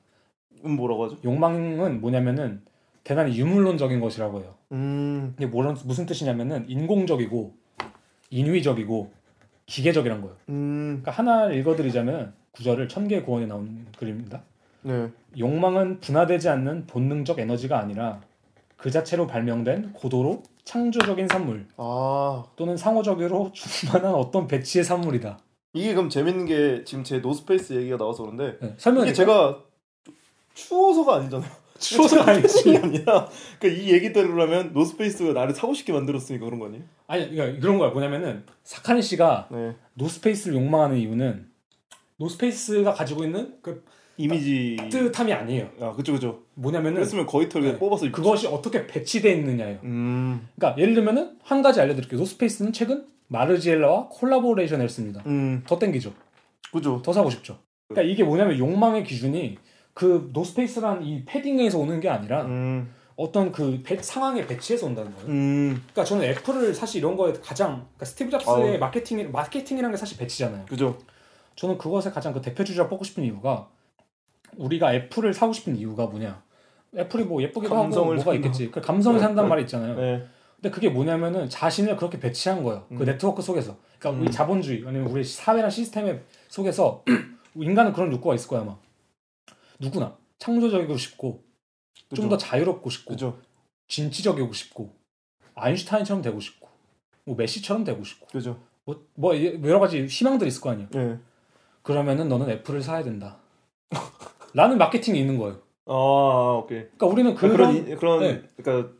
음 0.65 0.71
뭐라고 0.77 1.05
하죠? 1.05 1.17
욕망은 1.23 2.01
뭐냐면은 2.01 2.61
대단히 3.03 3.37
유물론적인 3.37 3.99
것이라고 3.99 4.39
해요. 4.41 4.53
음. 4.71 5.33
이게 5.37 5.45
뭐런 5.45 5.77
무슨 5.85 6.05
뜻이냐면은 6.05 6.65
인공적이고 6.69 7.53
인위적이고 8.29 9.11
기계적이란 9.73 10.21
거예요. 10.21 10.35
음. 10.49 11.01
그러니까 11.01 11.11
하나 11.11 11.51
읽어드리자면 11.51 12.33
구절을 12.51 12.87
천개의 12.87 13.23
구원에 13.23 13.47
나온 13.47 13.87
글입니다. 13.97 14.43
네. 14.83 15.09
욕망은 15.39 15.99
분화되지 15.99 16.47
않는 16.49 16.85
본능적 16.85 17.39
에너지가 17.39 17.79
아니라 17.79 18.21
그 18.77 18.91
자체로 18.91 19.25
발명된 19.25 19.93
고도로 19.93 20.43
창조적인 20.63 21.27
산물 21.27 21.65
아 21.77 22.43
또는 22.55 22.77
상호적으로 22.77 23.51
충만한 23.55 24.13
어떤 24.13 24.45
배치의 24.45 24.83
산물이다. 24.83 25.39
이게 25.73 25.95
그럼 25.95 26.09
재밌는 26.09 26.45
게 26.45 26.83
지금 26.83 27.03
제 27.03 27.17
노스페이스 27.17 27.73
얘기가 27.73 27.97
나와서 27.97 28.21
그런데 28.21 28.59
네, 28.61 28.75
설명해 28.77 29.07
이게 29.07 29.15
제가 29.15 29.59
추워서가 30.53 31.15
아니잖아요. 31.15 31.49
추워서가 31.79 32.31
아니지. 32.31 32.63
게 32.71 32.77
아니라 32.77 33.27
그러니까 33.59 33.81
이 33.81 33.91
얘기대로 33.91 34.35
라면 34.35 34.73
노스페이스가 34.73 35.33
나를 35.33 35.53
사고 35.53 35.73
싶게 35.73 35.91
만들었으니까 35.93 36.45
그런 36.45 36.59
거 36.59 36.67
아니에요? 36.67 36.83
아니 37.07 37.29
그러니까 37.29 37.59
그런 37.59 37.77
거야. 37.77 37.89
뭐냐면은 37.89 38.43
사카니 38.63 39.01
씨가 39.01 39.49
네. 39.51 39.75
노스페이스를 39.95 40.55
욕망하는 40.55 40.97
이유는 40.97 41.47
노스페이스가 42.17 42.93
가지고 42.93 43.23
있는 43.23 43.55
그 43.61 43.83
이미지. 44.17 44.77
따뜻함이 44.77 45.33
아니에요. 45.33 45.69
아 45.81 45.91
그죠 45.93 46.13
그죠. 46.13 46.43
뭐냐면은 46.53 46.95
그랬으면 46.95 47.25
거의 47.25 47.49
털 47.49 47.63
네. 47.63 47.77
뽑아서 47.77 48.05
입고. 48.05 48.21
그것이 48.21 48.47
어떻게 48.47 48.85
배치돼 48.85 49.31
있느냐예요. 49.33 49.79
음. 49.83 50.47
그러니까 50.55 50.79
예를 50.81 50.93
들면은 50.93 51.37
한 51.43 51.61
가지 51.61 51.81
알려드릴게요. 51.81 52.19
노스페이스는 52.19 52.73
최근 52.73 53.05
마르지엘라와 53.27 54.09
콜라보레이션을 54.09 54.85
했습니다. 54.85 55.23
음. 55.25 55.63
더 55.67 55.79
땡기죠. 55.79 56.13
그죠. 56.71 57.01
더 57.03 57.11
사고 57.11 57.29
싶죠. 57.31 57.57
그러니까 57.87 58.11
이게 58.11 58.23
뭐냐면 58.23 58.57
욕망의 58.57 59.03
기준이 59.03 59.57
그 59.93 60.29
노스페이스란 60.33 61.03
이 61.03 61.23
패딩에서 61.25 61.77
오는 61.77 61.99
게 61.99 62.09
아니라 62.09 62.43
음. 62.43 62.91
어떤 63.15 63.51
그 63.51 63.81
배- 63.83 64.01
상황의 64.01 64.47
배치에서 64.47 64.87
온다는 64.87 65.13
거예요. 65.13 65.27
음. 65.29 65.69
그러니까 65.91 66.03
저는 66.03 66.25
애플을 66.25 66.73
사실 66.73 66.99
이런 66.99 67.15
거에 67.15 67.33
가장 67.33 67.73
그러니까 67.75 68.05
스티브 68.05 68.31
잡스의. 68.31 68.79
마케팅 68.79 69.31
마케팅이라는 69.31 69.91
게 69.93 69.97
사실 69.97 70.17
배치잖아요. 70.17 70.65
그죠. 70.65 70.97
저는 71.55 71.77
그것에 71.77 72.09
가장 72.09 72.33
그 72.33 72.41
대표 72.41 72.63
주자로 72.63 72.89
뽑고 72.89 73.03
싶은 73.03 73.23
이유가 73.23 73.67
우리가 74.57 74.93
애플을 74.95 75.33
사고 75.33 75.53
싶은 75.53 75.75
이유가 75.75 76.07
뭐냐? 76.07 76.41
애플이 76.97 77.23
뭐 77.25 77.41
예쁘기도 77.43 77.75
하고 77.75 77.87
뭐가 77.87 78.17
산다. 78.17 78.33
있겠지. 78.33 78.71
그 78.71 78.81
감성을 78.81 79.17
네, 79.19 79.23
산단 79.23 79.45
네. 79.45 79.49
말이 79.49 79.61
있잖아요. 79.63 79.95
네. 79.95 80.25
근데 80.55 80.69
그게 80.71 80.89
뭐냐면은 80.89 81.49
자신을 81.49 81.95
그렇게 81.97 82.19
배치한 82.19 82.63
거예요. 82.63 82.85
그 82.89 82.95
음. 82.95 83.05
네트워크 83.05 83.41
속에서. 83.43 83.77
그러니까 83.99 84.19
음. 84.19 84.21
우리 84.25 84.31
자본주의 84.31 84.83
아니면 84.87 85.07
우리 85.07 85.23
사회나 85.23 85.69
시스템 85.69 86.19
속에서 86.49 87.03
인간은 87.55 87.93
그런 87.93 88.11
욕구가 88.11 88.33
있을 88.35 88.47
거야 88.47 88.61
아마. 88.61 88.75
누구나 89.79 90.17
창조적이고 90.39 90.97
싶고 90.97 91.43
좀 92.15 92.29
더 92.29 92.37
자유롭고 92.37 92.89
싶고 92.89 93.13
그죠. 93.13 93.39
진취적이고 93.87 94.53
싶고 94.53 94.93
아인슈타인처럼 95.55 96.21
되고 96.21 96.39
싶고 96.39 96.67
뭐 97.25 97.35
메시처럼 97.35 97.83
되고 97.83 98.03
싶고 98.03 98.27
그죠. 98.27 98.59
뭐, 98.85 99.05
뭐 99.15 99.35
여러 99.35 99.79
가지 99.79 100.05
희망들이 100.05 100.47
있을 100.47 100.61
거 100.61 100.71
아니에요. 100.71 100.89
네. 100.91 101.17
그러면은 101.81 102.27
너는 102.29 102.49
애플을 102.49 102.81
사야 102.81 103.03
된다. 103.03 103.37
라는 104.53 104.77
마케팅이 104.77 105.19
있는 105.19 105.37
거예요. 105.37 105.61
아 105.85 106.59
오케이. 106.63 106.83
그러니까 106.97 107.05
우리는 107.07 107.35
그런 107.35 107.53
그런 107.55 107.73
그런, 107.73 107.87
이, 107.87 107.95
그런 107.95 108.19
네. 108.19 108.43
그러니까 108.57 108.93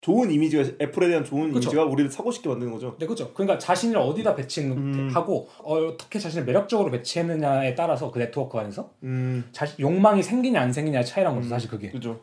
좋은 0.00 0.30
이미지가 0.30 0.76
애플에 0.80 1.08
대한 1.08 1.24
좋은 1.24 1.52
그쵸. 1.52 1.70
이미지가 1.70 1.84
우리를 1.84 2.10
사고 2.10 2.30
싶게 2.30 2.48
만드는 2.48 2.72
거죠. 2.72 2.96
네, 2.98 3.06
그렇죠. 3.06 3.32
그러니까 3.34 3.58
자신을 3.58 3.96
어디다 3.96 4.36
배치하고 4.36 4.76
음. 4.76 5.64
어떻게 5.64 6.18
자신을 6.20 6.46
매력적으로 6.46 6.90
배치했느냐에 6.90 7.74
따라서 7.74 8.10
그 8.12 8.18
네트워크 8.18 8.56
안에서 8.58 8.92
음. 9.02 9.44
자신 9.50 9.80
욕망이 9.80 10.22
생기냐 10.22 10.60
안 10.60 10.72
생기냐의 10.72 11.04
차이란 11.04 11.34
거죠. 11.34 11.48
음. 11.48 11.50
사실 11.50 11.68
그게. 11.68 11.90
그죠. 11.90 12.20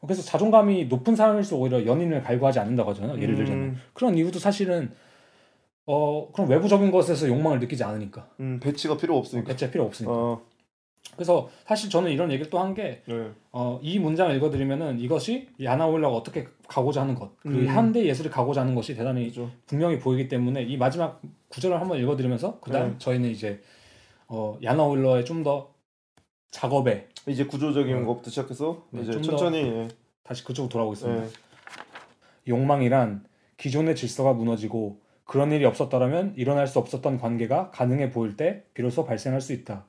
그래서 0.00 0.22
자존감이 0.22 0.86
높은 0.86 1.14
사람일수록 1.16 1.60
오히려 1.60 1.84
연인을 1.84 2.22
갈구하지 2.22 2.58
않는다고 2.60 2.90
하잖아요. 2.90 3.20
예를 3.20 3.34
들자면 3.34 3.62
음, 3.62 3.80
그런 3.92 4.16
이유도 4.16 4.38
사실은 4.38 4.92
어 5.84 6.30
그런 6.32 6.48
외부적인 6.48 6.90
것에서 6.90 7.28
욕망을 7.28 7.58
느끼지 7.58 7.84
않으니까 7.84 8.28
음, 8.40 8.60
배치가 8.62 8.96
필요 8.96 9.18
없으니까. 9.18 9.48
배치할 9.48 9.72
필요 9.72 9.84
없으니까. 9.84 10.12
어, 10.14 10.40
그래서 11.14 11.50
사실 11.66 11.90
저는 11.90 12.10
이런 12.12 12.30
얘기를 12.30 12.50
또 12.50 12.58
한게 12.60 13.02
네. 13.06 13.30
어, 13.52 13.78
이 13.82 13.98
문장을 13.98 14.34
읽어드리면은 14.36 15.00
이것이 15.00 15.48
야나올라가 15.62 16.14
어떻게 16.14 16.46
가고자 16.68 17.02
하는 17.02 17.14
것, 17.14 17.36
그 17.40 17.48
음. 17.48 17.66
현대 17.66 18.04
예술이 18.04 18.30
가고자 18.30 18.62
하는 18.62 18.74
것이 18.74 18.94
대단히 18.94 19.26
그죠. 19.26 19.50
분명히 19.66 19.98
보이기 19.98 20.28
때문에 20.28 20.62
이 20.62 20.76
마지막 20.76 21.20
구절을 21.48 21.80
한번 21.80 21.98
읽어드리면서 22.00 22.60
그다음 22.60 22.92
네. 22.92 22.94
저희는 22.98 23.30
이제 23.30 23.60
어, 24.28 24.58
야나올러의 24.62 25.24
좀 25.24 25.42
더 25.42 25.70
작업에 26.50 27.08
이제 27.26 27.44
구조적인 27.44 28.00
네. 28.00 28.04
것부터 28.04 28.30
시작해서 28.30 28.84
네, 28.90 29.02
이제 29.02 29.12
좀 29.12 29.22
천천히 29.22 29.58
예. 29.58 29.88
다시 30.22 30.44
그쪽으로 30.44 30.68
돌아오겠습니다. 30.68 31.24
예. 31.24 31.28
욕망이란 32.48 33.24
기존의 33.56 33.94
질서가 33.96 34.32
무너지고 34.32 35.00
그런 35.24 35.52
일이 35.52 35.64
없었더라면 35.64 36.34
일어날 36.36 36.66
수 36.66 36.78
없었던 36.78 37.18
관계가 37.18 37.70
가능해 37.70 38.10
보일 38.10 38.36
때 38.36 38.64
비로소 38.74 39.04
발생할 39.04 39.40
수 39.40 39.52
있다. 39.52 39.84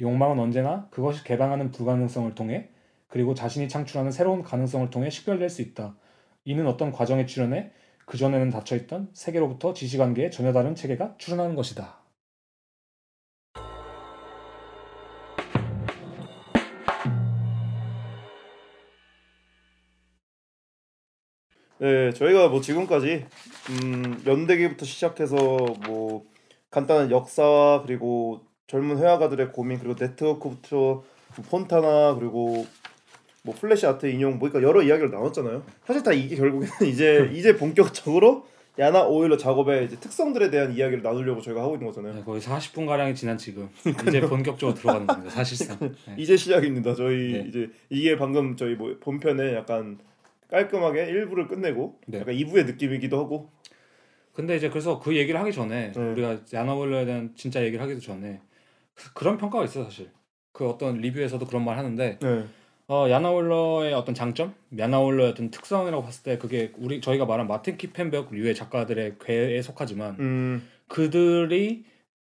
욕망은 0.00 0.38
언제나 0.38 0.88
그것이 0.90 1.24
개방하는 1.24 1.70
불가능성을 1.70 2.34
통해 2.34 2.68
그리고 3.08 3.34
자신이 3.34 3.68
창출하는 3.68 4.12
새로운 4.12 4.42
가능성을 4.42 4.90
통해 4.90 5.10
식별될 5.10 5.48
수 5.48 5.62
있다. 5.62 5.96
이는 6.44 6.66
어떤 6.66 6.92
과정에 6.92 7.26
출현해 7.26 7.72
그전에는 8.06 8.50
닫혀있던 8.50 9.10
세계로부터 9.12 9.74
지시관계의 9.74 10.30
전혀 10.30 10.52
다른 10.52 10.74
체계가 10.74 11.16
출현하는 11.18 11.54
것이다. 11.54 11.98
네, 21.80 22.12
저희가 22.12 22.48
뭐 22.48 22.60
지금까지 22.60 23.26
음, 23.70 24.22
연대기부터 24.26 24.84
시작해서 24.84 25.36
뭐 25.86 26.26
간단한 26.70 27.10
역사와 27.10 27.82
그리고 27.82 28.47
젊은 28.68 28.98
회화가들의 28.98 29.50
고민 29.52 29.78
그리고 29.78 29.96
네트워크부터 29.98 30.76
뭐 30.76 31.04
폰타나 31.50 32.14
그리고 32.14 32.66
뭐 33.42 33.54
플래시 33.58 33.86
아트 33.86 34.06
인용 34.06 34.38
뭐 34.38 34.48
그러니까 34.48 34.68
여러 34.68 34.82
이야기를 34.82 35.10
나눴잖아요. 35.10 35.62
사실 35.84 36.02
다 36.02 36.12
이게 36.12 36.36
결국에는 36.36 36.86
이제 36.86 37.30
이제 37.32 37.56
본격적으로 37.56 38.46
야나 38.78 39.04
오일러 39.06 39.36
작업의 39.36 39.86
이제 39.86 39.96
특성들에 39.96 40.50
대한 40.50 40.72
이야기를 40.72 41.02
나누려고 41.02 41.40
저희가 41.40 41.62
하고 41.62 41.74
있는 41.74 41.86
거잖아요. 41.88 42.14
네, 42.14 42.22
거의 42.22 42.40
40분 42.40 42.86
가량이 42.86 43.14
지난 43.14 43.36
지금 43.38 43.68
이제 44.06 44.20
본격적으로 44.20 44.76
들어가는 44.76 45.06
겁니다. 45.06 45.30
사실상. 45.30 45.78
네. 45.80 46.14
이제 46.16 46.36
시작입니다. 46.36 46.94
저희 46.94 47.32
네. 47.32 47.44
이제 47.48 47.70
이게 47.88 48.16
방금 48.16 48.54
저희 48.56 48.74
뭐 48.74 48.94
본편에 49.00 49.54
약간 49.54 49.98
깔끔하게 50.50 51.06
1부를 51.06 51.48
끝내고 51.48 51.98
네. 52.06 52.20
약간 52.20 52.34
2부의 52.34 52.66
느낌이기도 52.66 53.18
하고 53.18 53.50
근데 54.34 54.56
이제 54.56 54.68
그래서 54.68 55.00
그 55.00 55.16
얘기를 55.16 55.40
하기 55.40 55.52
전에 55.52 55.90
네. 55.92 56.00
우리가 56.00 56.38
야나 56.52 56.72
오일러에 56.72 57.06
대한 57.06 57.32
진짜 57.34 57.64
얘기를 57.64 57.82
하기도 57.82 58.00
전에 58.00 58.40
그- 58.98 59.12
그런 59.14 59.38
평가가 59.38 59.64
있어 59.64 59.80
요 59.80 59.84
사실 59.84 60.10
그 60.52 60.68
어떤 60.68 60.98
리뷰에서도 60.98 61.44
그런 61.46 61.64
말 61.64 61.78
하는데 61.78 62.18
네. 62.18 62.44
어, 62.88 63.06
야나올러의 63.08 63.92
어떤 63.92 64.14
장점, 64.14 64.54
야나올러의 64.76 65.30
어떤 65.30 65.50
특성이라고 65.50 66.02
봤을 66.02 66.22
때 66.22 66.38
그게 66.38 66.72
우리 66.78 67.00
저희가 67.00 67.26
말한 67.26 67.46
마틴 67.46 67.76
키펜벽 67.76 68.32
류의 68.32 68.54
작가들의 68.54 69.16
궤에 69.20 69.60
속하지만 69.62 70.16
음, 70.18 70.68
그들이 70.88 71.84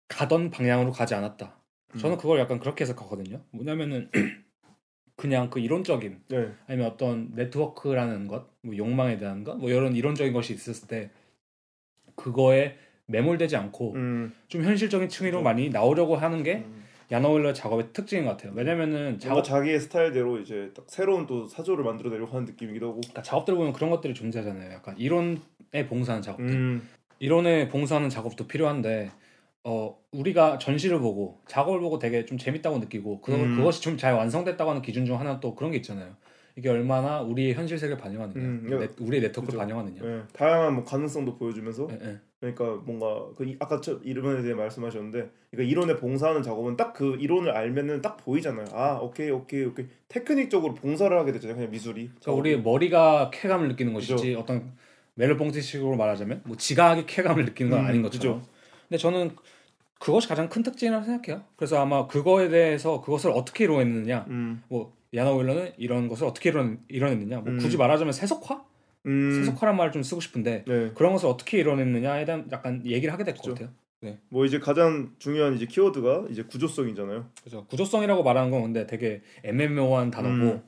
가던 0.09 0.51
방향으로 0.51 0.93
가지 0.93 1.15
않았다. 1.15 1.57
음. 1.95 1.99
저는 1.99 2.17
그걸 2.19 2.39
약간 2.39 2.61
그렇게 2.61 2.85
해석하거든요. 2.85 3.43
뭐냐면은 3.51 4.11
그냥 5.17 5.51
그 5.51 5.59
이론적인 5.61 6.23
네. 6.29 6.53
아니면 6.67 6.87
어떤 6.91 7.33
네트워크라는 7.35 8.29
것, 8.29 8.49
뭐 8.63 8.77
욕망에 8.77 9.19
대한 9.19 9.45
것, 9.45 9.57
뭐 9.57 9.71
이런 9.71 9.95
이론적인 9.95 10.33
것이 10.33 10.55
있었을 10.55 10.89
때 10.89 11.11
그거에 12.17 12.77
매몰되지 13.07 13.57
않고 13.57 13.93
음, 13.95 14.33
좀 14.49 14.65
현실적인 14.65 15.09
층위로 15.09 15.39
그죠. 15.39 15.45
많이 15.45 15.69
나오려고 15.71 16.17
하는 16.17 16.43
게 16.43 16.65
음. 16.67 16.85
야나올러 17.13 17.53
작업의 17.53 17.89
특징인 17.93 18.25
것 18.25 18.31
같아요. 18.33 18.53
왜냐면은 18.55 19.19
작업, 19.19 19.45
자기의 19.45 19.79
스타일대로 19.79 20.39
이제 20.39 20.71
딱 20.75 20.87
새로운 20.89 21.27
또 21.27 21.47
사조를 21.47 21.85
만들어내려고 21.85 22.33
하는 22.35 22.47
느낌이기도 22.47 22.87
하고 22.87 23.01
그러니까 23.01 23.23
작업들 23.23 23.55
보면 23.57 23.73
그런 23.75 23.91
것들이 23.91 24.15
존재하잖아요. 24.15 24.73
약간 24.73 24.97
이론에 24.99 25.87
봉사하는 25.89 26.23
작업들. 26.23 26.47
음, 26.49 26.89
이론에 27.19 27.69
봉사하는 27.69 28.09
작업도 28.09 28.47
필요한데 28.47 29.11
어 29.65 29.97
우리가 30.13 30.59
전시를 30.59 30.99
보고 30.99 31.41
작업을 31.47 31.81
보고 31.81 31.99
되게 31.99 32.25
좀 32.25 32.37
재밌다고 32.39 32.79
느끼고 32.79 33.21
그, 33.21 33.33
음. 33.35 33.57
그것이 33.57 33.81
좀 33.83 33.97
잘 33.99 34.15
완성됐다고 34.15 34.71
하는 34.71 34.83
기준 34.83 35.05
중 35.07 35.21
하나 35.21 35.41
또 35.41 35.55
그런 35.55 35.71
게 35.71 35.77
있잖아요. 35.79 36.17
이게 36.57 36.69
얼마나 36.69 37.21
우리의 37.21 37.55
현실 37.55 37.77
세계를 37.79 38.01
반영하느냐, 38.01 38.41
음, 38.41 38.67
네, 38.69 38.89
우리의 39.01 39.23
네트워크를 39.23 39.47
그죠. 39.47 39.59
반영하느냐. 39.59 40.01
예, 40.05 40.23
다양한 40.33 40.75
뭐 40.77 40.85
가능성도 40.85 41.37
보여주면서 41.37 41.89
예, 41.91 41.99
예. 42.07 42.19
그러니까 42.39 42.81
뭔가 42.85 43.27
그 43.37 43.45
이- 43.45 43.57
아까 43.59 43.81
저 43.81 43.99
이론에 44.05 44.43
대해 44.43 44.55
말씀하셨는데 44.55 45.31
그러니까 45.51 45.71
이론에 45.71 45.97
봉사하는 45.97 46.43
작업은 46.43 46.77
딱 46.77 46.93
그 46.95 47.17
이론을 47.19 47.51
알면은 47.51 48.03
딱 48.03 48.17
보이잖아요. 48.19 48.67
아 48.73 48.99
오케이 49.03 49.31
오케이 49.31 49.65
오케이 49.65 49.87
테크닉적으로 50.09 50.75
봉사를 50.75 51.17
하게 51.19 51.33
되잖아요. 51.33 51.57
그냥 51.57 51.71
미술이. 51.73 52.11
그러니까 52.21 52.33
우리 52.33 52.57
머리가 52.57 53.31
쾌감을 53.33 53.67
느끼는 53.69 53.93
것이지 53.95 54.15
그죠. 54.15 54.39
어떤 54.39 54.73
멜로봉지식으로 55.15 55.97
말하자면 55.97 56.43
뭐 56.45 56.57
지각의 56.57 57.07
쾌감을 57.07 57.45
느끼는 57.47 57.71
건 57.71 57.81
음, 57.81 57.85
아닌 57.87 58.03
것처럼. 58.03 58.41
그죠. 58.41 58.51
근데 58.89 58.99
저는 58.99 59.31
그것이 59.99 60.29
가장 60.29 60.49
큰 60.49 60.63
특징이라고 60.63 61.05
생각해요. 61.05 61.45
그래서 61.57 61.81
아마 61.81 62.07
그거에 62.07 62.49
대해서 62.49 63.01
그것을 63.01 63.31
어떻게 63.31 63.65
이뤄냈느냐, 63.65 64.27
음, 64.29 64.63
뭐 64.69 64.93
야나 65.15 65.33
오일러는 65.33 65.73
이런 65.77 66.09
것을 66.09 66.27
어떻게 66.27 66.51
이뤄, 66.51 66.67
이뤄냈느냐, 66.89 67.41
뭐 67.41 67.53
음. 67.53 67.59
굳이 67.59 67.77
말하자면 67.77 68.13
세속화, 68.13 68.65
음, 69.07 69.33
세속화란 69.45 69.77
말을 69.77 69.93
좀 69.93 70.03
쓰고 70.03 70.21
싶은데 70.21 70.65
네. 70.67 70.91
그런 70.95 71.13
것을 71.13 71.29
어떻게 71.29 71.59
이뤄냈느냐에 71.59 72.25
대한 72.25 72.49
약간 72.53 72.83
얘기를 72.85 73.13
하게 73.13 73.25
될 73.25 73.35
것. 73.35 73.55
같아요. 73.55 73.69
뭐 74.29 74.45
이제 74.45 74.59
가장 74.59 75.13
중요한 75.19 75.55
이제 75.55 75.65
키워드가 75.65 76.27
이제 76.31 76.43
구조성이잖아요. 76.43 77.27
그래서 77.41 77.65
구조성이라고 77.67 78.23
말하는 78.23 78.51
건 78.51 78.63
근데 78.63 78.87
되게 78.87 79.23
애매모호한 79.45 80.11
단어고. 80.11 80.35
음. 80.35 80.63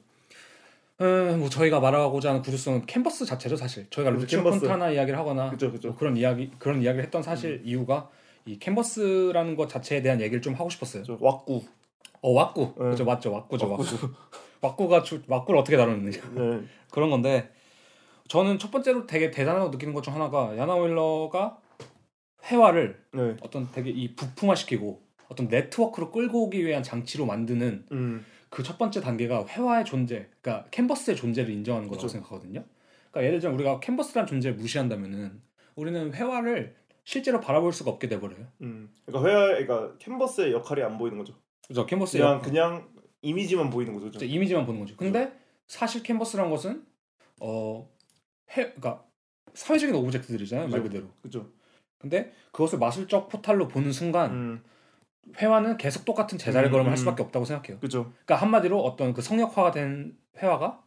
음, 1.03 1.41
뭐 1.41 1.51
저희가 1.51 1.79
말하고자 1.79 2.31
하는 2.31 2.41
구조성은 2.41 2.87
캔버스 2.87 3.27
자체죠 3.27 3.57
사실 3.57 3.87
저희가 3.91 4.13
그죠, 4.13 4.39
루치오. 4.39 4.43
폰타나 4.43 4.91
이야기를 4.93 5.19
하거나 5.19 5.51
그죠 5.51 5.71
그죠. 5.71 5.89
뭐 5.89 5.97
그런 5.99 6.17
이야기 6.17 6.51
그런 6.59 6.81
이야기를 6.81 7.05
했던 7.05 7.23
사실 7.23 7.61
이유가 7.65 8.09
이 8.47 8.59
캔버스라는 8.59 9.57
것 9.57 9.69
자체에 9.69 10.01
대한 10.01 10.23
얘기를 10.23 10.41
좀 10.41 10.55
하고 10.55 10.71
싶었어요. 10.71 11.03
저 11.03 11.19
왁구. 11.21 11.65
어 12.27 12.31
왁구 12.33 12.75
네. 12.77 12.91
그죠 12.91 13.05
맞죠 13.05 13.33
왁구죠 13.33 13.71
왁구. 13.71 13.85
왁구가 14.61 15.05
주, 15.05 15.23
왁구를 15.29 15.61
어떻게 15.61 15.77
다루느냐 15.77 16.11
네. 16.35 16.61
그런 16.91 17.09
건데 17.09 17.53
저는 18.27 18.59
첫 18.59 18.73
번째로 18.73 19.07
되게 19.07 19.31
대단하다고 19.31 19.71
느끼는 19.71 19.95
것 19.95 20.03
중 20.03 20.13
하나가 20.13 20.57
야나 20.59 20.75
윌러가 20.75 21.59
회화를 22.43 23.01
네. 23.13 23.37
어떤 23.43 23.71
되게 23.71 23.91
이 23.91 24.17
부품화시키고 24.17 25.01
어떤 25.29 25.47
네트워크로 25.47 26.11
끌고 26.11 26.47
오기 26.47 26.67
위한 26.67 26.83
장치로 26.83 27.27
만드는 27.27 27.87
음. 27.93 28.27
그첫 28.51 28.77
번째 28.79 29.01
단계가 29.01 29.45
회화의 29.47 29.85
존재, 29.85 30.29
그러니까 30.41 30.69
캔버스의 30.71 31.17
존재를 31.17 31.51
인정하는 31.53 31.89
거라고 31.89 32.03
그쵸. 32.07 32.09
생각하거든요. 32.09 32.65
그러니까 33.11 33.27
예를 33.27 33.41
들면 33.41 33.55
우리가 33.57 33.81
캔버스라는 33.81 34.27
존재를 34.29 34.57
무시한다면은 34.57 35.41
우리는 35.75 36.15
회화를 36.15 36.77
실제로 37.05 37.41
바라볼 37.41 37.73
수가 37.73 37.91
없게 37.91 38.09
돼버려요. 38.09 38.47
음. 38.63 38.91
그러니까 39.05 39.29
회화 39.29 39.47
그러니까 39.49 39.99
캔버스의 39.99 40.53
역할이 40.53 40.83
안 40.83 40.97
보이는 40.97 41.19
거죠. 41.19 41.35
그죠? 41.67 41.87
캔버스의 41.87 42.23
그냥 42.23 42.43
그냥 42.43 42.89
이미지만 43.23 43.71
보이는 43.71 43.93
거죠. 43.95 44.11
진짜 44.11 44.27
이미지만 44.27 44.67
보는 44.67 44.81
거죠. 44.81 44.97
근데 44.97 45.33
사실 45.67 46.03
캔버스란 46.03 46.51
것은 46.51 46.85
어 47.41 47.89
해, 48.57 48.65
그러니까 48.65 49.05
사회적인 49.55 49.95
object들이잖아요, 49.95 50.69
말 50.69 50.83
그죠. 50.83 50.93
그대로. 50.93 51.13
그죠. 51.23 51.51
근데 51.99 52.33
그것을 52.53 52.79
마술적 52.79 53.29
포탈로 53.29 53.69
보는 53.69 53.91
순간 53.93 54.31
음. 54.31 54.63
회화는 55.37 55.77
계속 55.77 56.05
똑같은 56.05 56.39
제자리 56.39 56.69
음, 56.69 56.73
걸음을 56.73 56.91
할 56.91 56.95
음. 56.95 56.97
수밖에 56.97 57.23
없다고 57.23 57.45
생각해요. 57.45 57.81
그죠. 57.81 58.13
그러니까 58.25 58.37
한마디로 58.37 58.81
어떤 58.81 59.13
그 59.13 59.23
성역화가 59.23 59.73
된 59.73 60.17
회화가 60.39 60.83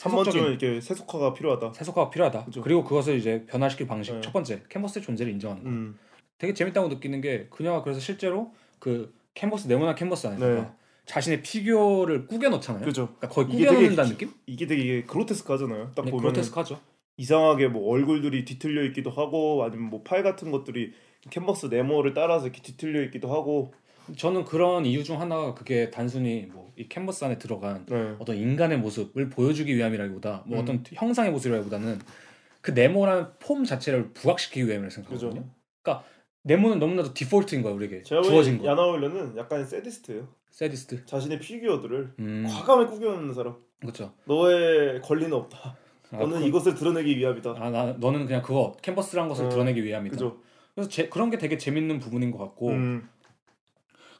한 0.00 0.12
번쯤은 0.12 0.48
이렇게 0.48 0.80
세속화가 0.80 1.34
필요하다. 1.34 1.72
세속화가 1.74 2.10
필요하다. 2.10 2.46
그죠. 2.46 2.62
그리고 2.62 2.82
그것을 2.82 3.16
이제 3.16 3.46
변화시킬 3.46 3.86
방식 3.86 4.14
네. 4.14 4.20
첫 4.20 4.32
번째 4.32 4.62
캔버스의 4.68 5.04
존재를 5.04 5.32
인정하는 5.32 5.62
거. 5.62 5.68
음. 5.68 5.98
되게 6.38 6.52
재밌다고 6.52 6.88
느끼는 6.88 7.20
게 7.20 7.46
그녀가 7.50 7.82
그래서 7.82 8.00
실제로 8.00 8.52
그 8.80 9.14
캔버스 9.34 9.66
네모난 9.68 9.94
캔버스 9.94 10.26
안에서 10.28 10.46
네. 10.46 10.66
자신의 11.06 11.42
피규어를 11.42 12.26
꾸겨 12.26 12.48
넣잖아요. 12.48 12.84
그죠. 12.84 13.06
그러니까 13.18 13.28
거의 13.28 13.46
꾸겨 13.48 13.72
넣는다는 13.72 14.10
기- 14.16 14.26
느낌? 14.26 14.30
이게 14.46 14.66
되게 14.66 15.02
그로테스크하잖아요. 15.04 15.92
딱 15.94 16.04
네, 16.04 16.10
보면 16.10 16.22
그로테스크하죠. 16.32 16.80
이상하게 17.16 17.68
뭐 17.68 17.90
얼굴들이 17.92 18.44
뒤틀려 18.44 18.84
있기도 18.86 19.10
하고 19.10 19.62
아니면 19.64 19.90
뭐 19.90 20.02
팔 20.02 20.22
같은 20.22 20.50
것들이 20.50 20.92
캔버스 21.30 21.66
네모를 21.66 22.14
따라서 22.14 22.46
이렇게 22.46 22.62
뒤틀려 22.62 23.02
있기도 23.04 23.32
하고. 23.32 23.72
저는 24.18 24.44
그런 24.44 24.84
이유 24.84 25.02
중 25.02 25.18
하나가 25.18 25.54
그게 25.54 25.90
단순히 25.90 26.46
뭐 26.52 26.64
이 26.76 26.88
캔버스 26.88 27.24
안에 27.24 27.38
들어간 27.38 27.86
네. 27.86 28.16
어떤 28.18 28.36
인간의 28.36 28.78
모습을 28.78 29.30
보여주기 29.30 29.76
위함이라기보다 29.76 30.42
뭐 30.44 30.58
음. 30.58 30.62
어떤 30.62 30.82
형상의 30.92 31.30
모습이라기보다는 31.30 32.00
그 32.60 32.72
네모라는 32.72 33.26
폼 33.38 33.62
자체를 33.64 34.12
부각시키기 34.12 34.66
위함이라고 34.66 34.88
그죠. 35.04 35.30
생각하거든요. 35.30 35.50
네모는 36.44 36.78
너무나도 36.78 37.14
디폴트인 37.14 37.62
거야 37.62 37.72
우리에게 37.72 38.02
주어진 38.02 38.58
거. 38.58 38.66
야나 38.66 38.86
오일러는 38.86 39.36
약간 39.36 39.64
세디스트예요. 39.64 40.28
세디스트. 40.50 41.06
자신의 41.06 41.40
피규어들을 41.40 42.14
음, 42.18 42.46
과감하게 42.48 42.90
꾸겨놓는 42.90 43.32
사람. 43.34 43.56
그렇죠. 43.80 44.12
너의 44.26 45.00
권리는 45.00 45.32
없다. 45.32 45.76
아, 46.12 46.16
너는 46.18 46.40
그- 46.40 46.46
이것을 46.46 46.74
드러내기 46.74 47.16
위함이다. 47.16 47.54
아, 47.58 47.70
나 47.70 47.92
너는 47.94 48.26
그냥 48.26 48.42
그거 48.42 48.76
캔버스란 48.82 49.28
것을 49.28 49.46
어, 49.46 49.48
드러내기 49.48 49.82
위함이다. 49.82 50.12
그죠. 50.12 50.38
그래서 50.74 50.88
제, 50.90 51.08
그런 51.08 51.30
게 51.30 51.38
되게 51.38 51.56
재밌는 51.56 51.98
부분인 51.98 52.30
것 52.30 52.38
같고. 52.38 52.70
음, 52.70 53.08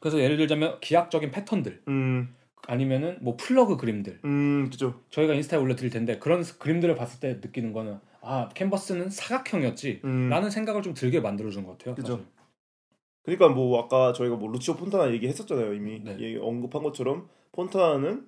그래서 0.00 0.18
예를 0.18 0.36
들자면 0.38 0.78
기하적인 0.80 1.30
패턴들 1.30 1.82
음, 1.88 2.34
아니면은 2.66 3.18
뭐 3.20 3.36
플러그 3.36 3.76
그림들 3.76 4.20
음, 4.24 4.68
그죠. 4.70 5.00
저희가 5.10 5.34
인스타에 5.34 5.60
올려드릴 5.60 5.90
텐데 5.90 6.18
그런 6.18 6.42
스- 6.42 6.58
그림들을 6.58 6.94
봤을 6.94 7.20
때 7.20 7.34
느끼는 7.42 7.72
거는 7.72 7.98
아 8.24 8.48
캔버스는 8.54 9.10
사각형이었지 9.10 10.00
음. 10.04 10.28
라는 10.28 10.50
생각을 10.50 10.82
좀 10.82 10.94
들게 10.94 11.20
만들어준 11.20 11.64
것 11.64 11.78
같아요. 11.78 11.94
그죠. 11.94 12.24
그러니까 13.22 13.48
뭐 13.48 13.82
아까 13.82 14.12
저희가 14.12 14.36
뭐 14.36 14.50
루치오 14.52 14.74
폰타나 14.76 15.10
얘기했었잖아요 15.12 15.72
이미 15.74 16.00
네. 16.04 16.12
얘기 16.20 16.36
언급한 16.36 16.82
것처럼 16.82 17.28
폰타나는 17.52 18.26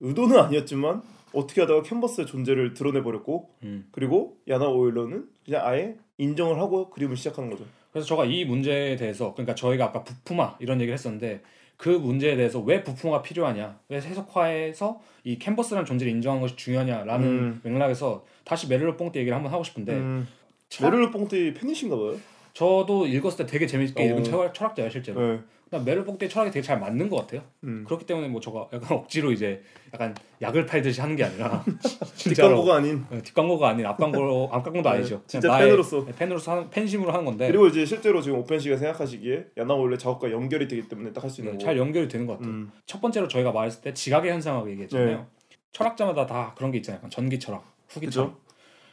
의도는 0.00 0.38
아니었지만 0.38 1.02
어떻게 1.32 1.60
하다가 1.60 1.82
캔버스의 1.82 2.26
존재를 2.26 2.74
드러내 2.74 3.02
버렸고 3.02 3.50
음. 3.62 3.88
그리고 3.92 4.38
야나 4.48 4.68
오일러는 4.68 5.28
그냥 5.44 5.66
아예 5.66 5.96
인정을 6.18 6.58
하고 6.58 6.90
그림을 6.90 7.16
시작하는 7.16 7.50
거죠. 7.50 7.64
그래서 7.92 8.06
제가 8.08 8.24
이 8.24 8.44
문제에 8.44 8.96
대해서 8.96 9.32
그러니까 9.34 9.54
저희가 9.54 9.86
아까 9.86 10.02
부품화 10.02 10.56
이런 10.60 10.80
얘기를 10.80 10.94
했었는데 10.94 11.42
그 11.76 11.88
문제에 11.88 12.36
대해서 12.36 12.58
왜 12.60 12.82
부품화가 12.82 13.22
필요하냐 13.22 13.78
왜 13.88 14.00
세속화에서 14.00 15.00
이 15.24 15.38
캔버스라는 15.38 15.84
존재를 15.84 16.12
인정하는 16.12 16.40
것이 16.40 16.56
중요하냐라는 16.56 17.26
음. 17.28 17.60
맥락에서 17.64 18.24
다시 18.44 18.68
메르로 18.68 18.96
뽕때 18.96 19.20
얘기를 19.20 19.34
한번 19.36 19.52
하고 19.52 19.62
싶은데 19.64 19.92
음, 19.92 20.26
참- 20.68 20.90
메르르 20.90 21.10
뽕띠 21.10 21.54
팬이신가 21.54 21.96
봐요. 21.96 22.16
저도 22.54 23.06
읽었을 23.06 23.44
때 23.44 23.46
되게 23.52 23.66
재밌게 23.66 24.02
어. 24.02 24.06
읽은 24.06 24.24
철학, 24.24 24.54
철학자예요 24.54 24.88
실제로 24.90 25.20
네. 25.20 25.40
나 25.68 25.80
메르봉대 25.80 26.28
철학이 26.28 26.52
되게 26.52 26.62
잘 26.62 26.78
맞는 26.78 27.08
것 27.10 27.16
같아요. 27.16 27.42
음. 27.64 27.82
그렇기 27.86 28.06
때문에 28.06 28.28
뭐 28.28 28.40
저가 28.40 28.68
약간 28.72 28.96
억지로 28.98 29.32
이제 29.32 29.62
약간 29.92 30.14
약을 30.40 30.64
팔듯이 30.64 31.00
하는 31.00 31.16
게 31.16 31.24
아니라 31.24 31.64
뒷광고가 32.18 32.76
아닌 32.76 33.04
어, 33.10 33.20
뒷광고가 33.20 33.70
아닌 33.70 33.84
앞광고 33.86 34.48
앞광고도 34.52 34.88
네, 34.88 34.96
아니죠. 34.96 35.22
진짜 35.26 35.58
팬으로서. 35.58 36.04
네, 36.04 36.12
팬으로서 36.14 36.52
하는, 36.52 36.70
팬심으로 36.70 37.10
하는 37.10 37.24
건데 37.24 37.48
그리고 37.48 37.66
이제 37.66 37.84
실제로 37.84 38.22
지금 38.22 38.38
오펜 38.38 38.60
씨가 38.60 38.76
생각하시기에 38.76 39.46
야나 39.58 39.74
오일러 39.74 39.98
작업과 39.98 40.30
연결이 40.30 40.68
되기 40.68 40.88
때문에 40.88 41.12
딱 41.12 41.24
할 41.24 41.30
수 41.30 41.40
있는 41.40 41.58
네. 41.58 41.64
잘 41.64 41.76
연결이 41.76 42.06
되는 42.06 42.26
것 42.26 42.34
같아요. 42.34 42.52
음. 42.52 42.70
첫 42.86 43.00
번째로 43.00 43.26
저희가 43.26 43.50
말했을 43.50 43.80
때 43.82 43.92
지각의 43.92 44.30
현상하고 44.30 44.70
얘기했잖아요. 44.70 45.16
네. 45.18 45.24
철학자마다 45.72 46.26
다 46.26 46.54
그런 46.56 46.70
게 46.70 46.78
있잖아요. 46.78 46.98
약간 46.98 47.10
전기 47.10 47.40
철학, 47.40 47.64
후기? 47.88 48.08
철학. 48.08 48.38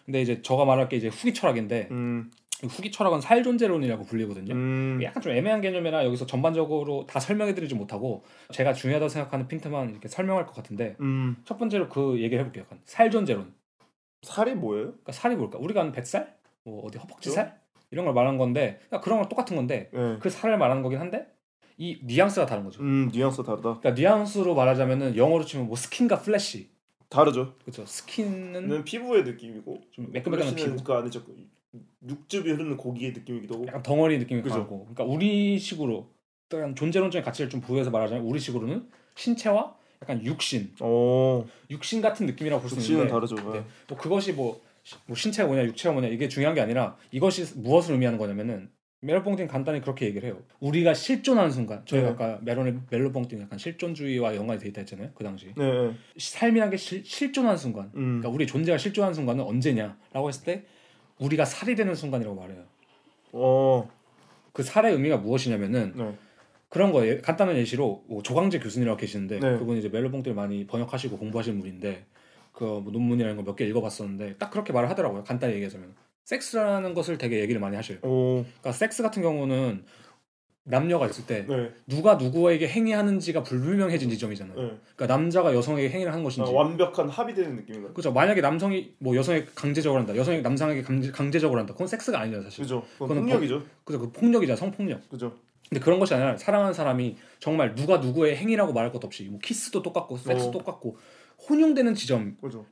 근데 0.05 0.21
이제 0.21 0.41
저가 0.41 0.65
말할 0.65 0.89
게 0.89 0.97
이제 0.97 1.07
후기 1.07 1.33
철학인데 1.35 1.87
음. 1.91 2.31
이 2.63 2.67
후기 2.67 2.91
철학은 2.91 3.19
살 3.19 3.43
존재론이라고 3.43 4.05
불리거든요. 4.05 4.53
음. 4.53 4.99
약간 5.03 5.21
좀 5.21 5.33
애매한 5.33 5.61
개념이라 5.61 6.05
여기서 6.05 6.25
전반적으로 6.25 7.05
다 7.05 7.19
설명해드리지 7.19 7.75
못하고 7.75 8.23
제가 8.51 8.73
중요하다고 8.73 9.09
생각하는 9.09 9.47
핀트만 9.47 9.89
이렇게 9.89 10.07
설명할 10.07 10.45
것 10.45 10.55
같은데 10.55 10.95
음. 11.01 11.35
첫 11.43 11.57
번째로 11.57 11.89
그 11.89 12.19
얘기를 12.21 12.39
해볼게요. 12.39 12.63
약간 12.63 12.79
살 12.85 13.11
존재론. 13.11 13.53
살이 14.21 14.55
뭐예요? 14.55 14.85
그러니까 14.85 15.11
살이 15.11 15.35
뭘까? 15.35 15.59
우리가 15.59 15.81
아는 15.81 15.91
뱃살, 15.91 16.33
뭐 16.63 16.85
어디 16.85 16.97
허벅지 16.97 17.29
살 17.29 17.59
이런 17.91 18.05
걸 18.05 18.13
말하는 18.13 18.37
건데 18.37 18.79
그러니까 18.87 19.01
그런 19.01 19.19
건 19.19 19.27
똑같은 19.27 19.57
건데 19.57 19.89
네. 19.91 20.17
그 20.19 20.29
살을 20.29 20.57
말하는 20.57 20.81
거긴 20.81 20.99
한데 20.99 21.27
이 21.77 21.99
뉘앙스가 22.03 22.45
다른 22.45 22.63
거죠. 22.63 22.81
음, 22.81 23.09
뉘앙스 23.13 23.43
다르다. 23.43 23.79
그러니까 23.79 23.91
뉘앙스로 23.91 24.55
말하자면은 24.55 25.17
영어로 25.17 25.43
치면 25.43 25.67
뭐 25.67 25.75
skin과 25.75 26.19
flesh, 26.19 26.69
다르죠. 27.09 27.55
그렇죠. 27.61 27.85
스킨은 27.85 28.67
는 28.67 28.83
피부의 28.83 29.23
느낌이고 29.23 29.81
좀 29.91 30.11
매끈매끈한 30.11 30.55
피부, 30.55 30.83
그 30.83 30.93
안에 30.93 31.09
저 31.09 31.23
육즙이 32.07 32.49
흐르는 32.51 32.77
고기의 32.77 33.13
느낌이기도 33.13 33.55
하고. 33.55 33.65
약간 33.67 33.83
덩어리 33.83 34.17
느낌이 34.19 34.41
그죠. 34.41 34.55
강하고. 34.55 34.79
그러니까 34.93 35.03
우리식으로 35.05 36.07
약간 36.53 36.75
존재론적인 36.75 37.23
가치를 37.25 37.49
좀 37.49 37.61
부여해서 37.61 37.89
말하자면 37.89 38.23
우리식으로는 38.25 38.87
신체와 39.15 39.75
약간 40.01 40.23
육신, 40.23 40.73
어, 40.79 41.45
육신 41.69 42.01
같은 42.01 42.25
느낌이라고 42.25 42.61
볼 42.61 42.69
수 42.69 42.75
육신은 42.75 42.97
있는데 42.99 43.13
다르죠. 43.13 43.35
네. 43.53 43.63
뭐 43.87 43.97
그것이 43.97 44.33
뭐, 44.33 44.61
시- 44.83 44.95
뭐 45.07 45.15
신체가 45.15 45.47
뭐냐 45.47 45.63
육체가 45.65 45.93
뭐냐 45.93 46.09
이게 46.09 46.27
중요한 46.27 46.53
게 46.53 46.61
아니라 46.61 46.97
이것이 47.11 47.57
무엇을 47.57 47.93
의미하는 47.93 48.19
거냐면은 48.19 48.69
멜로봉틴 48.99 49.47
간단히 49.47 49.81
그렇게 49.81 50.05
얘기를 50.05 50.27
해요. 50.29 50.41
우리가 50.59 50.93
실존하는 50.93 51.51
순간 51.51 51.85
저희가 51.85 52.07
네. 52.07 52.13
아까 52.13 52.39
메론의 52.43 52.75
멜로봉틴 52.89 53.41
약간 53.41 53.57
실존주의와 53.57 54.35
연관이 54.35 54.59
돼 54.59 54.69
있다 54.69 54.81
했잖아요. 54.81 55.09
그 55.15 55.23
당시 55.23 55.47
네. 55.57 55.71
네. 55.71 55.93
삶이란 56.17 56.69
게 56.69 56.77
실, 56.77 57.03
실존하는 57.05 57.57
순간, 57.57 57.85
음. 57.95 58.19
그러니까 58.19 58.29
우리 58.29 58.45
존재가 58.47 58.77
실존하는 58.77 59.13
순간은 59.13 59.43
언제냐라고 59.43 60.27
했을 60.29 60.43
때 60.45 60.63
우리가 61.19 61.45
살이 61.45 61.75
되는 61.75 61.95
순간이라고 61.95 62.35
말해요. 62.39 62.63
어. 63.33 63.89
그 64.51 64.63
살의 64.63 64.93
의미가 64.93 65.17
무엇이냐면은 65.17 65.93
네. 65.95 66.15
그런 66.69 66.91
거예요. 66.91 67.21
간단한 67.21 67.55
예시로 67.57 68.03
뭐 68.07 68.21
조광재 68.23 68.59
교수님이라고 68.59 68.97
계시는데 68.99 69.39
네. 69.39 69.57
그분 69.57 69.77
이제 69.77 69.89
멜로봉들 69.89 70.33
많이 70.33 70.65
번역하시고 70.67 71.17
공부하시는 71.17 71.59
분인데 71.59 72.05
그 72.51 72.63
뭐 72.65 72.91
논문이라는 72.91 73.35
거 73.37 73.43
몇 73.43 73.55
개 73.55 73.65
읽어봤었는데 73.65 74.37
딱 74.37 74.51
그렇게 74.51 74.73
말을 74.73 74.89
하더라고요. 74.89 75.23
간단히 75.23 75.53
얘기하자면 75.55 75.95
섹스라는 76.25 76.93
것을 76.93 77.17
되게 77.17 77.39
얘기를 77.41 77.59
많이 77.59 77.75
하셔요. 77.75 77.97
오. 78.03 78.43
그러니까 78.43 78.71
섹스 78.71 79.01
같은 79.03 79.21
경우는 79.21 79.83
남녀가 80.65 81.07
있을 81.07 81.25
때 81.25 81.45
네. 81.47 81.71
누가 81.87 82.15
누구에게 82.15 82.67
행위하는지가 82.67 83.43
불분명해진 83.43 84.09
지점이잖아요. 84.09 84.55
네. 84.55 84.77
그러니까 84.95 85.07
남자가 85.07 85.53
여성에게 85.53 85.89
행위를 85.89 86.11
하는 86.13 86.23
아, 86.23 86.27
것인지 86.27 86.51
완벽한 86.51 87.09
합의되는 87.09 87.57
느낌인가요? 87.57 87.93
그죠 87.93 88.13
만약에 88.13 88.39
남성이 88.39 88.93
뭐 88.99 89.15
여성에게 89.15 89.47
강제적으로 89.55 89.99
한다 89.99 90.15
여성이 90.15 90.41
남성에게 90.41 90.81
강제, 90.83 91.11
강제적으로 91.11 91.59
한다 91.59 91.73
그건 91.73 91.87
섹스가 91.87 92.19
아니잖아요 92.19 92.43
사실 92.43 92.63
그죠. 92.63 92.83
그건 92.97 93.17
폭력이죠. 93.19 93.63
그죠 93.83 93.99
그 93.99 94.11
폭력이자 94.11 94.55
성폭력 94.55 95.09
그죠. 95.09 95.33
근데 95.69 95.83
그런 95.83 95.99
것이 95.99 96.13
아니라 96.13 96.37
사랑하는 96.37 96.73
사람이 96.73 97.17
정말 97.39 97.75
누가 97.75 97.97
누구의 97.97 98.37
행위라고 98.37 98.71
말할 98.71 98.91
것 98.93 99.03
없이 99.03 99.25
뭐 99.25 99.39
키스도 99.43 99.81
똑같고 99.81 100.17
섹스 100.17 100.47
어. 100.47 100.51
똑같고 100.51 100.97
혼용되는 101.49 101.93
지점 101.95 102.37
그죠. 102.39 102.65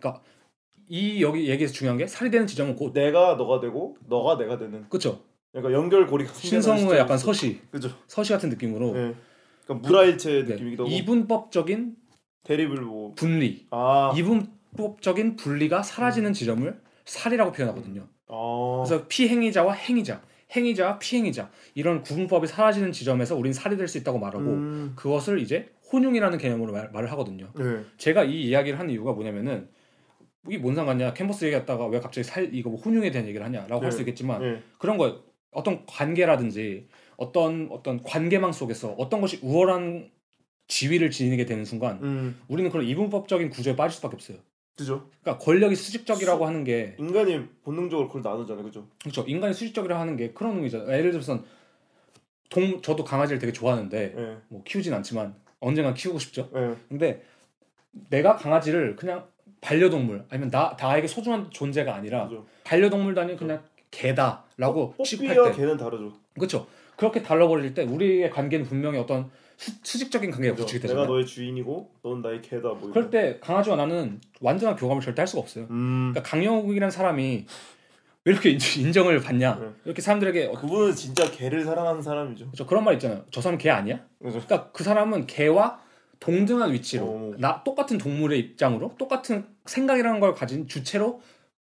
이 0.88 1.22
여기 1.22 1.50
얘기에서 1.50 1.74
중요한 1.74 1.98
게 1.98 2.08
살이 2.08 2.32
되는 2.32 2.48
지점은 2.48 2.76
곧 2.76 2.94
내가 2.94 3.36
너가 3.36 3.60
되고 3.60 3.98
너가 4.08 4.38
내가 4.38 4.58
되는. 4.58 4.88
그쵸 4.88 5.24
그러니까 5.52 5.74
연결고리가 5.74 6.34
신성우의 6.34 7.00
약간. 7.00 7.18
서시 7.18 7.60
그죠. 7.72 7.90
서시 8.08 8.32
같은 8.32 8.50
느낌으로 8.50 8.94
네. 8.94 9.14
그러니까 9.66 9.88
물화일체 9.88 10.46
네, 10.46 10.54
느낌이기도 10.54 10.86
하고 10.86 10.94
이분법적인 10.94 11.96
대립을 12.44 12.82
뭐 12.82 13.14
분리 13.16 13.68
아. 13.72 14.14
이분법적인 14.16 15.36
분리가 15.36 15.84
사라지는 15.84 16.34
지점을 16.34 16.82
살이라고 17.06 17.52
표현하거든요 17.52 18.08
아. 18.28 18.84
그래서 18.86 19.06
피행위자와 19.08 19.74
행위자 19.74 20.22
행위자와 20.56 21.00
피행위자 21.00 21.52
이런 21.76 22.02
구분법이 22.04 22.48
사라지는 22.48 22.92
지점에서 22.92 23.36
우린 23.36 23.54
살이 23.54 23.78
될 23.78 23.88
수 23.88 23.98
있다고 23.98 24.20
말하고 24.20 24.44
음. 24.46 24.94
그것을 24.96 25.40
이제 25.40 25.70
혼용이라는 25.92 26.38
개념으로 26.38 26.72
말, 26.72 26.90
말을 26.92 27.12
하거든요. 27.12 27.52
네. 27.58 27.82
제가 27.98 28.24
이 28.24 28.44
이야기를 28.44 28.80
하는 28.80 28.92
이유가 28.94 29.12
뭐냐면은 29.12 29.68
이게 30.48 30.58
뭔 30.58 30.74
상관이야? 30.76 31.14
캔버스 31.14 31.46
얘기했다가 31.46 31.86
왜 31.88 32.00
갑자기 32.00 32.24
살 32.26 32.50
이거 32.54 32.70
뭐 32.70 32.80
혼용에 32.80 33.12
대한 33.12 33.28
얘기를 33.28 33.46
하냐라고 33.46 33.84
할수 33.84 33.98
네. 33.98 34.04
있겠지만 34.04 34.42
네. 34.42 34.64
그런 34.78 34.98
거 34.98 35.24
어떤 35.52 35.86
관계라든지 35.86 36.88
어떤 37.18 37.68
어떤 37.72 38.02
관계망 38.02 38.52
속에서 38.52 38.96
어떤 38.98 39.22
것이 39.22 39.40
우월한 39.42 40.10
지위를 40.68 41.12
지니게 41.12 41.46
되는 41.46 41.66
순간 41.66 42.00
음. 42.02 42.42
우리는 42.48 42.72
그런 42.72 42.86
이분법적인 42.86 43.50
구조에 43.50 43.76
빠질 43.76 43.96
수밖에 43.98 44.16
없어요. 44.16 44.38
그죠. 44.78 45.10
그러니까 45.22 45.44
권력이 45.44 45.76
수직적이라고 45.76 46.48
하는 46.48 46.64
게 46.64 46.96
인간이 46.98 47.46
본능적으로 47.64 48.08
그걸 48.08 48.22
나누잖아요. 48.22 48.64
그죠. 48.64 48.88
그렇죠. 49.02 49.24
인간이 49.28 49.54
수직적이라고 49.54 50.00
하는 50.00 50.16
게 50.16 50.32
그런 50.32 50.56
의미죠. 50.56 50.92
예를 50.92 51.12
들어서 51.12 51.44
동 52.50 52.82
저도 52.82 53.04
강아지를 53.04 53.40
되게 53.40 53.52
좋아하는데 53.52 54.14
네. 54.16 54.38
뭐 54.48 54.64
키우진 54.64 54.94
않지만 54.94 55.36
언젠간 55.60 55.94
키우고 55.94 56.20
싶죠. 56.20 56.50
네. 56.54 56.76
근데 56.90 57.22
내가 58.10 58.36
강아지를 58.36 58.96
그냥 58.96 59.28
반려동물 59.60 60.26
아니면 60.30 60.50
나 60.50 60.76
나에게 60.80 61.08
소중한 61.08 61.52
존재가 61.52 61.94
아니라 61.94 62.28
그죠. 62.28 62.46
반려동물도 62.64 63.22
아닌 63.22 63.38
그냥 63.38 63.64
개다라고 63.92 64.96
취급할 65.04 65.36
뽀삐와 65.36 65.52
때 65.52 65.58
개는 65.62 65.78
다르죠. 65.78 66.14
그렇죠. 66.36 66.68
그렇게 66.96 67.22
달라버릴 67.22 67.74
때 67.74 67.84
우리의 67.84 68.30
관계는 68.32 68.66
분명히 68.66 68.98
어떤 68.98 69.30
수, 69.58 69.72
수직적인 69.84 70.32
관계가 70.32 70.56
그죠. 70.56 70.66
구축이 70.66 70.82
내가 70.82 70.88
되잖아요. 70.94 71.08
너의 71.14 71.26
주인이고 71.26 71.92
넌 72.04 72.22
나의 72.22 72.42
개다. 72.42 72.70
뭐 72.70 72.90
그럴 72.92 73.06
이런. 73.06 73.10
때 73.12 73.40
강아지와 73.42 73.76
나는 73.76 74.20
완전한 74.40 74.76
교감을 74.76 75.02
절대 75.02 75.22
할 75.22 75.28
수가 75.28 75.42
없어요. 75.42 75.68
음. 75.70 76.12
그러니까 76.14 76.30
강영욱이라는 76.30 76.90
사람이 76.92 77.46
왜 78.24 78.32
이렇게 78.34 78.52
인- 78.52 78.60
인정을 78.78 79.20
받냐? 79.20 79.56
네. 79.60 79.68
이렇게 79.86 80.02
사람들에게 80.02 80.46
어, 80.48 80.52
그분은 80.54 80.94
진짜 80.96 81.30
개를 81.30 81.64
사랑하는 81.64 82.02
사람이죠. 82.02 82.46
그렇죠. 82.46 82.66
그런 82.68 82.84
말 82.84 82.94
있잖아요. 82.96 83.24
저 83.32 83.42
사람 83.42 83.58
개 83.58 83.70
아니야? 83.70 83.98
그죠. 84.22 84.40
그러니까 84.46 84.72
그 84.72 84.84
사람은 84.84 85.26
개와 85.28 85.80
동등한 86.20 86.72
위치로 86.72 87.06
어. 87.06 87.34
나 87.40 87.64
똑같은 87.64 87.98
동물의 87.98 88.40
입장으로 88.40 88.94
똑같은 89.00 89.46
생각이라는 89.66 90.20
걸 90.20 90.36
가진 90.36 90.68
주체로 90.68 91.22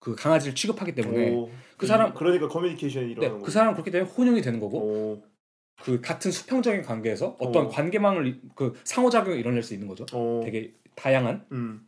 그 0.04 0.16
강아지를 0.16 0.54
취급하기 0.54 0.96
때문에 0.96 1.32
오. 1.32 1.50
그 1.78 1.88
사람- 1.88 2.14
그러니까 2.14 2.50
커뮤니케이션이 2.50 3.06
네, 3.06 3.12
일어나는 3.14 3.36
그 3.38 3.40
거죠. 3.46 3.52
사람은 3.54 3.74
그렇기 3.76 3.90
때문에 3.90 4.12
혼용이 4.12 4.42
되는 4.42 4.60
거고 4.60 4.78
오. 4.80 5.24
그 5.82 6.02
같은 6.02 6.30
수평적인 6.30 6.82
관계에서 6.82 7.38
어떤 7.40 7.68
어. 7.68 7.70
관계망을 7.70 8.28
이- 8.28 8.42
그 8.54 8.74
상호작용이 8.84 9.40
일어날 9.40 9.64
수 9.64 9.74
있는 9.74 9.88
거죠. 9.88 10.06
오. 10.14 10.42
되게 10.44 10.74
다양한 10.96 11.46
음. 11.54 11.88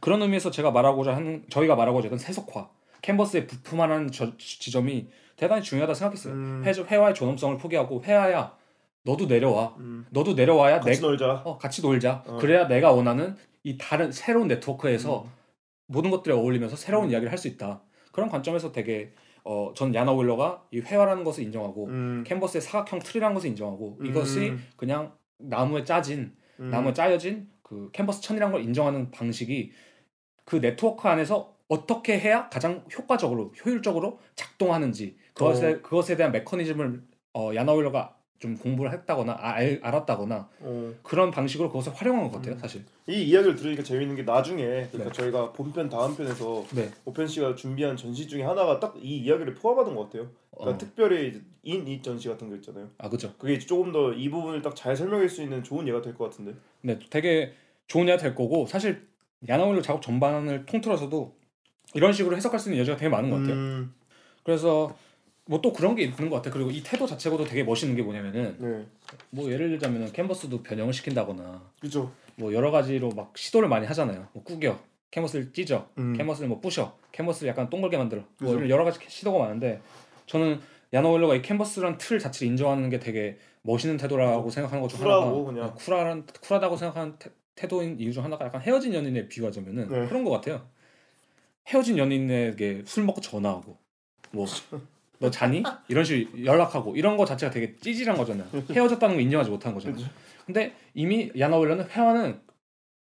그런 0.00 0.20
의미에서 0.22 0.50
제가 0.50 0.72
말하고자 0.72 1.14
하는 1.14 1.44
저희가 1.48 1.76
말하고자 1.76 2.06
했던 2.06 2.18
세속화 2.18 2.68
캔버스의 3.02 3.46
부품화라는 3.46 4.10
저- 4.10 4.36
지점이 4.36 5.06
대단히 5.36 5.62
중요하다 5.62 5.94
생각했어요. 5.94 6.34
음. 6.34 6.62
회, 6.64 6.72
회화의 6.72 7.14
존엄성을 7.14 7.56
포기하고 7.58 8.02
회화야 8.02 8.56
너도 9.04 9.26
내려와 9.26 9.76
음. 9.78 10.06
너도 10.10 10.34
내려와야 10.34 10.80
내 10.80 10.90
같이 10.90 11.00
놀자. 11.02 11.42
어, 11.44 11.56
같이 11.58 11.82
놀자. 11.82 12.24
어. 12.26 12.38
그래야 12.38 12.66
내가 12.66 12.90
원하는 12.90 13.36
이 13.62 13.78
다른 13.78 14.10
새로운 14.10 14.48
네트워크에서 14.48 15.22
음. 15.22 15.30
모든 15.86 16.10
것들이 16.10 16.34
어울리면서 16.34 16.76
새로운 16.76 17.10
이야기를 17.10 17.30
할 17.30 17.38
수 17.38 17.48
있다. 17.48 17.82
그런 18.12 18.28
관점에서 18.28 18.72
되게 18.72 19.12
어, 19.44 19.72
전 19.74 19.94
야나 19.94 20.12
윌러가 20.14 20.64
이 20.70 20.80
회화라는 20.80 21.24
것을 21.24 21.44
인정하고 21.44 21.86
음. 21.86 22.24
캔버스의 22.26 22.62
사각형 22.62 23.00
틀이라는 23.00 23.34
것을 23.34 23.50
인정하고 23.50 23.98
이것이 24.02 24.50
음. 24.50 24.64
그냥 24.76 25.12
나무에 25.38 25.84
짜진 25.84 26.34
음. 26.60 26.70
나무에 26.70 26.92
짜여진 26.94 27.50
그 27.62 27.90
캔버스 27.92 28.22
천이라는 28.22 28.52
걸 28.52 28.62
인정하는 28.62 29.10
방식이 29.10 29.72
그 30.44 30.60
네트워크 30.60 31.08
안에서 31.08 31.54
어떻게 31.68 32.18
해야 32.18 32.48
가장 32.48 32.84
효과적으로 32.96 33.52
효율적으로 33.64 34.20
작동하는지 34.36 35.16
그것에 35.34 35.80
그것에 35.80 36.16
대한 36.16 36.30
메커니즘을 36.32 37.02
어, 37.34 37.50
야나 37.54 37.72
윌러가 37.74 38.16
좀 38.44 38.58
공부를 38.58 38.92
했다거나 38.92 39.32
아, 39.32 39.52
알, 39.54 39.80
알았다거나 39.82 40.48
어. 40.60 40.92
그런 41.02 41.30
방식으로 41.30 41.68
그것을 41.70 41.94
활용한 41.94 42.24
것 42.24 42.36
음. 42.36 42.42
같아요, 42.42 42.58
사실. 42.58 42.84
이 43.08 43.22
이야기를 43.22 43.56
들으니까 43.56 43.82
재밌는 43.82 44.16
게 44.16 44.22
나중에 44.22 44.62
그러니까 44.92 45.04
네. 45.04 45.12
저희가 45.12 45.52
본편 45.52 45.88
다음 45.88 46.14
편에서 46.14 46.62
네. 46.74 46.90
오편 47.06 47.26
씨가 47.26 47.54
준비한 47.54 47.96
전시 47.96 48.28
중에 48.28 48.42
하나가 48.42 48.78
딱 48.78 48.94
이 49.00 49.16
이야기를 49.18 49.54
포함하는 49.54 49.94
것 49.96 50.04
같아요. 50.04 50.28
그러니까 50.54 50.74
어. 50.74 50.78
특별히 50.78 51.40
인잇 51.62 52.02
전시 52.02 52.28
같은 52.28 52.50
거 52.50 52.56
있잖아요. 52.56 52.90
아, 52.98 53.08
그죠. 53.08 53.32
그게 53.38 53.58
조금 53.58 53.90
더 53.92 54.12
이 54.12 54.28
부분을 54.28 54.60
딱 54.60 54.74
잘 54.74 54.94
설명할 54.94 55.26
수 55.30 55.42
있는 55.42 55.62
좋은 55.64 55.88
예가 55.88 56.02
될 56.02 56.14
것 56.14 56.24
같은데. 56.30 56.52
네, 56.82 56.98
되게 57.08 57.54
좋은 57.86 58.06
예가 58.06 58.18
될 58.18 58.34
거고 58.34 58.66
사실 58.66 59.06
야나올로 59.48 59.80
작업 59.80 60.02
전반을 60.02 60.66
통틀어서도 60.66 61.34
이런 61.94 62.12
식으로 62.12 62.36
해석할 62.36 62.60
수 62.60 62.68
있는 62.68 62.80
여지가 62.82 62.98
되게 62.98 63.08
많은 63.08 63.30
것 63.30 63.36
같아요. 63.38 63.54
음, 63.54 63.94
그래서 64.42 64.94
뭐 65.46 65.60
또 65.60 65.72
그런 65.72 65.94
게 65.94 66.02
있는 66.04 66.30
것 66.30 66.36
같아요. 66.36 66.52
그리고 66.54 66.70
이 66.70 66.82
태도 66.82 67.06
자체고도 67.06 67.44
되게 67.44 67.64
멋있는 67.64 67.94
게 67.96 68.02
뭐냐면은 68.02 68.56
네, 68.58 68.86
뭐 69.30 69.50
예를 69.50 69.68
들자면은 69.70 70.12
캔버스도 70.12 70.62
변형을 70.62 70.92
시킨다거나 70.92 71.62
그죠. 71.80 72.10
뭐 72.36 72.52
여러 72.52 72.70
가지로 72.70 73.10
막 73.10 73.36
시도를 73.36 73.68
많이 73.68 73.86
하잖아요. 73.86 74.28
뭐 74.32 74.42
꾸겨, 74.42 74.78
캔버스를 75.10 75.52
찢어, 75.52 75.88
음. 75.98 76.14
캔버스를 76.16 76.48
뭐 76.48 76.60
부셔, 76.60 76.96
캔버스를 77.12 77.50
약간 77.50 77.68
동글게 77.68 77.96
만들어. 77.98 78.22
뭐 78.40 78.52
그죠. 78.52 78.56
이런 78.58 78.70
여러 78.70 78.84
가지 78.84 78.98
시도가 79.06 79.38
많은데 79.38 79.80
저는 80.26 80.60
야노웰러가 80.92 81.34
이 81.36 81.42
캔버스란 81.42 81.98
틀 81.98 82.18
자체를 82.18 82.50
인정하는 82.50 82.88
게 82.88 82.98
되게 82.98 83.36
멋있는 83.62 83.96
태도라고 83.98 84.48
생각하는 84.50 84.82
것중 84.82 85.00
쿨하고 85.00 85.24
하나가 85.26 85.44
그냥. 85.44 85.74
네, 85.76 85.84
쿨한 85.84 86.26
쿨하다고 86.40 86.76
생각하는 86.76 87.16
태, 87.18 87.30
태도인 87.54 88.00
이유 88.00 88.12
중 88.12 88.24
하나가 88.24 88.46
약간 88.46 88.62
헤어진 88.62 88.94
연인에 88.94 89.28
비유하자면은 89.28 89.88
네. 89.88 90.08
그런 90.08 90.24
것 90.24 90.30
같아요. 90.30 90.66
헤어진 91.66 91.98
연인에게 91.98 92.82
술 92.86 93.04
먹고 93.04 93.20
전화하고 93.20 93.76
뭐 94.32 94.46
너 95.24 95.30
자니? 95.30 95.62
이런 95.88 96.04
식으로 96.04 96.44
연락하고 96.44 96.96
이런 96.96 97.16
거 97.16 97.24
자체가 97.24 97.50
되게 97.52 97.74
찌질한 97.76 98.16
거잖아요. 98.16 98.46
헤어졌다는 98.70 99.16
거 99.16 99.20
인정하지 99.22 99.50
못한 99.50 99.72
거잖아요. 99.74 99.96
그죠. 99.96 100.10
근데 100.44 100.74
이미 100.92 101.30
야나웰러는 101.38 101.88
회화는 101.88 102.40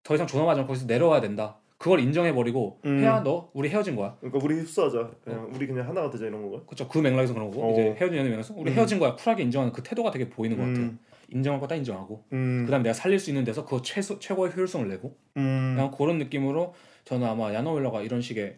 더 0.03 0.15
이상 0.15 0.27
존엄하지 0.27 0.59
않고 0.61 0.67
거기서 0.67 0.85
내려와야 0.85 1.21
된다. 1.21 1.57
그걸 1.77 1.99
인정해버리고 1.99 2.79
음. 2.85 2.99
회화 2.99 3.21
너 3.23 3.49
우리 3.53 3.69
헤어진 3.69 3.95
거야. 3.95 4.15
그러니까 4.21 4.39
우리 4.43 4.55
흡수하자. 4.59 5.11
그냥 5.23 5.49
우리 5.53 5.65
그냥 5.67 5.87
하나가 5.87 6.09
되자 6.09 6.25
이런 6.27 6.41
건가요? 6.43 6.65
그렇죠. 6.65 6.87
그 6.87 6.99
맥락에서 6.99 7.33
그런 7.33 7.49
거고 7.49 7.67
어. 7.67 7.71
이제 7.71 7.95
헤어진 7.99 8.19
연인 8.19 8.31
면에서 8.31 8.53
우리 8.55 8.71
음. 8.71 8.75
헤어진 8.75 8.99
거야. 8.99 9.15
쿨하게 9.15 9.43
인정하는 9.43 9.73
그 9.73 9.81
태도가 9.83 10.11
되게 10.11 10.29
보이는 10.29 10.55
것 10.57 10.63
같아요. 10.63 10.85
음, 10.85 10.99
인정할 11.29 11.59
거 11.59 11.67
다 11.67 11.75
인정하고 11.75 12.23
음, 12.31 12.63
그다음 12.65 12.83
내가 12.83 12.93
살릴 12.93 13.17
수 13.19 13.31
있는 13.31 13.43
데서 13.43 13.65
그 13.65 13.81
최소 13.83 14.19
최고의 14.19 14.53
효율성을 14.55 14.87
내고 14.87 15.17
음, 15.37 15.73
그냥 15.75 15.91
그런 15.91 16.19
느낌으로 16.19 16.73
저는 17.05 17.27
아마 17.27 17.53
야나 17.53 17.69
오일러가 17.69 18.01
이런 18.01 18.21
식의 18.21 18.55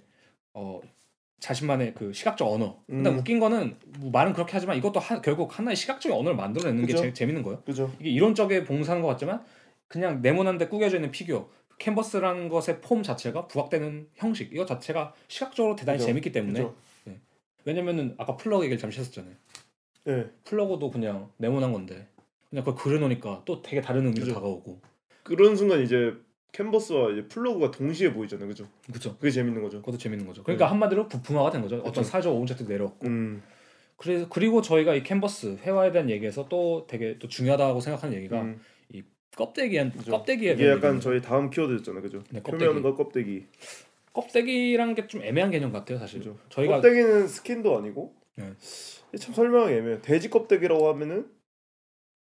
어 0.54 0.82
자신만의 1.40 1.94
그 1.94 2.14
시각적 2.14 2.48
언어. 2.52 2.82
근데 2.88 3.10
음. 3.10 3.18
웃긴 3.20 3.40
거는 3.40 3.78
뭐 4.00 4.12
말은 4.12 4.34
그렇게 4.34 4.54
하지만 4.54 4.78
이것도 4.78 5.00
하- 5.00 5.22
결국 5.22 5.58
하나의 5.58 5.76
시각적인 5.76 6.18
언어를 6.18 6.36
만들어내는 6.36 6.86
그죠. 6.86 6.98
게 6.98 7.02
제, 7.10 7.14
재밌는 7.14 7.44
거예요. 7.44 7.62
그죠. 7.64 7.92
이게 8.00 8.10
이론적에 8.10 8.64
봉사하는 8.64 9.02
것 9.02 9.10
같지만 9.10 9.44
그냥 9.88 10.22
네모난데 10.22 10.68
꾸겨져 10.68 10.98
있는 10.98 11.12
피규어 11.12 11.50
캔버스라는 11.78 12.50
것의 12.50 12.80
폼 12.82 13.04
자체가 13.04 13.48
부각되는 13.48 14.08
형식 14.16 14.54
이거 14.54 14.66
자체가 14.66 15.14
시각적으로 15.28 15.76
대단히 15.76 15.98
그죠. 15.98 16.08
재밌기 16.08 16.32
때문에 16.32 16.62
그죠. 16.62 16.76
왜냐면은 17.66 18.14
아까 18.18 18.38
플러그 18.38 18.64
얘기를 18.66 18.78
잠시 18.80 19.00
했었잖아요 19.00 19.34
네, 20.06 20.26
플러그도 20.44 20.92
그냥 20.92 21.32
네모난 21.38 21.74
건데 21.74 22.08
그냥 22.50 22.64
그걸 22.64 22.80
그려놓으니까 22.82 23.42
또 23.46 23.62
되게 23.64 23.82
다른 23.82 24.06
의미로. 24.06 24.34
다가오고 24.34 24.80
그런 25.24 25.56
순간 25.56 25.82
이제 25.82 26.14
캔버스와 26.56 27.12
이제 27.12 27.28
플러그가 27.28 27.72
동시에 27.72 28.14
보이잖아요. 28.14 28.48
그죠. 28.48 28.66
그죠 28.92 29.18
그게 29.18 29.30
재밌는 29.30 29.62
거죠. 29.62 29.80
그것도 29.80 29.98
재밌는 29.98 30.26
거죠 30.26 30.42
그러니까 30.44 30.70
한마디로 30.72 31.08
부품화가 31.10 31.52
된 31.52 31.62
거죠 31.62 31.78
어떤 31.80 31.92
그죠. 31.92 32.04
사회적 32.04 32.34
object 32.34 32.64
내려왔고 32.64 33.08
음, 33.08 33.44
그래서 33.98 34.28
그리고 34.30 34.62
저희가 34.62 34.96
이 34.96 35.04
캔버스 35.04 35.58
회화에 35.64 35.92
대한 35.92 36.10
얘기에서 36.10 36.48
또 36.48 36.86
되게 36.88 37.18
또 37.20 37.28
중요하다고 37.28 37.82
생각하는 37.82 38.16
얘기가 38.18 38.42
음, 38.42 38.62
껍데기한 39.36 39.92
그죠. 39.92 40.12
껍데기에 40.12 40.54
이게 40.54 40.64
약간 40.68 40.76
얘기입니다. 40.78 41.00
저희 41.02 41.22
다음 41.22 41.50
키워드였잖아요, 41.50 42.02
그죠? 42.02 42.24
네, 42.32 42.42
껍데기. 42.42 42.66
표면과 42.66 42.96
껍데기. 42.96 43.46
껍데기라는 44.14 44.96
게 44.96 45.07
좀 45.07 45.24
애매한 45.24 45.52
개념 45.52 45.74
같아요, 45.74 46.00
사실. 46.00 46.20
그죠. 46.20 46.38
저희가 46.48 46.76
껍데기는 46.76 47.28
skin도 47.28 47.78
아니고 47.78 48.16
네. 48.36 48.54
참 49.20 49.34
설명하기 49.34 49.74
애매해요. 49.74 50.02
돼지 50.02 50.30
껍데기라고 50.30 50.88
하면은 50.88 51.26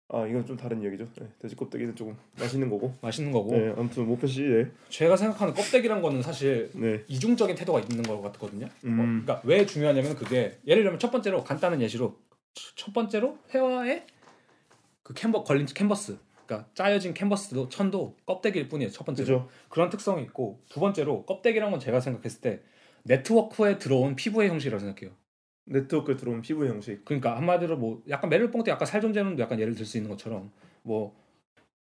아 0.10 0.26
이건 0.28 0.46
좀 0.46 0.56
다른 0.56 0.84
얘기죠. 0.84 1.08
네, 1.20 1.28
돼지 1.40 1.56
껍데기는 1.56 1.96
조금 1.96 2.16
맛있는 2.40 2.70
거고. 2.70 2.94
맛있는 3.02 3.32
거고 3.32 3.58
네, 3.58 3.74
아무튼 3.76 4.06
모페 4.06 4.28
씨, 4.28 4.44
네, 4.44 4.68
제가 4.90 5.18
생각하는 5.18 5.54
껍데기란 5.54 6.02
거는 6.02 6.22
사실 6.22 6.70
네, 6.74 7.04
이중적인 7.08 7.56
태도가 7.56 7.80
있는 7.80 8.04
것 8.04 8.22
같거든요. 8.22 8.68
음. 8.84 9.00
어, 9.00 9.04
그러니까 9.26 9.42
왜 9.44 9.66
중요하냐면 9.66 10.16
그게 10.16 10.60
예를 10.68 10.84
들면 10.84 11.00
첫 11.00 11.12
번째로 11.12 11.44
간단한 11.44 11.82
예시로 11.82 12.18
첫 12.76 12.94
번째로 12.94 13.38
회화에 13.54 14.06
그 15.02 15.14
캔버 15.14 15.44
걸린 15.44 15.66
캔버스 15.66 16.18
그러니까 16.46 16.70
짜여진 16.76 17.16
캔버스도 17.16 17.70
천도 17.70 18.16
껍데기일 18.28 18.68
뿐이에요. 18.70 18.92
첫 18.92 19.06
번째로 19.06 19.26
그죠. 19.26 19.50
그런 19.70 19.90
특성이 19.90 20.22
있고 20.24 20.60
두 20.70 20.80
번째로 20.80 21.26
껍데기란 21.26 21.72
건 21.72 21.80
제가 21.80 22.00
생각했을 22.00 22.42
때 22.42 22.62
네트워크에 23.04 23.80
들어온 23.80 24.16
피부의 24.16 24.50
형식이라고 24.50 24.80
생각해요. 24.80 25.16
네트워크에 25.66 26.16
들어온 26.16 26.42
피부 26.42 26.66
형식. 26.68 27.04
그러니까 27.06 27.36
한마디로 27.38 27.78
뭐 27.78 28.02
약간 28.10 28.30
메릴봉 28.30 28.64
때 28.64 28.72
약간 28.72 28.86
살 28.86 29.02
존재는 29.02 29.40
약간 29.40 29.60
예를 29.60 29.76
들 29.76 29.86
수 29.86 29.98
있는 29.98 30.10
것처럼 30.12 30.52
뭐 30.84 31.16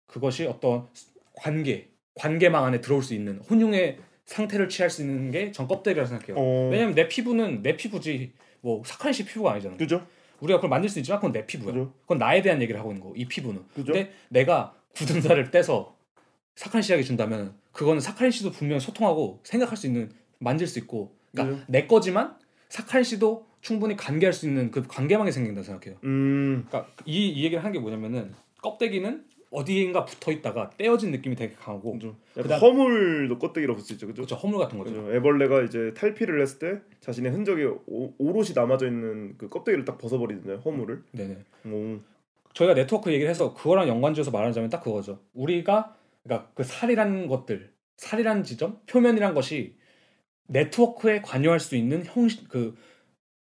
그것이 0.06 0.46
어떤 0.46 0.86
관계 1.34 1.88
관계망 2.14 2.64
안에 2.64 2.80
들어올 2.80 3.02
수 3.02 3.14
있는 3.14 3.38
혼용의 3.38 3.98
상태를 4.26 4.68
취할 4.68 4.90
수 4.90 5.02
있는 5.02 5.30
게 5.30 5.52
전 5.52 5.66
껍데기라고 5.66 6.06
생각해요. 6.08 6.36
어, 6.38 6.68
왜냐면 6.70 6.94
내 6.94 7.08
피부는 7.08 7.62
내 7.62 7.76
피부지 7.76 8.32
뭐 8.60 8.82
사카린 8.84 9.12
씨 9.12 9.24
피부가 9.24 9.52
아니잖아. 9.52 9.76
그죠, 9.76 10.06
우리가 10.40 10.58
그걸 10.58 10.70
만들 10.70 10.88
수 10.90 10.98
있지만 10.98 11.18
그건 11.20 11.32
내 11.32 11.46
피부야. 11.46 11.72
그죠, 11.72 11.92
그건 12.02 12.18
나에 12.18 12.42
대한 12.42 12.60
얘기를 12.60 12.78
하고 12.78 12.90
있는 12.92 13.02
거. 13.02 13.12
이 13.16 13.24
피부는. 13.26 13.62
그죠. 13.74 13.92
근데 13.92 14.12
내가 14.28 14.74
굳은 14.94 15.22
살을 15.22 15.50
떼서 15.50 15.96
사카린 16.56 16.82
씨에게 16.82 17.02
준다면 17.02 17.54
그거는 17.72 18.00
사카린 18.00 18.30
씨도 18.30 18.50
분명히 18.50 18.80
소통하고 18.80 19.40
생각할 19.44 19.76
수 19.76 19.86
있는 19.86 20.10
만질 20.38 20.66
수 20.66 20.78
있고 20.80 21.14
그러니까 21.32 21.56
그죠. 21.56 21.66
내 21.72 21.86
거지만 21.86 22.36
사카린 22.68 23.04
씨도 23.04 23.46
충분히 23.60 23.96
관계할 23.96 24.32
수 24.32 24.46
있는 24.48 24.70
그 24.70 24.82
관계망이 24.86 25.30
생긴다 25.32 25.62
생각해요. 25.62 25.98
음, 26.04 26.64
그러니까 26.68 26.90
이, 27.04 27.28
이 27.28 27.44
얘기를 27.44 27.62
한 27.64 27.72
게 27.72 27.78
뭐냐면은 27.78 28.32
껍데기는 28.62 29.24
어디인가 29.52 30.04
붙어 30.04 30.30
있다가 30.30 30.70
떼어진 30.78 31.10
느낌이 31.10 31.34
되게 31.34 31.54
강하고 31.54 31.92
그죠. 31.94 32.16
그다음- 32.34 32.60
허물도 32.60 33.38
껍데기라고 33.38 33.76
볼 33.78 33.84
수 33.84 33.92
있죠, 33.94 34.06
그죠. 34.06 34.22
그렇죠 34.22 34.36
허물 34.36 34.58
같은 34.60 34.78
거죠. 34.78 34.92
그죠. 34.92 35.14
애벌레가 35.14 35.62
이제 35.62 35.92
탈피를 35.94 36.40
했을 36.40 36.58
때 36.58 36.80
자신의 37.00 37.32
흔적이 37.32 37.64
오, 37.86 38.12
오롯이 38.18 38.50
남아져 38.54 38.86
있는 38.86 39.34
그 39.38 39.48
껍데기를 39.48 39.84
딱 39.84 39.98
벗어버리잖아요, 39.98 40.58
허물을. 40.64 41.02
네네. 41.12 41.36
오, 41.66 41.98
저희가 42.54 42.74
네트워크 42.74 43.10
얘기를 43.12 43.28
해서 43.28 43.52
그거랑 43.54 43.88
연관지어서 43.88 44.30
말하자면 44.30 44.70
딱 44.70 44.82
그거죠. 44.84 45.18
우리가 45.34 45.96
그러니까 46.22 46.50
그 46.54 46.62
살이라는 46.62 47.26
것들, 47.26 47.72
살이라는 47.96 48.44
지점, 48.44 48.78
표면이란 48.86 49.34
것이 49.34 49.74
네트워크에 50.46 51.22
관여할 51.22 51.60
수 51.60 51.76
있는 51.76 52.04
형식 52.04 52.48
그 52.48 52.76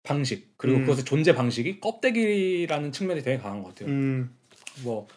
방식 0.05 0.57
그리고 0.57 0.79
음. 0.79 0.81
그것의 0.83 1.05
존재 1.05 1.35
방식이 1.35 1.81
껍데기라는 1.81 2.93
측면이 2.93 3.23
되게 3.23 3.39
강한 3.39 3.63
것 3.63 3.71
같아요. 3.71 3.89
음, 3.89 4.31
뭐 4.85 5.09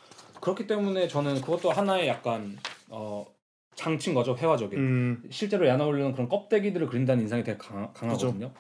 그렇기 0.42 0.66
때문에 0.66 1.08
저는 1.08 1.42
그것도 1.42 1.72
하나의 1.72 2.08
약간 2.08 2.58
어 2.88 3.26
장치인 3.76 4.16
거죠 4.16 4.36
회화적인. 4.36 4.80
음, 4.80 5.24
실제로 5.30 5.68
야나올리는 5.68 6.14
그런 6.14 6.30
껍데기들을 6.30 6.88
그린다는 6.88 7.24
인상이 7.24 7.44
되게 7.44 7.58
강, 7.58 7.94
강하거든요. 7.94 8.52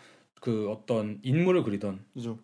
그 0.42 0.70
어떤 0.70 1.20
인물을 1.24 1.64
그리던 1.64 2.04
그죠. 2.14 2.38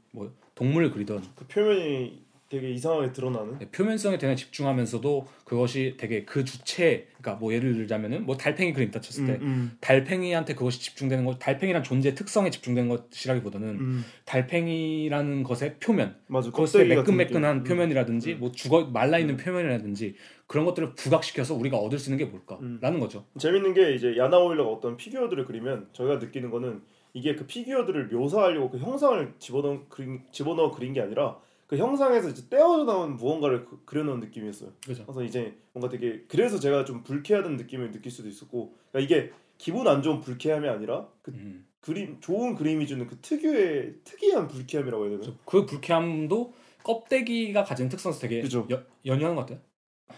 동물을 0.56 0.92
그리던 0.92 1.22
그 1.36 1.46
표면이 1.48 2.24
되게 2.54 2.70
이상하게 2.70 3.12
드러나는. 3.14 3.58
네, 3.58 3.68
표면성에 3.72 4.20
되게 4.20 4.36
집중하면서도 4.36 5.26
그것이 5.44 5.96
되게 5.98 6.24
그 6.24 6.46
주체 6.46 7.08
그러니까 7.18 7.40
뭐 7.40 7.52
예를 7.52 7.74
들자면은 7.74 8.28
뭐 8.28 8.38
달팽이 8.38 8.74
그림 8.74 8.92
다 8.92 9.02
쳤을 9.02 9.26
때 9.26 9.34
음, 9.34 9.42
음, 9.42 9.78
달팽이한테 9.82 10.54
그것이 10.54 10.80
집중되는 10.80 11.26
것 11.26 11.40
달팽이란 11.40 11.82
존재 11.82 12.14
특성에 12.14 12.52
집중되는 12.52 12.90
것이라기보다는 12.90 13.68
음, 13.70 14.06
달팽이라는 14.26 15.42
것의 15.42 15.78
표면 15.80 16.16
맞아. 16.28 16.52
그것의 16.52 16.88
매끈매끈한. 16.90 17.64
표면이라든지 17.64 18.34
음. 18.34 18.40
뭐 18.40 18.52
죽어 18.52 18.86
말라 18.86 19.18
있는 19.18 19.36
표면이라든지 19.36 20.14
그런 20.46 20.66
것들을 20.66 20.94
부각시켜서 20.94 21.56
우리가 21.56 21.78
얻을 21.78 21.98
수 21.98 22.12
있는 22.12 22.24
게 22.24 22.30
뭘까라는 22.30 22.80
음. 22.84 23.00
거죠. 23.00 23.26
재밌는 23.40 23.74
게 23.74 23.96
이제 23.96 24.16
야나 24.16 24.38
오일러가 24.38 24.70
어떤 24.70 24.96
피규어들을 24.96 25.46
그리면 25.46 25.88
저희가 25.94 26.18
느끼는 26.18 26.52
거는 26.52 26.82
이게 27.14 27.34
그 27.36 27.48
피규어들을 27.48 28.10
묘사하려고 28.10 28.70
그 28.70 28.78
형상을 28.78 29.34
집어넣은 29.40 29.90
그린, 29.90 30.22
집어넣어 30.32 30.70
그린 30.70 30.94
게 30.94 31.02
아니라 31.02 31.40
그 31.74 31.78
형상에서 31.80 32.30
이제 32.30 32.44
떼어져 32.52 32.84
나온 32.84 33.16
무언가를 33.16 33.66
그, 33.66 33.84
그려놓은 33.84 34.20
느낌이었어요. 34.20 34.74
그죠. 34.86 35.06
그래서 35.08 35.24
이제 35.24 35.58
뭔가 35.74 35.90
되게 35.90 36.24
그래서 36.28 36.60
제가 36.60 36.86
좀 36.86 37.02
불쾌하다는 37.04 37.58
느낌을 37.58 37.92
느낄 37.92 38.12
수도 38.12 38.30
있었고 38.30 38.76
그러니까 38.92 39.00
이게 39.16 39.32
기분 39.58 39.88
안 39.88 40.04
좋은 40.04 40.22
불쾌함이 40.22 40.70
아니라 40.70 41.08
그 41.24 41.32
음. 41.32 41.66
그림 41.80 42.20
좋은 42.22 42.54
그림이 42.54 42.86
주는 42.86 43.08
그 43.08 43.18
특유의 43.22 43.96
특이한 44.04 44.50
불쾌함이라고 44.50 45.08
해야 45.10 45.18
되나? 45.20 45.34
그 45.46 45.66
불쾌함도 45.66 46.54
껍데기가 46.84 47.64
가진 47.64 47.90
특성에서 47.90 48.20
되게 48.20 48.42
그죠. 48.42 48.68
여- 48.70 48.84
연유하는 49.08 49.36
것 49.36 49.42
같아요. 49.48 49.60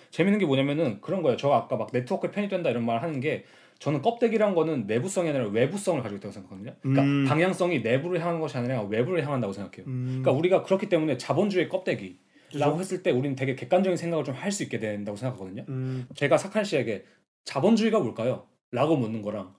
재밌는 0.09 0.39
게 0.39 0.45
뭐냐면은 0.45 0.99
그런 0.99 1.21
거예요. 1.21 1.37
제가 1.37 1.55
아까 1.55 1.77
막 1.77 1.87
네트워크에 1.93 2.31
편입된다 2.31 2.69
이런 2.69 2.85
말 2.85 3.01
하는 3.01 3.21
게 3.21 3.45
저는 3.80 4.01
껍데기란 4.01 4.55
거는 4.55 4.88
내부성이 4.88 5.30
아니라 5.30 5.47
외부성을 5.47 6.01
가지고 6.01 6.17
있다고 6.17 6.32
생각하거든요. 6.32 6.76
그러니까 6.82 7.03
음. 7.03 7.26
방향성이 7.28 7.82
내부를 7.82 8.19
향하는 8.21 8.39
것이 8.39 8.57
아니라 8.57 8.82
외부를 8.84 9.23
향한다고 9.26 9.53
생각해요. 9.53 9.86
음, 9.88 10.05
그러니까 10.21 10.32
우리가 10.32 10.63
그렇기 10.63 10.88
때문에 10.89 11.17
자본주의 11.17 11.67
껍데기 11.69 12.19
라고 12.53 12.73
그죠? 12.78 12.82
했을 12.82 13.03
때 13.03 13.11
우리는 13.11 13.36
되게 13.36 13.55
객관적인 13.55 13.97
생각을 13.97 14.23
좀 14.23 14.36
할 14.36 14.51
수 14.51 14.63
있게 14.63 14.80
된다고 14.80 15.17
생각하거든요. 15.17 15.65
음, 15.69 16.07
제가 16.15 16.38
석한 16.38 16.63
씨에게 16.63 17.03
자본주의가 17.43 17.99
뭘까요? 17.99 18.47
라고 18.71 18.95
묻는 18.95 19.21
거랑 19.21 19.53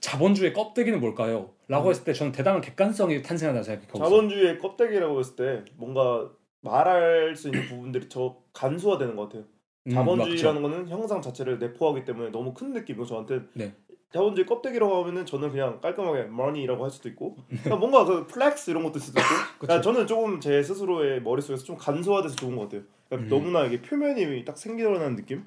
자본주의 0.00 0.52
껍데기는 0.52 1.00
뭘까요? 1.00 1.50
라고 1.68 1.88
음. 1.88 1.90
했을 1.90 2.04
때 2.04 2.12
저는 2.12 2.30
대단한 2.32 2.60
객관성이 2.60 3.20
탄생한다고 3.22 3.64
생각해요. 3.64 4.04
자본주의의 4.04 4.58
껍데기라고 4.58 5.18
했을 5.18 5.34
때 5.36 5.64
뭔가 5.76 6.30
말할 6.60 7.34
수 7.36 7.48
있는 7.48 7.66
부분들이 7.68 8.08
저 8.08 8.36
간소화되는 8.52 9.16
것 9.16 9.24
같아요. 9.28 9.44
음, 9.86 9.90
자본주의라는 9.90 10.62
거는 10.62 10.88
형상 10.88 11.22
자체를 11.22 11.58
내포하기 11.58 12.04
때문에 12.04 12.30
너무 12.30 12.52
큰 12.52 12.72
느낌이고 12.72 13.06
저한테 13.06 13.42
네. 13.54 13.72
자본주의 14.12 14.46
껍데기라고 14.46 15.02
하면은 15.02 15.26
저는 15.26 15.50
그냥 15.50 15.80
깔끔하게 15.80 16.20
money라고 16.22 16.84
할 16.84 16.90
수도 16.90 17.08
있고 17.08 17.36
그러니까 17.48 17.76
뭔가 17.76 18.04
그 18.04 18.26
flex 18.26 18.70
이런 18.70 18.82
것도 18.82 18.98
있을 18.98 19.08
수도 19.08 19.20
있고. 19.20 19.28
그러니까 19.60 19.82
저는 19.82 20.06
조금 20.06 20.40
제 20.40 20.62
스스로의 20.62 21.22
머릿속에서 21.22 21.64
좀 21.64 21.76
간소화돼서 21.76 22.34
좋은 22.34 22.56
것 22.56 22.62
같아요. 22.62 22.82
그러니까 23.08 23.26
음. 23.26 23.38
너무나 23.38 23.64
이게 23.64 23.80
표면이 23.80 24.44
딱 24.44 24.56
생겨나는 24.56 25.16
느낌? 25.16 25.44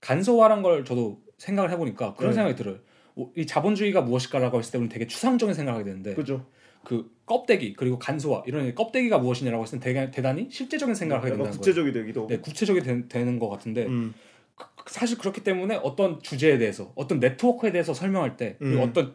간소화란 0.00 0.62
걸 0.62 0.84
저도 0.84 1.20
생각을 1.38 1.70
해보니까 1.70 2.14
그런 2.14 2.30
네. 2.30 2.36
생각이 2.36 2.56
들어요. 2.56 2.78
오, 3.14 3.30
이 3.36 3.46
자본주의가 3.46 4.00
무엇일까라고 4.00 4.58
했을 4.58 4.72
때 4.72 4.78
우리는 4.78 4.88
되게 4.88 5.06
추상적인 5.06 5.54
생각을 5.54 5.80
하게 5.80 5.90
되는데 5.90 6.14
그죠? 6.14 6.46
그 6.84 7.10
껍데기 7.32 7.72
그리고 7.72 7.98
간소화 7.98 8.42
이런 8.46 8.74
껍데기가 8.74 9.18
무엇이냐라고 9.18 9.62
했을 9.62 9.80
때 9.80 10.10
대단히 10.10 10.48
실제적인 10.50 10.94
생각을 10.94 11.20
하게 11.22 11.30
된다는 11.30 11.50
거예요. 11.50 11.58
구체적이 11.60 11.92
되기도. 11.92 12.26
네, 12.26 12.38
구체적이 12.38 12.80
되, 12.82 13.08
되는 13.08 13.38
것 13.38 13.48
같은데 13.48 13.86
음, 13.86 14.12
그- 14.56 14.66
사실 14.86 15.16
그렇기 15.18 15.42
때문에 15.42 15.76
어떤 15.82 16.20
주제에 16.22 16.58
대해서 16.58 16.92
어떤 16.94 17.20
네트워크에 17.20 17.72
대해서 17.72 17.94
설명할 17.94 18.36
때 18.36 18.56
음. 18.60 18.78
어떤 18.80 19.14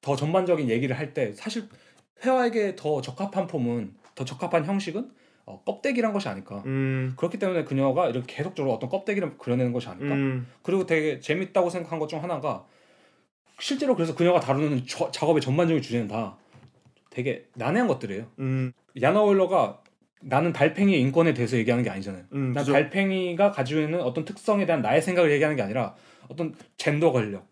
더 0.00 0.16
전반적인 0.16 0.68
얘기를 0.70 0.96
할 0.98 1.12
때 1.12 1.32
사실 1.34 1.68
회화에게 2.24 2.74
더 2.76 3.00
적합한 3.02 3.46
폼은 3.48 3.94
더 4.14 4.24
적합한 4.24 4.64
형식은 4.64 5.10
어, 5.46 5.62
껍데기란 5.64 6.12
것이 6.12 6.28
아닐까. 6.28 6.62
음, 6.66 7.14
그렇기 7.16 7.38
때문에 7.38 7.64
그녀가 7.64 8.08
이렇게 8.08 8.36
계속적으로 8.36 8.74
어떤 8.74 8.88
껍데기를 8.90 9.38
그려내는 9.38 9.72
것이 9.72 9.88
아닐까. 9.88 10.14
음, 10.14 10.46
그리고 10.62 10.84
되게 10.86 11.20
재밌다고 11.20 11.70
생각한 11.70 11.98
것 11.98 12.06
중 12.08 12.22
하나가 12.22 12.64
실제로 13.60 13.94
그래서 13.96 14.14
그녀가 14.14 14.40
다루는 14.40 14.84
저- 14.86 15.10
작업의 15.10 15.40
전반적인 15.42 15.82
주제는 15.82 16.06
다 16.08 16.36
되게 17.18 17.46
난해한 17.54 17.88
것들이에요. 17.88 18.30
음, 18.38 18.72
야나 19.02 19.20
오일러가 19.22 19.82
나는 20.22 20.52
달팽이의 20.52 21.00
인권에 21.00 21.34
대해서 21.34 21.56
얘기하는 21.56 21.82
게 21.82 21.90
아니잖아요. 21.90 22.22
음, 22.32 22.52
난 22.52 22.62
그죠? 22.62 22.70
달팽이가 22.70 23.50
가지고 23.50 23.80
있는 23.80 24.00
어떤 24.00 24.24
특성에 24.24 24.66
대한 24.66 24.82
나의 24.82 25.02
생각을 25.02 25.32
얘기하는 25.32 25.56
게 25.56 25.62
아니라 25.62 25.96
어떤 26.28 26.54
젠더 26.76 27.10
권력, 27.10 27.48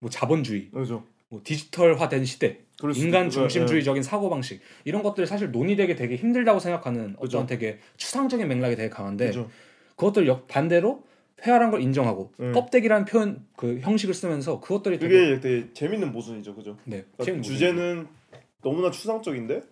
뭐 0.00 0.10
자본주의, 0.10 0.70
그죠? 0.70 1.06
뭐 1.30 1.40
디지털화된 1.42 2.26
시대, 2.26 2.58
그럴 2.78 2.92
수도 2.92 3.06
인간 3.06 3.30
중심주의적인 3.30 4.02
사고 4.02 4.28
방식 4.28 4.60
이런 4.84 5.02
것들이 5.02 5.26
사실 5.26 5.52
논의되기 5.52 5.96
되게 5.96 6.16
힘들다고 6.16 6.58
생각하는 6.60 7.16
그죠. 7.16 7.38
어떤 7.38 7.46
되게 7.46 7.78
추상적인 7.96 8.46
맥락이 8.46 8.76
되게 8.76 8.84
예, 8.84 8.90
강한데 8.90 9.28
그죠? 9.28 9.48
그것들 9.96 10.26
역 10.26 10.48
반대로 10.48 11.02
회화란 11.46 11.70
걸 11.70 11.80
인정하고 11.80 12.30
음. 12.40 12.52
껍데기라는 12.52 13.06
표현 13.06 13.46
그 13.56 13.78
형식을 13.80 14.12
쓰면서 14.12 14.60
그것들이 14.60 14.98
되게 14.98 15.18
그게 15.18 15.40
되게 15.40 15.72
재밌는 15.72 16.12
모순이죠, 16.12 16.54
그죠? 16.54 16.76
네, 16.84 17.04
그러니까 17.16 17.24
재밌는 17.24 17.42
주제는 17.42 18.17
너무나 18.62 18.90
추상적인데 18.90 19.62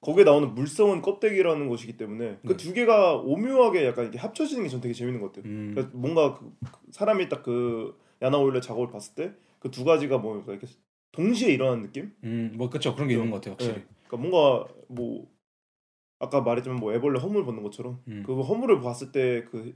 거기에 0.00 0.24
나오는 0.24 0.54
물성은 0.54 1.02
껍데기라는 1.02 1.68
것이기 1.68 1.96
때문에 1.98 2.38
그 2.42 2.48
네. 2.48 2.56
두 2.56 2.72
개가 2.72 3.16
오묘하게 3.16 3.84
약간 3.86 4.04
이렇게 4.04 4.18
합쳐지는 4.18 4.62
게 4.64 4.68
전 4.70 4.80
되게 4.80 4.94
재밌는 4.94 5.20
것 5.20 5.32
같아요. 5.32 5.44
음, 5.50 5.72
그러니까 5.74 5.96
뭔가 5.98 6.34
그, 6.38 6.50
그 6.64 6.78
사람이 6.92 7.28
딱 7.28 7.42
그 7.42 7.98
야나 8.22 8.38
오일러 8.38 8.60
작업을 8.60 8.90
봤을 8.90 9.14
때 9.14 9.32
그 9.60 9.70
두 9.70 9.84
가지가 9.84 10.16
뭐 10.18 10.42
이렇게 10.48 10.66
동시에 11.12 11.52
일어나는 11.52 11.82
느낌? 11.82 12.12
음, 12.24 12.52
뭐 12.56 12.70
그렇죠 12.70 12.94
그런 12.94 13.08
게. 13.08 13.14
있는 13.14 13.30
것 13.30 13.36
같아요 13.36 13.52
확실히. 13.52 13.74
네. 13.74 13.84
그러니까 14.08 14.28
뭔가 14.28 14.68
뭐 14.88 15.26
아까 16.18 16.40
말했지만 16.40 16.78
뭐 16.78 16.94
애벌레 16.94 17.18
허물 17.20 17.44
보는 17.44 17.62
것처럼 17.62 18.00
음. 18.08 18.22
그 18.26 18.40
허물을 18.40 18.80
봤을 18.80 19.12
때 19.12 19.44
그 19.50 19.74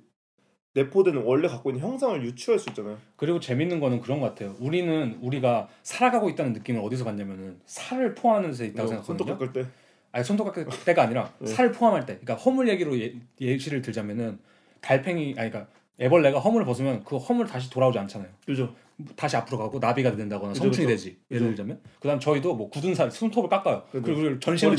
내포되는 0.74 1.22
원래 1.22 1.48
갖고 1.48 1.70
있는 1.70 1.82
형상을 1.84 2.22
유추할 2.24 2.58
수 2.58 2.68
있잖아요. 2.70 2.98
그리고 3.16 3.40
재밌는 3.40 3.80
거는 3.80 4.00
그런 4.00 4.20
것 4.20 4.28
같아요. 4.28 4.54
우리는 4.58 5.18
우리가 5.22 5.68
살아가고 5.82 6.28
있다는 6.30 6.52
느낌을 6.52 6.80
어디서 6.80 7.04
받냐면은 7.04 7.58
살을 7.64 8.14
포함하는 8.14 8.52
데 8.52 8.66
있다고 8.66 8.92
뭐 8.92 9.02
손톱 9.02 9.26
생각하거든요. 9.28 9.52
깎을 9.52 9.64
때 9.64 9.70
아니 10.12 10.24
손톱 10.24 10.46
깎을 10.52 10.66
때가 10.84 11.02
아니라 11.04 11.32
네. 11.38 11.46
살을 11.46 11.72
포함할 11.72 12.06
때. 12.06 12.18
그러니까 12.18 12.34
허물 12.34 12.68
얘기로 12.68 12.98
예, 13.00 13.14
예시를 13.40 13.82
들자면은 13.82 14.38
달팽이 14.80 15.34
아니 15.38 15.50
그러니까 15.50 15.68
애벌레가 16.00 16.40
허물을 16.40 16.66
벗으면 16.66 17.04
그 17.04 17.16
허물 17.16 17.46
다시 17.46 17.70
돌아오지 17.70 17.98
않잖아요. 18.00 18.28
그죠? 18.44 18.74
다시 19.16 19.36
앞으로 19.36 19.58
가고 19.58 19.78
나비가 19.78 20.14
된다거나 20.14 20.52
그죠, 20.52 20.64
성충이 20.64 20.86
그죠. 20.86 20.96
되지. 20.96 21.18
예를 21.30 21.46
그죠. 21.46 21.56
들자면 21.56 21.80
그다음 22.00 22.18
저희도 22.18 22.54
뭐 22.54 22.68
굳은 22.68 22.94
살 22.96 23.10
손톱을 23.10 23.48
깎아요. 23.48 23.84
그리고. 23.92 24.08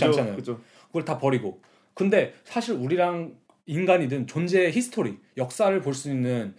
않잖아요. 0.07 0.35
그죠? 0.35 0.59
그걸 0.87 1.05
다 1.05 1.17
버리고. 1.17 1.61
근데 1.93 2.33
사실 2.43 2.75
우리랑 2.75 3.33
인간이든 3.67 4.27
존재의 4.27 4.71
history, 4.71 5.17
역사를 5.37 5.79
볼 5.81 5.93
수 5.93 6.09
있는 6.09 6.55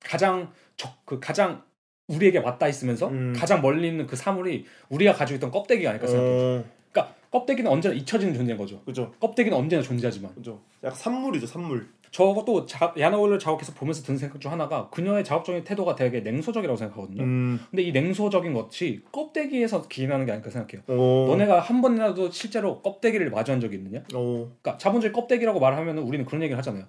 가장 0.00 0.52
적, 0.76 1.04
그 1.04 1.20
가장 1.20 1.62
우리에게 2.08 2.40
맞닿아 2.40 2.68
있으면서 2.68 3.08
음. 3.08 3.34
가장 3.36 3.60
멀리 3.60 3.88
있는 3.88 4.06
그 4.06 4.16
사물이 4.16 4.64
우리가 4.88 5.12
가지고 5.12 5.36
있던 5.36 5.50
껍데기가 5.50 5.90
아닐까 5.90 6.06
생각해요. 6.06 6.60
어, 6.60 6.64
그러니까 6.90 7.14
껍데기는 7.30 7.70
언제나 7.70 7.94
잊혀지는 7.94 8.32
존재인 8.34 8.56
거죠. 8.56 8.82
그죠? 8.84 9.12
껍데기는 9.20 9.56
언제나 9.56 9.82
존재하지만 9.82 10.34
그죠? 10.34 10.60
약 10.84 10.96
산물이죠, 10.96 11.46
산물. 11.46 11.88
저것도 12.10 12.66
자, 12.66 12.92
야나 12.98 13.14
오일러 13.14 13.38
작업에서 13.38 13.72
보면서 13.74 14.02
드는 14.02 14.18
생각 14.18 14.40
중 14.40 14.50
하나가 14.50 14.88
그녀의 14.90 15.24
작업적인 15.24 15.64
태도가 15.64 15.94
되게 15.94 16.20
냉소적이라고 16.20 16.76
생각하거든요. 16.76 17.22
음. 17.22 17.60
근데 17.70 17.82
이 17.82 17.92
냉소적인 17.92 18.52
것이 18.54 19.02
껍데기에서 19.12 19.88
기인하는 19.88 20.26
게 20.26 20.32
아닐까 20.32 20.50
생각해요. 20.50 20.82
어. 20.88 21.26
너네가 21.28 21.60
한 21.60 21.80
번이라도 21.80 22.30
실제로 22.30 22.80
껍데기를 22.82 23.30
마주한 23.30 23.60
적이 23.60 23.76
있느냐? 23.76 24.00
어. 24.14 24.50
그러니까 24.62 24.78
자본주의 24.78 25.12
껍데기라고 25.12 25.60
말하면 25.60 25.98
우리는 25.98 26.24
그런 26.24 26.42
얘기를 26.42 26.58
하잖아요. 26.58 26.84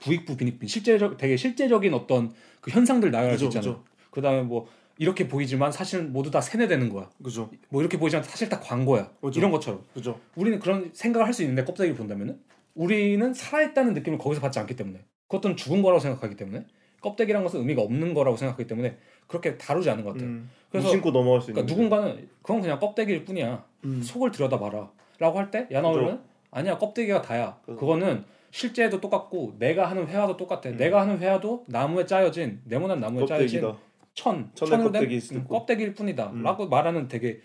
부익부 0.00 0.36
빈익빈 0.36 0.68
실제적 0.68 1.16
되게 1.16 1.36
실제적인 1.36 1.94
어떤 1.94 2.32
그 2.60 2.70
현상들 2.70 3.10
나열할 3.10 3.38
수 3.38 3.44
있잖아요. 3.44 3.82
그 4.10 4.20
다음에 4.20 4.42
뭐 4.42 4.66
이렇게 4.98 5.26
보이지만 5.26 5.72
사실은 5.72 6.12
모두 6.12 6.30
다 6.30 6.40
세뇌되는 6.40 6.88
거야. 6.88 7.08
그죠? 7.22 7.50
뭐 7.68 7.80
이렇게 7.80 7.98
보이지만 7.98 8.22
사실 8.22 8.48
다 8.48 8.60
광고야. 8.60 9.10
그죠. 9.20 9.40
이런 9.40 9.50
것처럼 9.50 9.82
그죠? 9.92 10.20
우리는 10.36 10.58
그런 10.60 10.90
생각을 10.92 11.26
할 11.26 11.32
수 11.32 11.42
있는데 11.42 11.64
껍데기를 11.64 11.96
본다면은 11.96 12.38
우리는 12.74 13.32
살아있다는 13.34 13.94
느낌을 13.94 14.18
거기서 14.18 14.40
받지 14.40 14.58
않기 14.58 14.76
때문에 14.76 15.00
그것들은 15.28 15.56
죽은 15.56 15.82
거라고 15.82 16.00
생각하기 16.00 16.36
때문에 16.36 16.66
껍데기란 17.00 17.42
것은 17.42 17.60
의미가 17.60 17.82
없는 17.82 18.14
거라고 18.14 18.36
생각하기 18.36 18.66
때문에 18.66 18.96
그렇게 19.26 19.56
다루지 19.58 19.90
않은 19.90 20.04
것 20.04 20.12
같아요. 20.12 20.28
음. 20.28 20.50
그래서 20.70 20.88
무심코 20.88 21.10
넘어갈 21.10 21.40
수 21.40 21.50
있는. 21.50 21.66
그러니까 21.66 21.74
누군가는 21.74 22.28
그건 22.42 22.60
그냥 22.60 22.78
껍데기일 22.80 23.24
뿐이야. 23.24 23.64
음. 23.84 24.02
속을 24.02 24.30
들여다봐라라고 24.30 25.38
할 25.38 25.50
때 25.50 25.68
야나올은 25.70 26.20
아니야 26.50 26.78
껍데기가 26.78 27.20
다야. 27.22 27.58
그죠. 27.64 27.78
그거는 27.78 28.24
실제도 28.50 29.00
똑같고 29.00 29.56
내가 29.58 29.90
하는 29.90 30.06
회화도 30.06 30.36
똑같아. 30.36 30.70
음. 30.70 30.76
내가 30.76 31.00
하는 31.02 31.18
회화도 31.18 31.64
나무에 31.68 32.06
짜여진 32.06 32.62
네모난 32.64 33.00
나무에 33.00 33.26
짜여진 33.26 33.60
껍데기다. 33.60 33.84
천 34.14 34.50
천의 34.54 34.70
천으로 34.70 34.92
된 34.92 35.00
껍데기일 35.00 35.20
수도 35.20 35.40
음, 35.40 35.94
뿐이다. 35.94 36.32
라고 36.42 36.68
말하는 36.68 37.08
되게 37.08 37.40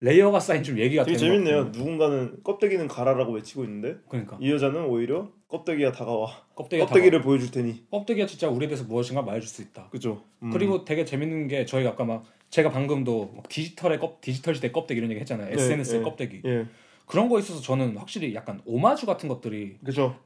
layer가 0.00 0.38
쌓인 0.38 0.62
좀 0.62 0.78
얘기가 0.78 1.04
되게 1.04 1.16
재밌네요. 1.16 1.64
누군가는 1.64 2.36
껍데기는 2.44 2.86
가라라고 2.86 3.32
외치고 3.32 3.64
있는데 3.64 3.96
그러니까 4.08 4.38
이 4.40 4.50
여자는 4.50 4.84
오히려 4.84 5.30
껍데기가 5.48 5.90
다가와. 5.90 6.28
껍데기가 6.54 6.86
껍데기를 6.86 7.20
보여줄 7.22 7.50
테니. 7.50 7.84
껍데기가 7.90 8.26
진짜 8.26 8.48
우리에 8.48 8.68
대해서 8.68 8.84
무엇인가 8.84 9.22
말해줄 9.22 9.48
수 9.48 9.62
있다. 9.62 9.88
그죠? 9.90 10.22
음. 10.42 10.50
그리고 10.50 10.84
되게 10.84 11.04
재밌는 11.04 11.48
게 11.48 11.64
저희가 11.64 11.90
아까 11.90 12.04
막 12.04 12.24
제가 12.50 12.70
방금도 12.70 13.32
막 13.34 13.48
디지털의 13.48 13.98
껍 13.98 14.20
디지털 14.20 14.54
시대 14.54 14.70
껍데기 14.70 14.98
이런 14.98 15.10
얘기 15.10 15.20
했잖아요. 15.20 15.48
네, 15.48 15.54
SNS의 15.54 15.98
네. 16.00 16.04
껍데기 16.04 16.42
예. 16.44 16.66
그런 17.06 17.28
거 17.28 17.38
있어서 17.40 17.60
저는 17.60 17.96
확실히 17.96 18.34
약간 18.34 18.60
오마주 18.66 19.04
같은 19.06 19.28
것들이 19.28 19.78
그죠? 19.84 20.16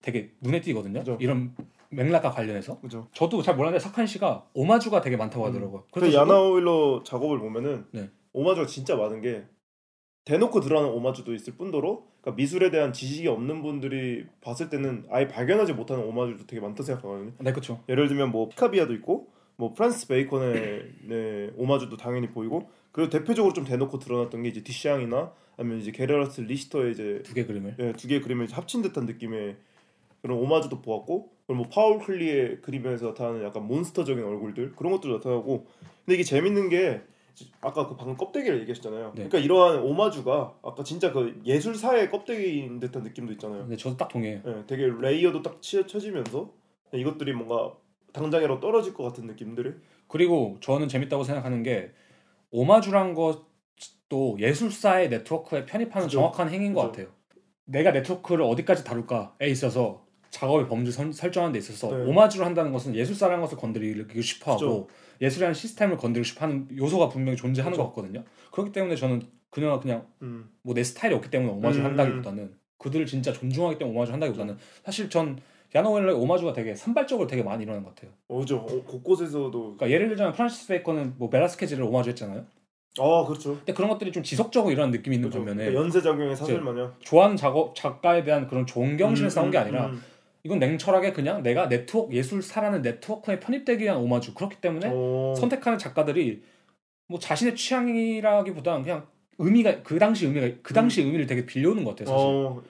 되게 0.00 0.30
눈에 0.40 0.60
띄거든요. 0.60 1.00
그죠. 1.00 1.18
이런 1.20 1.54
맥락과 1.90 2.30
관련해서 2.30 2.80
그죠? 2.80 3.08
저도 3.12 3.42
잘 3.42 3.56
몰랐는데 3.56 3.82
석한 3.82 4.06
씨가 4.06 4.46
오마주가 4.54 5.00
되게 5.00 5.16
많다고 5.16 5.44
하더라고요. 5.46 5.84
그 5.90 6.00
그래서 6.00 6.18
저도- 6.18 6.20
야나 6.30 6.40
오일러 6.42 7.02
작업을 7.04 7.38
보면은 7.40 7.84
네. 7.92 8.08
오마주가 8.32 8.66
진짜 8.66 8.96
많은 8.96 9.20
게 9.20 9.44
대놓고 10.24 10.60
드러나는 10.60 10.92
오마주도 10.94 11.34
있을 11.34 11.54
뿐더러 11.54 12.02
그러니까 12.20 12.36
미술에 12.36 12.70
대한 12.70 12.92
지식이 12.92 13.26
없는 13.28 13.62
분들이 13.62 14.26
봤을 14.42 14.68
때는 14.68 15.06
아예 15.10 15.26
발견하지 15.26 15.72
못하는 15.72 16.04
오마주도 16.04 16.46
되게 16.46 16.60
많다 16.60 16.82
생각하거든요. 16.82 17.32
네 17.38 17.50
그렇죠. 17.52 17.82
예를 17.88 18.08
들면 18.08 18.30
뭐 18.30 18.48
피카비아도 18.50 18.92
있고 18.94 19.28
뭐 19.56 19.72
프란시스 19.72 20.06
베이컨의 20.08 20.92
네, 21.04 21.50
오마주도 21.56 21.96
당연히 21.96 22.28
보이고 22.28 22.70
그리고 22.92 23.10
대표적으로 23.10 23.54
좀 23.54 23.64
대놓고 23.64 23.98
드러났던 23.98 24.42
게 24.42 24.50
이제 24.50 24.62
뒤샹이나 24.62 25.32
아니면 25.56 25.78
이제 25.80 25.90
게르하르트 25.90 26.42
리히터의 26.42 26.92
이제 26.92 27.22
두 27.24 27.34
개 27.34 27.44
그림을 27.46 27.76
예, 27.78 27.92
두 27.94 28.06
개의 28.06 28.20
그림을 28.20 28.48
합친 28.52 28.82
듯한 28.82 29.06
느낌의 29.06 29.56
그런 30.22 30.38
오마주도 30.38 30.82
보았고 30.82 31.32
그리고 31.46 31.62
뭐 31.62 31.68
파울 31.70 31.98
클레의 32.00 32.60
그림에서 32.60 33.06
나타나는 33.08 33.44
약간 33.44 33.66
monster적인 33.66 34.22
얼굴들 34.22 34.74
그런 34.76 34.92
것도 34.92 35.08
나타나고 35.08 35.66
근데 36.04 36.14
이게 36.14 36.22
재밌는 36.22 36.68
게 36.68 37.00
아까 37.60 37.86
그 37.88 37.96
방금 37.96 38.16
껍데기를 38.16 38.60
얘기하셨잖아요. 38.62 39.06
네. 39.14 39.28
그러니까 39.28 39.38
이러한 39.38 39.80
오마주가 39.82 40.54
아까 40.62 40.82
진짜 40.84 41.12
그 41.12 41.40
예술사의 41.44 42.10
껍데기인 42.10 42.80
듯한 42.80 43.02
느낌도 43.02 43.32
있잖아요. 43.34 43.62
근데 43.62 43.76
저도 43.76 43.96
딱 43.96 44.08
동의해요. 44.08 44.40
예, 44.46 44.64
되게 44.66 44.86
layer도 44.86 45.42
딱 45.42 45.60
치- 45.62 45.86
쳐지면서 45.86 46.50
이것들이 46.92 47.32
뭔가 47.32 47.74
당장이라도 48.12 48.60
떨어질 48.60 48.94
것 48.94 49.04
같은 49.04 49.26
느낌들을 49.26 49.80
그리고 50.08 50.56
저는 50.60 50.88
재밌다고 50.88 51.24
생각하는 51.24 51.62
게 51.62 51.90
오마주란 52.50 53.14
것도 53.14 54.36
예술사의 54.40 55.10
네트워크에 55.10 55.66
편입하는 55.66 56.06
그죠. 56.06 56.18
정확한 56.18 56.48
행위인 56.50 56.72
것 56.72 56.80
그죠. 56.90 56.90
같아요. 56.92 57.18
내가 57.64 57.90
네트워크를 57.92 58.44
어디까지 58.44 58.84
다룰까에 58.84 59.46
있어서 59.48 60.06
작업의 60.30 60.68
범주 60.68 60.90
선- 60.92 61.12
설정하는 61.12 61.52
데 61.52 61.58
있어서 61.58 61.94
네. 61.96 62.04
오마주를 62.04 62.44
한다는 62.46 62.72
것은 62.72 62.94
예술사라는 62.94 63.40
것을 63.42 63.56
건드리고 63.58 64.20
싶어하고 64.20 64.86
그죠. 64.86 64.88
예술이라는 65.20 65.54
시스템을 65.54 65.96
건드리고 65.96 66.24
싶어하는 66.24 66.68
요소가 66.76 67.08
분명히 67.08 67.36
존재하는 67.36 67.72
그죠. 67.72 67.82
것 67.84 67.88
같거든요. 67.94 68.24
그렇기 68.52 68.72
때문에 68.72 68.94
저는 68.96 69.22
그녀가 69.50 69.80
그냥 69.80 70.06
음, 70.22 70.50
뭐 70.62 70.75
내 70.75 70.84
스타일이 70.84 71.14
없기 71.14 71.30
때문에 71.30 71.52
오마주를 71.52 71.86
음. 71.86 71.90
한다기보다는 71.90 72.52
그들을 72.78 73.06
진짜 73.06 73.32
존중하기 73.32 73.78
때문에 73.78 73.96
오마주 73.96 74.12
한다기보다는 74.12 74.56
사실 74.84 75.08
전 75.10 75.38
야나 75.74 75.87
오일러의 75.87 76.14
오마주가 76.14 76.52
되게 76.52 76.74
산발적으로 76.74 77.26
되게 77.26 77.42
많이 77.42 77.62
일어나는 77.64 77.84
것 77.84 77.94
같아요. 77.94 78.12
어죠 78.28 78.58
어, 78.58 78.84
곳곳에서도 78.84 79.50
그러니까 79.50 79.90
예를 79.90 80.08
들자면 80.08 80.32
프란시스 80.32 80.68
베이컨은 80.68 81.14
뭐 81.18 81.28
벨라스케스를 81.30 81.82
오마주했잖아요. 81.84 82.44
아 83.00 83.24
그렇죠. 83.26 83.56
근데 83.58 83.72
그런 83.74 83.90
것들이 83.90 84.10
좀 84.12 84.22
지속적으로 84.22 84.72
일어나는 84.72 84.96
느낌이 84.96 85.16
있는 85.16 85.28
그렇죠. 85.30 85.44
반면에 85.44 85.70
그러니까 85.70 85.82
연쇄 85.84 86.00
작용의 86.02 86.34
사슬 86.36 86.60
마냥 86.60 86.94
좋아하는 87.00 87.36
작업 87.36 87.74
작가에 87.74 88.24
대한 88.24 88.46
그런 88.48 88.66
존경심에 88.66 89.28
싸운 89.28 89.50
게 89.50 89.58
아니라 89.58 89.86
음, 89.86 90.02
이건 90.48 90.60
냉철하게 90.60 91.12
그냥 91.12 91.42
내가 91.42 91.68
네트워크 91.68 92.14
예술사라는 92.14 92.80
네트워크에 92.80 93.38
편입되기 93.38 93.84
위한 93.84 93.98
오마주 93.98 94.32
그렇기 94.32 94.62
때문에 94.62 94.90
어, 94.90 95.34
선택하는 95.36 95.78
작가들이 95.78 96.42
뭐 97.06 97.18
자신의 97.18 97.54
취향이라기보다는 97.54 98.82
그냥 98.82 99.06
의미가 99.36 99.82
그 99.82 99.98
당시 99.98 100.24
의미가 100.24 100.60
그 100.62 100.72
당시 100.72 101.02
의미를 101.02 101.26
되게 101.26 101.44
빌려오는 101.44 101.84
것 101.84 101.94
같아요 101.94 102.16
사실 102.16 102.28
어, 102.30 102.62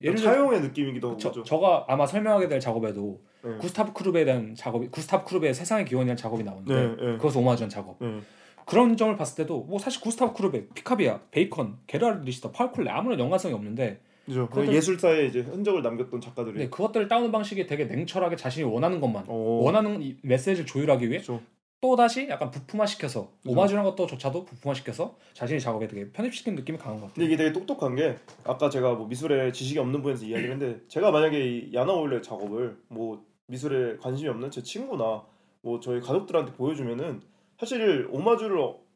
예를 0.00 0.16
들어 0.16 0.32
차용의 0.32 0.62
느낌이기도 0.62 1.10
하고. 1.10 1.42
저가 1.42 1.84
아마 1.88 2.06
설명하게 2.06 2.48
될 2.48 2.58
작업에도 2.58 3.20
네. 3.42 3.58
구스타브 3.58 3.92
쿠르베에 3.92 4.24
대한 4.24 4.54
작업이 4.54 4.88
구스타브 4.88 5.28
쿠르베의 5.28 5.52
세상의 5.52 5.84
기원이라는 5.84 6.16
작업이 6.16 6.42
나오는데 6.42 6.74
네, 6.74 6.88
네. 6.88 7.16
그것을 7.18 7.40
오마주한 7.42 7.68
작업 7.68 7.98
네. 8.00 8.18
그런 8.64 8.96
점을 8.96 9.14
봤을 9.14 9.44
때도 9.44 9.64
뭐 9.64 9.78
사실 9.78 10.00
구스타브 10.00 10.32
쿠르베, 10.32 10.68
피카비아, 10.70 11.20
베이컨, 11.30 11.80
게르하르트 11.86 12.22
리히터, 12.22 12.50
파울 12.50 12.66
클레 12.66 12.90
아무런 12.90 13.20
연관성이 13.20 13.52
없는데 13.52 14.00
그죠. 14.26 14.48
그것들- 14.48 14.72
예술사에 14.74 15.26
이제 15.26 15.40
흔적을 15.40 15.82
남겼던 15.82 16.20
작가들이 16.20 16.54
근데 16.54 16.68
그것들을 16.68 17.08
따오는 17.08 17.32
방식이 17.32 17.66
되게 17.66 17.84
냉철하게 17.84 18.36
자신이 18.36 18.64
원하는 18.64 19.00
것만 19.00 19.24
어, 19.28 19.34
원하는 19.62 20.02
이 20.02 20.16
메시지를 20.22 20.66
조율하기 20.66 21.08
위해 21.08 21.18
그죠. 21.20 21.40
또 21.80 21.94
다시 21.94 22.26
약간 22.28 22.50
부품화시켜서 22.50 23.30
그죠. 23.42 23.50
오마주라는 23.52 23.88
것도 23.90 24.06
조차도 24.06 24.44
부품화시켜서 24.46 25.16
자신의 25.34 25.60
작업에 25.60 25.86
되게 25.86 26.10
편입시키는 26.10 26.56
느낌이 26.56 26.78
강한 26.78 26.98
것 27.00 27.06
같아요. 27.06 27.14
근데 27.14 27.26
이게 27.26 27.36
되게 27.36 27.52
똑똑한 27.52 27.94
게 27.94 28.16
아까 28.44 28.68
제가 28.70 28.94
뭐 28.94 29.06
미술에 29.06 29.52
지식이 29.52 29.78
없는 29.78 30.02
분에서 30.02 30.24
이야기를 30.26 30.52
했는데 30.52 30.80
제가 30.88 31.10
만약에 31.12 31.38
이 31.46 31.70
야나 31.74 31.92
오일러의 31.92 32.22
작업을 32.22 32.76
뭐 32.88 33.22
미술에 33.46 33.96
관심이 33.98 34.28
없는 34.28 34.50
제 34.50 34.62
친구나 34.62 35.22
뭐 35.60 35.78
저희 35.78 36.00
가족들한테 36.00 36.52
보여주면은 36.54 37.20
사실 37.60 38.08
오마주에 38.10 38.48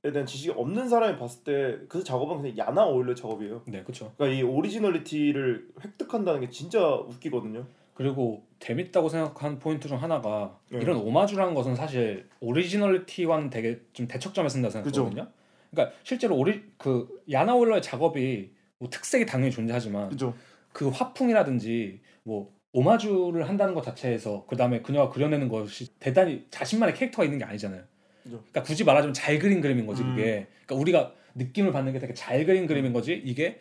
대한 0.02 0.24
지식이 0.24 0.52
없는 0.56 0.88
사람이 0.88 1.18
봤을 1.18 1.44
때 1.44 1.86
그 1.88 2.02
작업은 2.02 2.40
그냥 2.40 2.56
야나 2.56 2.86
오일러의 2.86 3.16
작업이에요. 3.16 3.62
네, 3.66 3.82
그렇죠. 3.82 4.12
그러니까 4.16 4.38
이 4.38 4.42
originality를 4.42 5.68
획득한다는 5.84 6.40
게 6.40 6.50
진짜 6.50 6.80
웃기거든요. 6.94 7.66
그리고 7.94 8.46
재밌다고 8.60 9.10
생각한 9.10 9.58
포인트 9.58 9.88
중 9.88 10.02
하나가 10.02 10.58
네. 10.70 10.78
이런 10.78 10.96
오마주라는 10.96 11.52
것은 11.54 11.74
사실 11.74 12.28
originality와는 12.40 13.50
되게 13.50 13.80
좀 13.92 14.08
대척점에 14.08 14.48
선다 14.48 14.70
생각하거든요. 14.70 15.28
그러니까 15.70 15.96
실제로 16.02 16.36
오리 16.36 16.62
그 16.78 17.22
야나 17.30 17.54
오일러의 17.54 17.82
작업이 17.82 18.52
뭐 18.78 18.88
특색이 18.88 19.26
당연히 19.26 19.50
존재하지만 19.50 20.08
그죠. 20.08 20.34
그 20.72 20.88
화풍이라든지 20.88 22.00
뭐 22.22 22.52
오마주를 22.72 23.48
한다는 23.48 23.74
것 23.74 23.82
자체에서 23.82 24.46
그 24.48 24.56
다음에 24.56 24.80
그녀가 24.80 25.10
그려내는 25.10 25.48
것이 25.48 25.98
대단히 25.98 26.46
자신만의 26.50 26.94
캐릭터가 26.94 27.24
있는 27.24 27.38
게 27.38 27.44
아니잖아요. 27.44 27.82
그러니까 28.24 28.62
굳이 28.62 28.84
말하자면 28.84 29.14
잘 29.14 29.38
그린 29.38 29.60
그림인 29.60 29.86
거지 29.86 30.02
음. 30.02 30.10
그게. 30.14 30.46
그러니까 30.66 30.74
우리가 30.76 31.12
느낌을 31.34 31.72
받는 31.72 31.92
게 31.92 31.98
되게 31.98 32.12
잘 32.14 32.44
그린 32.44 32.66
그림인 32.66 32.92
거지 32.92 33.14
이게 33.24 33.60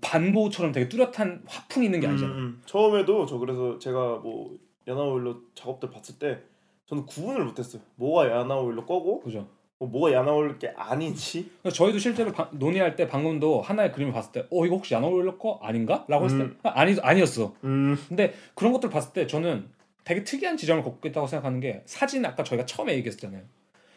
반보처럼 0.00 0.72
되게 0.72 0.88
뚜렷한 0.88 1.42
화풍이 1.46 1.86
있는 1.86 2.00
게 2.00 2.06
아니잖아. 2.08 2.32
음, 2.32 2.38
음. 2.38 2.62
처음에도 2.66 3.26
저 3.26 3.38
그래서 3.38 3.78
제가 3.78 4.16
뭐 4.18 4.56
야나오일로 4.88 5.42
작업들 5.54 5.90
봤을 5.90 6.18
때 6.18 6.38
저는 6.86 7.06
구분을 7.06 7.44
못했어요. 7.44 7.82
뭐가 7.96 8.30
야나오일로 8.30 8.84
거고 8.84 9.20
그죠? 9.20 9.46
뭐 9.78 9.88
뭐가 9.88 10.12
야나오일 10.12 10.58
게 10.58 10.72
아닌지. 10.76 11.50
그래서 11.62 11.74
저희도 11.76 11.98
실제로 11.98 12.32
바- 12.32 12.50
논의할 12.52 12.96
때 12.96 13.06
방금도 13.06 13.60
하나의 13.62 13.92
그림을 13.92 14.12
봤을 14.12 14.32
때, 14.32 14.46
어 14.50 14.66
이거 14.66 14.76
혹시 14.76 14.94
야나올러 14.94 15.38
거 15.38 15.58
아닌가? 15.62 16.04
라고 16.08 16.24
했을 16.24 16.40
음. 16.40 16.50
때 16.62 16.68
아, 16.68 16.80
아니 16.80 16.96
아니었어. 17.00 17.54
음. 17.64 17.96
근데 18.08 18.34
그런 18.54 18.72
것들 18.72 18.90
봤을 18.90 19.12
때 19.12 19.26
저는 19.26 19.68
되게 20.04 20.24
특이한 20.24 20.56
지점을 20.56 20.82
걷고 20.82 21.06
있다고 21.08 21.28
생각하는 21.28 21.60
게 21.60 21.82
사진 21.86 22.24
아까 22.26 22.42
저희가 22.42 22.66
처음에 22.66 22.94
얘기했잖아요. 22.96 23.42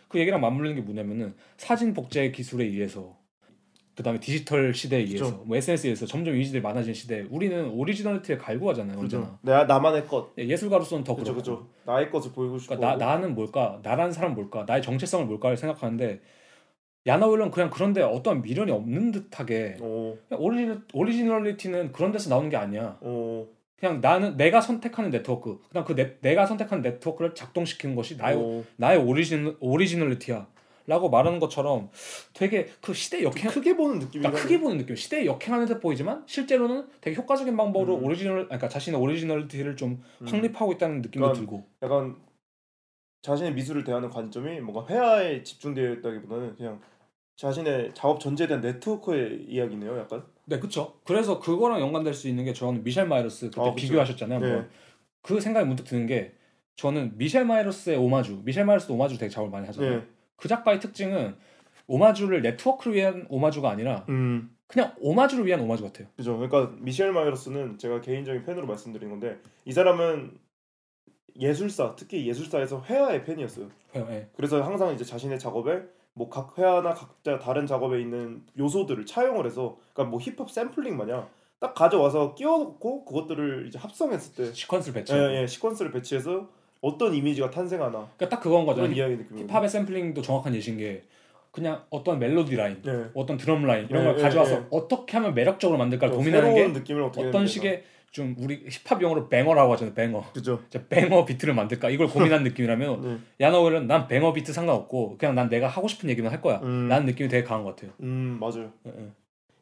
그 0.07 0.19
얘기랑 0.19 0.41
맞물리는 0.41 0.75
게 0.75 0.81
뭐냐면은 0.81 1.33
사진 1.57 1.93
복제 1.93 2.31
기술에 2.31 2.65
의해서 2.65 3.17
그다음에 3.95 4.19
디지털 4.19 4.73
시대에 4.73 4.99
의해서 4.99 5.25
그죠. 5.25 5.43
뭐 5.45 5.55
SNS에 5.55 5.89
의해서 5.89 6.05
점점 6.05 6.35
이미지들이 6.35 6.61
많아진 6.61 6.93
시대에 6.93 7.25
우리는 7.29 7.69
originality를 7.69 8.37
갈구하잖아요. 8.37 8.99
언제나. 8.99 9.23
그죠. 9.23 9.39
내가 9.41 9.63
나만의 9.63 10.05
것. 10.07 10.33
예, 10.37 10.45
예술가로서는 10.47 11.03
더 11.03 11.15
그죠 11.15 11.33
그렇고. 11.33 11.59
그죠. 11.61 11.69
나의 11.85 12.11
것을 12.11 12.33
보이고 12.33 12.57
싶고. 12.59 12.75
그러니까 12.75 12.97
나, 13.05 13.11
나는 13.13 13.33
뭘까? 13.35 13.79
나라는 13.83 14.11
사람 14.11 14.33
뭘까? 14.33 14.65
나의 14.67 14.81
정체성을 14.81 15.25
뭘까를 15.27 15.55
생각하는데 15.55 16.19
야나 17.07 17.20
오일러는 17.20 17.51
그냥 17.51 17.69
그런 17.71 17.94
데 17.94 18.01
어떠한 18.01 18.41
미련이 18.41 18.71
없는 18.71 19.11
듯하게 19.11 19.77
오. 19.79 20.17
그냥 20.27 20.43
original, 20.43 20.81
originality는 20.93 21.91
그런 21.93 22.11
데서 22.11 22.29
나오는 22.29 22.49
게 22.49 22.57
아니야. 22.57 22.97
오. 23.01 23.47
그냥 23.85 24.01
나는 24.01 24.35
내가 24.35 24.61
선택하는 24.61 25.11
네트워크, 25.11 25.59
그냥 25.69 25.85
그 25.85 25.93
내, 25.93 26.17
내가 26.21 26.47
선택한 26.47 26.81
네트워크를 26.81 27.35
작동시키는 27.35 27.95
것이 27.95 28.17
나의 28.17 28.37
오. 28.37 28.63
나의 28.77 28.97
original 28.97 29.57
originality야. 29.59 30.47
라고 30.87 31.09
말하는 31.09 31.39
것처럼 31.39 31.89
되게 32.33 32.67
그 32.79 32.93
시대 32.93 33.23
역행 33.23 33.49
크게 33.49 33.75
보는 33.75 33.97
느낌이. 33.97 34.21
그러니까 34.21 34.39
크게 34.39 34.59
보는 34.59 34.77
느낌. 34.77 34.95
시대에 34.95 35.25
역행하는 35.25 35.65
듯 35.65 35.79
보이지만 35.79 36.23
실제로는 36.27 36.87
되게 37.01 37.15
효과적인 37.17 37.57
방법으로 37.57 37.97
음. 37.97 38.03
오리지널 38.03 38.45
그러니까 38.45 38.69
자신의 38.69 38.99
originality를 38.99 39.77
좀 39.77 40.03
음. 40.21 40.27
확립하고 40.27 40.73
있다는 40.73 40.97
느낌도 41.01 41.19
그러니까 41.19 41.39
들고. 41.39 41.67
약간 41.81 42.15
자신의 43.23 43.55
미술을 43.55 43.83
대하는 43.83 44.11
관점이 44.11 44.59
뭔가 44.61 44.85
회화에 44.87 45.41
집중되어 45.41 45.93
있다기보다는 45.93 46.55
그냥 46.55 46.79
자신의 47.35 47.93
작업 47.95 48.19
전체에 48.19 48.45
대한 48.45 48.61
네트워크의 48.61 49.45
이야기네요. 49.47 49.97
약간. 49.97 50.23
네, 50.45 50.59
그렇죠. 50.59 50.99
그래서 51.03 51.39
그거랑 51.39 51.79
연관될 51.79 52.13
수 52.13 52.27
있는 52.27 52.45
게 52.45 52.53
저는 52.53 52.83
미셸 52.83 53.07
마이러스 53.07 53.49
그때 53.49 53.61
아. 53.61 53.73
비교하셨잖아요. 53.75 54.39
네. 54.39 54.45
한번. 54.45 54.69
그 55.21 55.39
생각이 55.39 55.65
문득 55.67 55.83
드는 55.85 56.05
게 56.05 56.33
저는 56.75 57.17
미셸 57.17 57.45
마이러스의 57.45 57.97
오마주, 57.97 58.41
미셸 58.43 58.65
마이러스 58.65 58.91
오마주 58.91 59.17
되게 59.17 59.29
작업을 59.29 59.51
많이 59.51 59.65
하잖아요. 59.67 59.99
네. 59.99 60.05
그 60.35 60.47
작가의 60.47 60.79
특징은 60.79 61.35
오마주를 61.87 62.41
네트워크를 62.41 62.95
위한 62.95 63.25
오마주가 63.29 63.69
아니라 63.69 64.05
음. 64.09 64.55
그냥 64.67 64.93
오마주를 64.99 65.45
위한 65.45 65.61
오마주 65.61 65.83
같아요. 65.83 66.07
그죠. 66.15 66.37
그러니까 66.37 66.75
미셸 66.79 67.11
마이러스는 67.11 67.77
제가 67.77 68.01
개인적인 68.01 68.43
팬으로 68.43 68.67
말씀드린 68.67 69.09
건데 69.09 69.37
이 69.65 69.71
사람은 69.71 70.37
예술사, 71.39 71.95
특히 71.95 72.27
예술사에서 72.27 72.83
회화의 72.83 73.23
팬이었어요. 73.23 73.69
네. 73.93 74.29
그래서 74.35 74.61
항상 74.63 74.93
이제 74.93 75.03
자신의 75.03 75.37
작업에 75.37 75.83
뭐 76.15 76.29
각 76.29 76.57
회화나 76.57 76.93
각자 76.93 77.37
다른 77.37 77.67
작업에 77.67 77.99
있는 78.01 78.41
요소들을 78.57 79.05
차용을 79.05 79.45
해서 79.45 79.77
그러니까 79.93 80.11
뭐 80.11 80.19
힙합 80.19 80.49
샘플링 80.49 80.97
마냥 80.97 81.27
딱 81.59 81.73
가져와서 81.73 82.35
끼워놓고 82.35 83.05
그것들을 83.05 83.65
이제 83.67 83.77
합성했을 83.77 84.35
때 84.35 84.51
시퀀스를 84.51 84.93
배치. 84.93 85.13
예, 85.13 85.41
예, 85.41 85.45
시퀀스를 85.45 85.91
배치해서 85.93 86.47
어떤 86.81 87.13
이미지가 87.13 87.51
탄생하나 87.51 87.91
그러니까 88.17 88.29
딱 88.29 88.39
그건 88.41 88.65
거죠. 88.65 88.81
그런 88.81 88.95
이야기 88.95 89.17
느낌이에요. 89.17 89.47
힙합의 89.47 89.69
샘플링도 89.69 90.21
정확한 90.21 90.55
예시인 90.55 90.77
게 90.77 91.03
그냥 91.51 91.83
어떤 91.89 92.19
멜로디 92.19 92.55
라인, 92.55 92.81
예. 92.85 93.05
어떤 93.13 93.37
드럼 93.37 93.65
라인 93.65 93.87
이런 93.89 94.03
네, 94.03 94.07
걸 94.09 94.15
네, 94.17 94.21
가져와서 94.23 94.59
네. 94.59 94.65
어떻게 94.71 95.17
하면 95.17 95.33
매력적으로 95.33 95.77
만들까를 95.77 96.11
또 96.13 96.17
고민하는 96.17 96.53
게 96.53 96.91
어떤 97.17 97.47
식의 97.47 97.83
좀 98.15 98.33
우리 98.39 98.63
힙합 98.69 99.01
용어로 99.01 99.27
banger라고 99.27 99.73
하잖아요. 99.73 99.93
banger. 99.93 100.23
그죠. 100.31 100.61
banger 100.87 101.25
비트를 101.25 101.53
만들까 101.53 101.89
이걸 101.89 102.07
고민한 102.07 102.43
느낌이라면 102.43 103.01
네. 103.03 103.17
야나 103.41 103.54
오일러는 103.54 103.87
난 103.87 104.07
banger 104.07 104.31
비트 104.31 104.53
상관없고 104.53 105.17
그냥 105.17 105.35
난 105.35 105.49
내가 105.49 105.67
하고 105.67 105.89
싶은 105.89 106.09
얘기만 106.09 106.31
할 106.31 106.39
거야. 106.41 106.61
음, 106.63 106.87
라는 106.87 107.07
느낌이 107.07 107.27
되게 107.27 107.45
강한 107.45 107.65
것 107.65 107.75
같아요. 107.75 107.91
음 107.99 108.37
맞아요. 108.39 108.71
예, 108.87 108.91
예. 108.97 109.09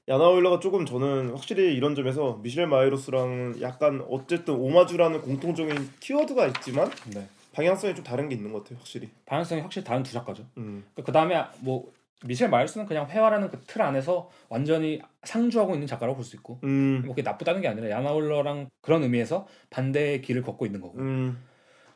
야나 0.08 0.25
오일러가 0.25 0.60
조금 0.60 0.86
저는 0.86 1.32
확실히 1.32 1.74
이런 1.74 1.96
점에서 1.96 2.40
미셸 2.44 2.68
마이러스랑 2.68 3.56
약간 3.62 4.06
어쨌든 4.08 4.54
오마주라는 4.54 5.22
공통적인 5.22 5.90
키워드가 6.00 6.46
있지만 6.48 6.92
네. 7.12 7.28
방향성이 7.54 7.96
좀 7.96 8.04
다른 8.04 8.30
게 8.30 8.36
있는 8.36 8.52
것 8.54 8.64
같아요, 8.64 8.78
확실히. 8.78 9.10
방향성이 9.26 9.62
확실히 9.62 9.84
다른 9.84 10.04
두 10.04 10.14
작가죠. 10.14 10.46
음. 10.58 10.84
그 11.04 11.12
다음에 11.12 11.44
뭐 11.62 11.92
미셸 12.26 12.50
마이러스는 12.50 12.86
그냥 12.86 13.08
회화라는 13.10 13.50
그 13.50 13.60
틀 13.66 13.82
안에서 13.82 14.30
완전히 14.50 15.02
상주하고 15.24 15.74
있는 15.74 15.88
작가라고 15.88 16.16
볼 16.18 16.24
수 16.26 16.36
있고 16.36 16.60
음. 16.64 17.02
뭐 17.06 17.16
그게 17.16 17.22
나쁘다는 17.22 17.62
게 17.62 17.68
아니라 17.68 17.90
야나 17.90 18.13
오일러랑 18.13 18.70
그런 18.82 19.04
의미에서 19.04 19.48
반대의 19.70 20.22
길을 20.22 20.42
걷고 20.42 20.66
있는 20.66 20.82
거고. 20.82 21.00
음. 21.00 21.38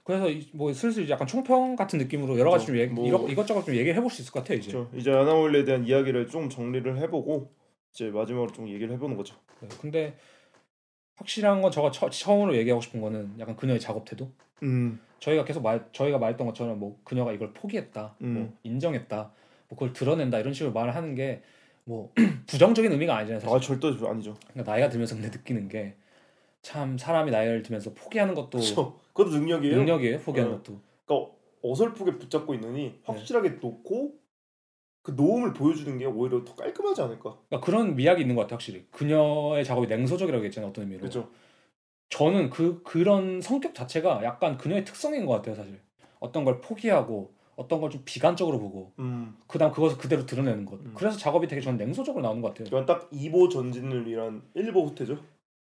그래서 0.04 0.30
이- 0.30 0.50
뭐 0.54 0.72
슬슬 0.72 1.10
약간 1.10 1.28
총평 1.28 1.76
같은 1.76 2.00
느낌으로 2.00 2.40
여러 2.40 2.50
가지 2.52 2.66
좀 2.66 2.78
얘기, 2.78 2.94
뭐- 2.94 3.06
이것, 3.08 3.30
이것저것 3.30 3.66
좀 3.66 3.76
얘기를 3.76 3.96
해볼 3.96 4.10
수 4.10 4.22
있을 4.22 4.32
것 4.32 4.40
같아요 4.42 4.58
이제. 4.60 4.72
그렇죠. 4.72 4.90
이제 4.96 5.12
야나오일러에 5.12 5.66
대한 5.66 5.86
이야기를 5.86 6.28
좀 6.30 6.50
정리를 6.50 6.98
해보고 6.98 7.52
이제 7.94 8.10
마지막으로 8.10 8.52
좀 8.54 8.70
얘기를 8.70 8.94
해보는 8.94 9.18
거죠. 9.18 9.36
네, 9.60 9.68
근데 9.82 10.16
확실한 11.18 11.62
건 11.62 11.72
저가 11.72 11.92
처, 11.92 12.10
처음으로 12.10 12.56
얘기하고 12.58 12.82
싶은 12.82 13.02
거는 13.02 13.34
약간 13.40 13.56
그녀의 13.56 13.80
작업 13.80 14.06
태도. 14.06 14.32
음. 14.64 15.00
저희가 15.20 15.44
계속 15.46 15.62
말 15.62 15.86
저희가 15.92 16.20
말했던 16.20 16.46
것처럼 16.48 16.80
뭐 16.80 17.00
그녀가 17.04 17.32
이걸 17.34 17.52
포기했다, 17.54 18.16
음. 18.22 18.34
뭐 18.34 18.54
인정했다, 18.64 19.32
뭐 19.70 19.78
그걸 19.78 19.94
드러낸다 19.94 20.40
이런 20.40 20.54
식으로 20.54 20.74
말을 20.74 20.96
하는 20.96 21.16
게 21.16 21.42
뭐 21.88 22.12
부정적인 22.48 22.92
의미가 22.92 23.16
아니잖아요. 23.16 23.40
사실. 23.40 23.56
아 23.56 23.60
절대 23.62 23.88
아니죠. 23.88 24.36
그러니까 24.52 24.70
나이가 24.72 24.90
들면서 24.90 25.16
근데 25.16 25.30
느끼는 25.30 25.70
게 25.70 25.96
참 26.62 26.98
사람이 26.98 27.32
나이를 27.32 27.62
들면서 27.64 27.94
포기하는 27.94 28.34
것도 28.36 28.50
그렇죠. 28.50 29.00
그것도 29.14 29.30
능력이에요. 29.30 29.78
능력이에요. 29.78 30.20
포기하는 30.20 30.52
네. 30.52 30.58
것도. 30.58 30.82
그러니까 31.06 31.32
어설프게 31.64 32.18
붙잡고 32.18 32.54
있느니 32.56 33.00
확실하게 33.04 33.52
놓고 33.62 34.16
그 35.02 35.12
노음을 35.12 35.54
보여주는 35.54 35.98
게 35.98 36.04
오히려 36.06 36.44
더 36.44 36.56
깔끔하지 36.56 37.02
않을까. 37.04 37.38
그러니까 37.48 37.66
그런 37.66 37.96
미학이 37.96 38.20
있는 38.22 38.36
것 38.36 38.42
같아요. 38.42 38.56
확실히 38.56 38.86
그녀의 38.92 39.64
작업이 39.64 39.88
냉소적이라고 39.88 40.44
했잖아요. 40.44 40.70
어떤 40.72 40.84
의미로. 40.84 41.00
그렇죠. 41.00 41.30
저는 42.10 42.50
그 42.50 42.82
그런 42.84 43.40
성격 43.40 43.74
자체가 43.74 44.22
약간 44.26 44.58
그녀의 44.58 44.84
특성인 44.84 45.26
것 45.26 45.36
같아요. 45.36 45.56
사실 45.56 45.80
어떤 46.20 46.44
걸 46.44 46.60
포기하고 46.60 47.34
어떤 47.58 47.82
걸 47.82 47.90
좀 47.90 48.02
비관적으로 48.06 48.60
보고 48.60 48.94
음. 49.00 49.36
그다음 49.48 49.72
그것을 49.72 49.98
그대로 49.98 50.26
드러내는 50.26 50.64
것. 50.66 50.80
음. 50.80 50.94
그래서 50.96 51.18
작업이 51.18 51.48
되게 51.48 51.60
저는 51.62 51.78
냉소적으로 51.78 52.22
나오는 52.24 52.42
것 52.42 52.50
같아요. 52.50 52.68
이건 52.68 52.86
딱 52.86 53.10
2보 53.12 53.50
전진을 53.50 54.08
위한 54.08 54.42
1보 54.56 54.86
후퇴죠. 54.88 55.18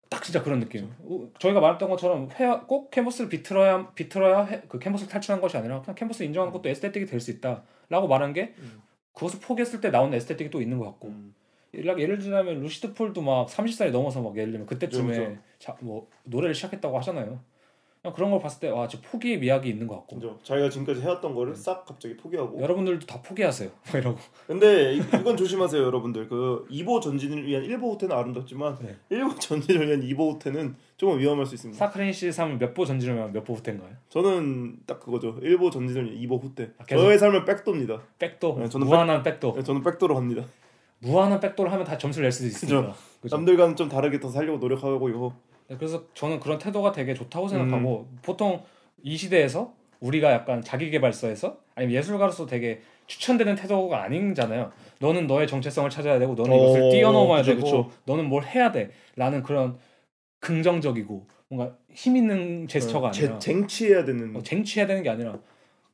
딱 0.08 0.22
진짜 0.22 0.42
그런 0.42 0.60
느낌. 0.60 0.88
어, 1.00 1.28
저희가 1.38 1.58
말했던 1.60 1.88
것처럼 1.88 2.28
회화 2.38 2.60
꼭 2.66 2.90
캔버스를 2.90 3.28
비틀어야 3.30 3.92
비틀어야 3.94 4.44
해- 4.44 4.62
그 4.68 4.78
캔버스를 4.78 5.10
탈출한 5.10 5.40
것이 5.40 5.56
아니라 5.56 5.80
그냥 5.80 5.94
캔버스 5.96 6.22
인정하는 6.22 6.52
것도 6.52 6.68
에스테틱이 6.68 7.06
될 7.06 7.18
수 7.20 7.30
있다라고 7.32 8.06
말한 8.08 8.32
게 8.34 8.54
음. 8.58 8.82
그것을 9.14 9.40
포기했을 9.40 9.80
때 9.80 9.90
나오는 9.90 10.12
에스테틱이 10.14 10.50
또 10.50 10.60
있는 10.60 10.78
것 10.78 10.84
같고. 10.84 11.08
음. 11.08 11.34
예를, 11.74 11.98
예를 11.98 12.18
들자면 12.18 12.60
루시드 12.60 12.94
폴도 12.94 13.20
막 13.22 13.48
30살이 13.48 13.90
넘어서 13.90 14.22
막 14.22 14.36
예를 14.36 14.52
들면 14.52 14.66
그때쯤에 14.66 15.38
자, 15.58 15.76
뭐 15.80 16.08
노래를 16.24 16.54
시작했다고 16.54 16.96
하잖아요. 16.98 17.40
그냥 18.06 18.14
그런 18.14 18.30
걸 18.30 18.40
봤을 18.40 18.60
때 18.60 18.68
와, 18.68 18.86
저 18.86 18.98
포기의 19.00 19.38
미학이 19.40 19.68
있는 19.68 19.86
것 19.88 19.96
같고. 19.96 20.16
그죠. 20.16 20.38
자기가 20.44 20.70
지금까지 20.70 21.00
해왔던 21.00 21.34
거를 21.34 21.52
음. 21.52 21.56
싹 21.56 21.84
갑자기 21.84 22.16
포기하고. 22.16 22.60
여러분들도 22.62 23.04
다 23.04 23.20
포기하세요. 23.20 23.68
뭐 23.90 24.00
이러고. 24.00 24.18
근데 24.46 24.94
이- 24.94 24.98
이건 24.98 25.36
조심하세요, 25.36 25.82
여러분들. 25.82 26.28
그 26.28 26.66
2보 26.70 27.00
전진을 27.00 27.44
위한 27.46 27.64
1보 27.64 27.92
후퇴는 27.94 28.14
아름답지만 28.16 28.78
네. 28.80 28.96
1보 29.10 29.40
전진을 29.40 29.88
위한 29.88 30.00
2보 30.02 30.34
후퇴는 30.34 30.76
조금 30.96 31.18
위험할 31.18 31.44
수 31.46 31.54
있습니다. 31.56 31.76
사크린 31.84 32.12
씨 32.12 32.30
삶을 32.30 32.58
몇보 32.58 32.84
전진하면 32.84 33.32
몇보 33.32 33.54
후퇴인가요? 33.54 33.90
저는 34.08 34.78
딱 34.86 35.00
그거죠. 35.00 35.34
1보 35.40 35.72
전진을 35.72 36.04
위한 36.12 36.16
2보 36.28 36.40
후퇴. 36.42 36.70
아, 36.78 36.84
계속- 36.84 37.02
저의 37.02 37.18
삶은 37.18 37.44
백도입니다. 37.44 38.00
백도. 38.20 38.56
네, 38.60 38.68
저는 38.68 38.86
무한한 38.86 39.22
백도. 39.24 39.54
네, 39.56 39.62
저는 39.64 39.82
백도로 39.82 40.14
갑니다. 40.14 40.44
무한한 41.00 41.40
백도를 41.40 41.70
하면 41.72 41.84
다 41.84 41.98
점수를 41.98 42.24
낼 42.24 42.32
수도 42.32 42.46
있으니까. 42.46 42.94
그죠? 43.20 43.36
남들과는 43.36 43.76
좀 43.76 43.88
다르게 43.88 44.18
더 44.20 44.28
살려고 44.30 44.58
노력하고 44.58 45.08
이거. 45.10 45.34
네, 45.68 45.76
그래서 45.76 46.04
저는 46.14 46.40
그런 46.40 46.58
태도가 46.58 46.92
되게 46.92 47.14
좋다고 47.14 47.46
음. 47.46 47.48
생각하고 47.48 48.08
보통 48.22 48.62
이 49.02 49.16
시대에서 49.16 49.74
우리가 50.00 50.30
약간 50.32 50.62
자기개발서에서 50.62 51.58
아니면 51.74 51.96
예술가로서 51.96 52.46
되게 52.46 52.82
추천되는 53.06 53.54
태도가 53.56 54.02
아니잖아요. 54.02 54.72
너는 55.00 55.26
너의 55.26 55.46
정체성을 55.46 55.88
찾아야 55.90 56.18
되고 56.18 56.34
너는 56.34 56.52
어, 56.52 56.56
이것을 56.56 56.88
뛰어넘어야 56.90 57.42
그쵸, 57.42 57.50
되고 57.54 57.62
그쵸. 57.64 57.90
너는 58.04 58.26
뭘 58.28 58.44
해야 58.44 58.72
돼라는 58.72 59.42
그런 59.42 59.78
긍정적이고 60.40 61.26
뭔가 61.48 61.76
힘 61.92 62.16
있는 62.16 62.68
제스처가 62.68 63.08
어, 63.08 63.10
제- 63.10 63.24
아니라 63.24 63.38
쟁취해야 63.38 64.04
되는 64.04 64.36
어, 64.36 64.42
쟁취해야 64.42 64.86
되는 64.86 65.02
게 65.02 65.10
아니라 65.10 65.38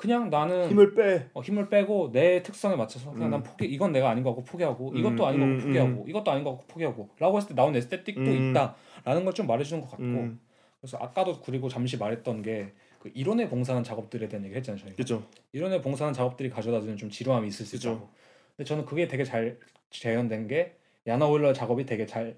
그냥 0.02 0.30
나는 0.30 0.68
힘을 0.68 0.94
빼. 0.94 1.28
어, 1.32 1.40
힘을 1.42 1.68
빼고 1.68 2.10
내 2.10 2.42
특성에 2.42 2.74
맞춰서 2.74 3.12
그냥 3.12 3.28
음. 3.28 3.30
난 3.30 3.42
포기 3.44 3.66
이건 3.66 3.92
내가 3.92 4.10
아닌 4.10 4.24
거 4.24 4.30
같고 4.30 4.42
포기하고 4.44 4.90
음, 4.90 4.96
이것도 4.96 5.24
아닌 5.24 5.38
거 5.40 5.46
음, 5.46 5.54
같고 5.56 5.66
포기하고 5.68 6.04
이것도 6.08 6.30
아닌 6.32 6.44
거 6.44 6.50
같고 6.50 6.66
포기하고 6.66 7.08
라고 7.20 7.36
했을 7.36 7.50
때 7.50 7.54
나온 7.54 7.76
에스테틱도 7.76 8.20
음. 8.20 8.50
있다라는 8.50 9.24
걸 9.24 9.32
좀 9.32 9.46
말해주는 9.46 9.80
것 9.80 9.90
같고 9.90 10.02
음, 10.04 10.40
그래서 10.80 10.98
아까도 10.98 11.40
그리고 11.40 11.68
잠시 11.68 11.96
말했던 11.96 12.42
게 12.42 12.72
그 12.98 13.10
이론에 13.14 13.48
봉사하는 13.48 13.82
작업들에 13.82 14.28
대한 14.28 14.44
얘기를 14.44 14.58
했잖아요 14.60 14.80
저희 14.84 14.94
그죠. 14.94 15.24
이론에 15.50 15.80
봉사하는 15.80 16.14
작업들이 16.14 16.48
가져다주는 16.50 16.96
좀 16.96 17.10
지루함이 17.10 17.48
있을 17.48 17.66
수. 17.66 17.74
있다고 17.74 18.08
근데 18.56 18.64
저는 18.68 18.84
그게 18.84 19.08
되게 19.08 19.24
잘 19.24 19.58
재현된 19.90 20.46
게 20.46 20.76
야나 21.08 21.26
오일러 21.26 21.52
작업이 21.52 21.84
되게 21.84 22.06
잘 22.06 22.36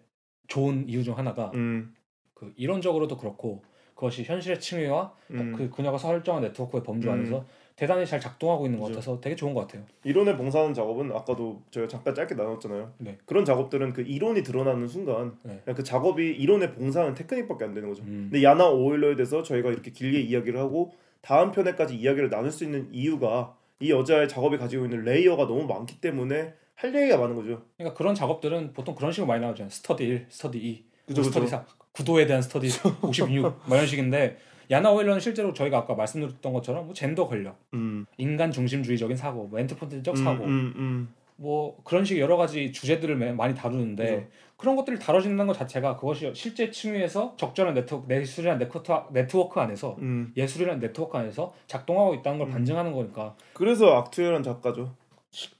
좋은 0.48 0.88
이유 0.88 1.04
중 1.04 1.18
하나가 1.18 1.50
음, 1.54 1.94
그 2.32 2.54
이론적으로도 2.56 3.18
그렇고 3.18 3.62
그것이 3.94 4.24
현실의 4.24 4.60
층위와 4.60 5.12
음. 5.30 5.52
그 5.56 5.70
그녀가 5.70 5.96
설정한 5.98 6.42
네트워크의 6.42 6.82
범주 6.82 7.08
음. 7.08 7.12
안에서 7.12 7.44
대단히 7.76 8.06
잘 8.06 8.20
작동하고 8.20 8.66
있는 8.66 8.78
것 8.78 8.86
그죠. 8.86 9.00
같아서 9.00 9.20
되게 9.20 9.34
좋은 9.34 9.52
것 9.52 9.62
같아요. 9.62 9.82
이론에 10.04 10.36
봉사하는 10.36 10.74
작업은 10.74 11.10
아까도 11.12 11.60
저희가 11.70 11.88
잠깐 11.88 12.14
짧게 12.14 12.34
나눴잖아요. 12.36 12.92
네. 12.98 13.18
그런 13.24 13.44
작업들은 13.44 13.92
그 13.92 14.02
이론이 14.02 14.44
드러나는 14.44 14.86
순간 14.86 15.36
네. 15.42 15.60
그냥 15.64 15.76
그 15.76 15.82
작업이 15.82 16.24
이론에 16.24 16.72
봉사하는 16.72 17.14
테크닉밖에 17.14 17.64
안 17.64 17.74
되는 17.74 17.88
거죠. 17.88 18.04
음. 18.04 18.28
근데 18.30 18.44
야나 18.44 18.68
오일러에 18.68 19.16
대해서 19.16 19.42
저희가 19.42 19.70
이렇게 19.70 19.90
길게 19.90 20.20
이야기를 20.20 20.58
하고 20.58 20.92
다음 21.20 21.50
편에까지 21.50 21.96
이야기를 21.96 22.30
나눌 22.30 22.52
수 22.52 22.64
있는 22.64 22.88
이유가 22.92 23.56
이 23.80 23.90
여자의 23.90 24.28
작업이 24.28 24.56
가지고 24.56 24.84
있는 24.84 25.02
레이어가 25.02 25.46
너무 25.46 25.66
많기 25.66 26.00
때문에 26.00 26.54
할 26.76 26.94
얘기가 26.94 27.16
많은 27.16 27.34
거죠. 27.34 27.62
그러니까 27.76 27.96
그런 27.96 28.14
작업들은 28.14 28.72
보통 28.72 28.94
그런 28.94 29.10
식으로 29.10 29.26
많이 29.26 29.40
나오잖아요. 29.40 29.70
스터디 29.70 30.04
1, 30.04 30.26
스터디 30.28 30.58
2, 30.58 30.84
그죠, 31.06 31.20
뭐 31.22 31.24
스터디 31.30 31.46
그죠. 31.46 31.56
4, 31.56 31.66
구도에 31.94 32.26
대한 32.26 32.42
스터디 32.42 32.68
56, 33.02 33.40
뭐 33.66 33.76
이런 33.76 33.86
식인데 33.86 34.36
야나 34.70 34.90
오일러는 34.90 35.20
실제로 35.20 35.52
저희가 35.52 35.78
아까 35.78 35.94
말씀드렸던 35.94 36.52
것처럼 36.52 36.86
뭐 36.86 36.94
젠더 36.94 37.28
권력, 37.28 37.56
음, 37.74 38.06
인간 38.18 38.50
중심주의적인 38.50 39.16
사고, 39.16 39.46
뭐 39.46 39.60
anthropocentric적 39.60 40.16
음, 40.16 40.24
사고, 40.24 40.44
음, 40.44 40.72
음. 40.76 41.14
뭐 41.36 41.76
그런 41.84 42.04
식 42.04 42.18
여러 42.18 42.36
가지 42.36 42.72
주제들을 42.72 43.16
매- 43.16 43.32
많이 43.32 43.54
다루는데 43.54 44.04
그죠. 44.16 44.26
그런 44.56 44.76
것들이 44.76 44.98
다뤄진다는 44.98 45.46
것 45.48 45.58
자체가 45.58 45.96
그것이 45.96 46.30
실제 46.34 46.70
층위에서 46.70 47.34
적절한 47.36 47.74
네트워크, 47.74 48.12
예술이란 48.12 48.58
네트워크, 48.58 49.12
네트워크 49.12 49.60
안에서 49.60 49.96
음. 50.00 50.32
예술이란 50.36 50.78
네트워크 50.80 51.16
안에서 51.18 51.52
작동하고 51.66 52.14
있다는 52.14 52.38
걸 52.38 52.48
음. 52.48 52.52
반증하는 52.52 52.92
거니까 52.92 53.34
그래서 53.52 53.94
aktuell한 53.96 54.42
작가죠. 54.42 54.94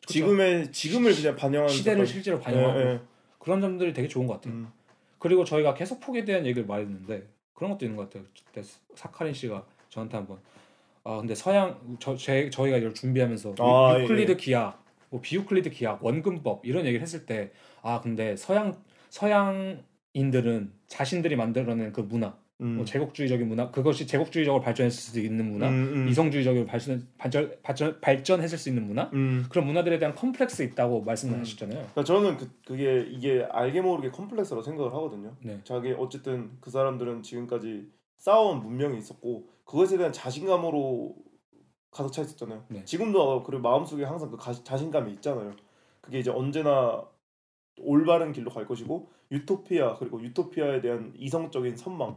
지금의 0.07 0.70
지금을 0.72 1.12
그냥 1.14 1.35
반영하는 1.37 1.68
시대를 1.74 2.05
작가. 2.07 2.12
실제로 2.12 2.39
반영하고 2.41 2.80
예, 2.80 2.85
예. 2.93 3.01
그런 3.41 3.61
점들이 3.61 3.93
되게 3.93 4.07
좋은 4.09 4.26
것 4.28 4.35
같아요. 4.35 4.55
음. 4.55 4.68
그리고 5.25 5.43
저희가 5.43 5.72
계속 5.72 6.01
폭에 6.01 6.22
대한 6.27 6.45
얘기를 6.45 6.66
말했는데 6.66 7.27
그런 7.55 7.70
것도 7.70 7.87
있는 7.87 7.97
것 7.97 8.11
같아요. 8.11 8.29
그때 8.47 8.61
사카린 8.95 9.33
씨가 9.33 9.64
저한테 9.89 10.18
한번 10.18 10.39
아 11.03 11.16
근데 11.16 11.35
서양 11.35 11.97
저 11.99 12.14
제, 12.14 12.51
저희가 12.51 12.77
이걸 12.77 12.93
준비하면서 12.93 13.55
아, 13.59 13.99
유클리드 14.03 14.37
기하, 14.37 14.77
뭐 15.09 15.22
비유클리드 15.22 15.70
기하, 15.70 15.99
원근법 16.03 16.66
이런 16.66 16.85
얘기를 16.85 17.01
했을 17.01 17.25
때 17.25 17.53
아 17.81 18.03
근데 18.03 18.37
서양 18.37 18.77
서양인들은 19.09 20.72
자신들이 20.89 21.37
만들어낸 21.37 21.91
그 21.93 22.03
문화, 22.03 22.37
음. 22.61 22.76
뭐 22.76 22.84
제국주의적인 22.84 23.48
문화 23.48 23.70
그것이 23.70 24.07
제국주의적으로 24.07 24.62
발전했을 24.62 24.96
수도 25.00 25.20
있는 25.20 25.50
문화, 25.50 25.68
음, 25.68 25.92
음. 25.92 26.09
이성주의적으로 26.09 26.66
발전 26.66 27.07
발전 27.18 27.52
발전 27.62 28.00
발전했을 28.00 28.59
수 28.59 28.68
있는 28.68 28.86
문화 28.86 29.11
음. 29.12 29.44
그런 29.48 29.66
문화들에 29.66 29.98
대한 29.98 30.14
콤플렉스 30.14 30.62
있다고 30.62 31.02
말씀을 31.02 31.34
음. 31.34 31.40
하셨잖아요. 31.40 31.78
그러니까 31.78 32.05
저는 32.05 32.36
그, 32.36 32.50
그게 32.64 33.05
이게 33.11 33.44
알게 33.50 33.80
모르게 33.80 34.11
컴플렉스라고 34.11 34.62
생각을 34.62 34.92
하거든요. 34.94 35.34
네. 35.42 35.61
자기 35.64 35.92
어쨌든 35.92 36.52
그 36.61 36.70
사람들은 36.70 37.22
지금까지 37.22 37.88
쌓아온 38.18 38.62
문명이 38.62 38.98
있었고 38.98 39.48
그것에 39.64 39.96
대한 39.96 40.12
자신감으로 40.12 41.16
가득 41.90 42.12
차 42.12 42.22
있었잖아요. 42.22 42.64
네. 42.68 42.84
지금도 42.84 43.42
그리고 43.42 43.62
마음속에 43.62 44.05
항상 44.05 44.30
그 44.30 44.36
가- 44.36 44.52
자신감이 44.52 45.12
있잖아요. 45.14 45.55
그게 46.00 46.20
이제 46.20 46.30
언제나 46.30 47.02
올바른 47.78 48.32
길로 48.32 48.50
갈 48.50 48.66
것이고 48.66 49.09
유토피아 49.32 49.96
그리고 49.98 50.22
유토피아에 50.22 50.80
대한 50.80 51.12
이성적인 51.16 51.76
선망 51.76 52.16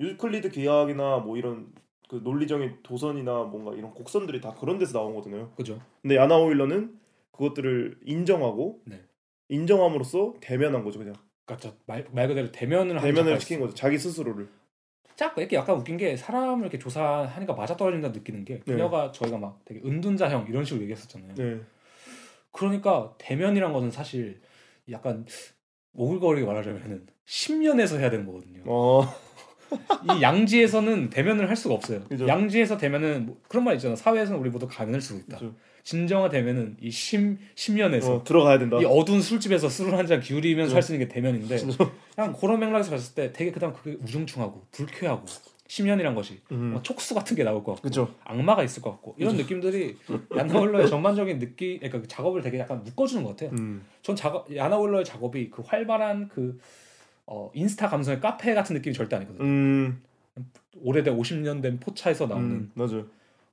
유클리드 0.00 0.50
기하학이나 0.50 1.18
뭐 1.18 1.36
이런 1.36 1.72
그 2.08 2.16
논리적인 2.24 2.78
도선이나 2.82 3.44
뭔가 3.44 3.72
이런 3.74 3.92
곡선들이 3.92 4.40
다 4.40 4.52
그런 4.58 4.78
데서 4.78 4.98
나온 4.98 5.14
거잖아요. 5.14 5.52
그죠? 5.56 5.80
근데 6.02 6.16
야나 6.16 6.38
오일러는 6.38 6.98
그것들을 7.30 8.00
인정하고 8.04 8.82
네. 8.86 9.00
인정함으로써 9.48 10.34
대면한 10.40 10.84
거죠 10.84 10.98
그냥 10.98 11.14
그러니까 11.44 11.74
말, 11.86 12.06
말 12.12 12.28
그대로 12.28 12.50
대면을 12.50 13.00
대면을. 13.00 13.40
시킨 13.40 13.60
거죠 13.60 13.74
자기 13.74 13.98
스스로를 13.98 14.48
짝 15.16 15.36
이렇게 15.36 15.56
약간 15.56 15.76
웃긴 15.76 15.96
게 15.96 16.16
사람을 16.16 16.62
이렇게 16.62 16.78
조사하니까 16.78 17.52
맞아 17.54 17.76
떨어진다 17.76 18.08
느끼는 18.08 18.44
게 18.44 18.54
네. 18.54 18.60
그녀가 18.64 19.12
저희가 19.12 19.38
막 19.38 19.60
되게 19.64 19.80
은둔자형 19.80 20.46
이런 20.48 20.64
식으로 20.64 20.82
얘기했었잖아요. 20.82 21.34
네 21.34 21.60
그러니까 22.52 23.14
대면이란 23.18 23.72
것은 23.72 23.90
사실 23.90 24.40
약간 24.90 25.26
오글거리게 25.94 26.46
말하자면은 26.46 27.06
10년에서 27.26 27.98
해야 27.98 28.10
되는 28.10 28.26
거거든요. 28.26 28.62
어 28.66 29.02
이 30.04 30.22
양지에서는 30.22 31.10
대면을 31.10 31.48
할 31.48 31.56
수가 31.56 31.74
없어요. 31.74 32.02
그죠. 32.04 32.26
양지에서 32.26 32.76
대면은 32.76 33.26
뭐 33.26 33.40
그런 33.48 33.64
말 33.64 33.74
있잖아. 33.76 33.94
사회에서는 33.96 34.38
우리 34.40 34.50
모두 34.50 34.66
가면을 34.66 35.00
쓰고 35.00 35.20
있다. 35.20 35.38
그죠. 35.38 35.54
진정한 35.82 36.30
대면은 36.30 36.76
이 36.80 36.90
10, 36.90 37.38
10년에서 37.54 38.08
어, 38.10 38.24
들어가야 38.24 38.58
된다 38.58 38.78
이 38.80 38.84
어두운 38.84 39.22
술집에서 39.22 39.68
술을 39.70 39.96
한 39.96 40.06
잔 40.06 40.20
기울이면서 40.20 40.68
그죠. 40.68 40.74
할수 40.76 40.92
있는 40.94 41.06
게 41.08 41.14
대면인데 41.14 41.56
그냥 42.14 42.34
그런 42.38 42.60
맥락에서 42.60 42.90
봤을 42.90 43.14
때 43.14 43.32
되게 43.32 43.50
그다음 43.50 43.72
그게 43.72 43.96
우중충하고 44.02 44.62
불쾌하고 44.72 45.24
10년이란 45.68 46.14
것이 46.16 46.40
음. 46.52 46.72
뭐 46.72 46.82
촉수 46.82 47.14
같은 47.14 47.36
게 47.36 47.44
나올 47.44 47.62
것 47.64 47.72
같고 47.74 47.82
그죠 47.82 48.12
악마가 48.24 48.62
있을 48.64 48.82
것 48.82 48.90
같고 48.90 49.14
이런 49.18 49.36
느낌들이 49.36 49.96
야나올러의 50.36 50.88
전반적인 50.88 51.38
느낌 51.38 51.78
그러니까 51.78 52.00
그 52.02 52.08
작업을 52.08 52.42
되게 52.42 52.58
약간 52.58 52.82
묶어주는 52.84 53.22
것 53.22 53.30
같아요. 53.30 53.50
음. 53.58 53.84
전 54.02 54.14
작업 54.16 54.54
야나올러의 54.54 55.04
작업이 55.04 55.48
그 55.50 55.62
활발한 55.64 56.28
그 56.28 56.58
어, 57.32 57.48
인스타 57.54 57.88
감성의 57.88 58.20
카페 58.20 58.54
같은 58.54 58.74
느낌이 58.74 58.92
절대 58.92 59.14
아니거든요. 59.14 59.44
음. 59.44 60.02
오래된 60.82 61.16
50년 61.16 61.62
된 61.62 61.78
포차에서 61.78 62.26
나오는 62.26 62.50
음. 62.50 62.72
맞아요 62.74 63.06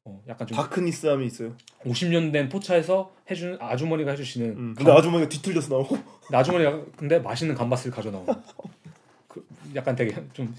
어, 0.03 0.23
약간 0.27 0.47
좀 0.47 0.55
다크니스함이 0.55 1.25
있어요 1.25 1.55
50년 1.83 2.31
된 2.31 2.49
포차에서 2.49 3.13
해주는 3.29 3.57
아주머니가 3.59 4.11
해주시는 4.11 4.49
음. 4.49 4.75
근데 4.75 4.91
아주머니가 4.91 5.29
뒤틀려서 5.29 5.75
나오고 5.75 5.97
아주머니가 6.31 6.85
근데 6.95 7.19
맛있는 7.19 7.55
감바스를 7.55 7.93
가져 7.93 8.09
나오고 8.11 8.33
그 9.27 9.45
약간 9.75 9.95
되게 9.95 10.15
좀 10.33 10.55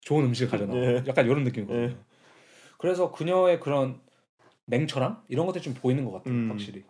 좋은 0.00 0.24
음식을 0.24 0.50
가져 0.50 0.66
나오고 0.66 0.84
예. 0.84 1.04
약간 1.06 1.26
이런 1.26 1.44
느낌이거든요. 1.44 1.82
예. 1.82 1.96
그래서 2.78 3.12
그녀의 3.12 3.60
그런 3.60 4.00
냉철함 4.64 5.22
이런 5.28 5.46
것들이 5.46 5.62
좀 5.62 5.74
보이는 5.74 6.04
것 6.04 6.12
같아요, 6.12 6.34
음. 6.34 6.50
확실히. 6.50 6.84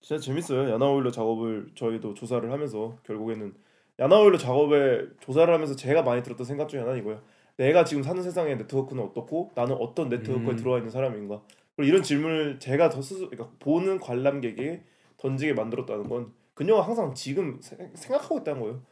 진짜 0.00 0.20
재밌어요 0.20 0.70
야나 0.70 0.86
오일러 0.86 1.10
작업을 1.10 1.70
저희도 1.74 2.14
조사를 2.14 2.50
하면서 2.50 2.96
결국에는 3.04 3.54
야나 3.98 4.18
오일러 4.20 4.38
작업에 4.38 5.06
조사를 5.20 5.52
하면서 5.52 5.76
제가 5.76 6.02
많이 6.02 6.22
들었던 6.22 6.44
생각 6.46 6.68
중에 6.68 6.80
하나는 6.80 7.00
이거예요 7.00 7.22
내가 7.56 7.84
지금 7.84 8.02
사는 8.02 8.22
세상의 8.22 8.56
네트워크는 8.56 9.02
어떻고 9.04 9.52
나는 9.54 9.74
어떤 9.76 10.08
네트워크에 10.08 10.50
음. 10.52 10.56
들어와 10.56 10.78
있는 10.78 10.90
사람인가 10.90 11.42
그리고 11.76 11.88
이런 11.88 12.02
질문을 12.02 12.58
제가 12.58 12.88
더 12.88 13.02
스스로 13.02 13.28
그러니까 13.28 13.54
보는 13.58 14.00
관람객에게 14.00 14.82
던지게 15.18 15.52
만들었다는 15.54 16.08
건 16.08 16.32
그녀가 16.54 16.82
항상 16.82 17.14
지금 17.14 17.60
세- 17.60 17.90
생각하고 17.94 18.38
있다는 18.38 18.60
거예요 18.62 18.82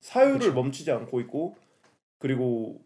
사유를 0.00 0.38
그쵸. 0.38 0.54
멈추지 0.54 0.90
않고 0.90 1.20
있고 1.20 1.56
그리고 2.18 2.80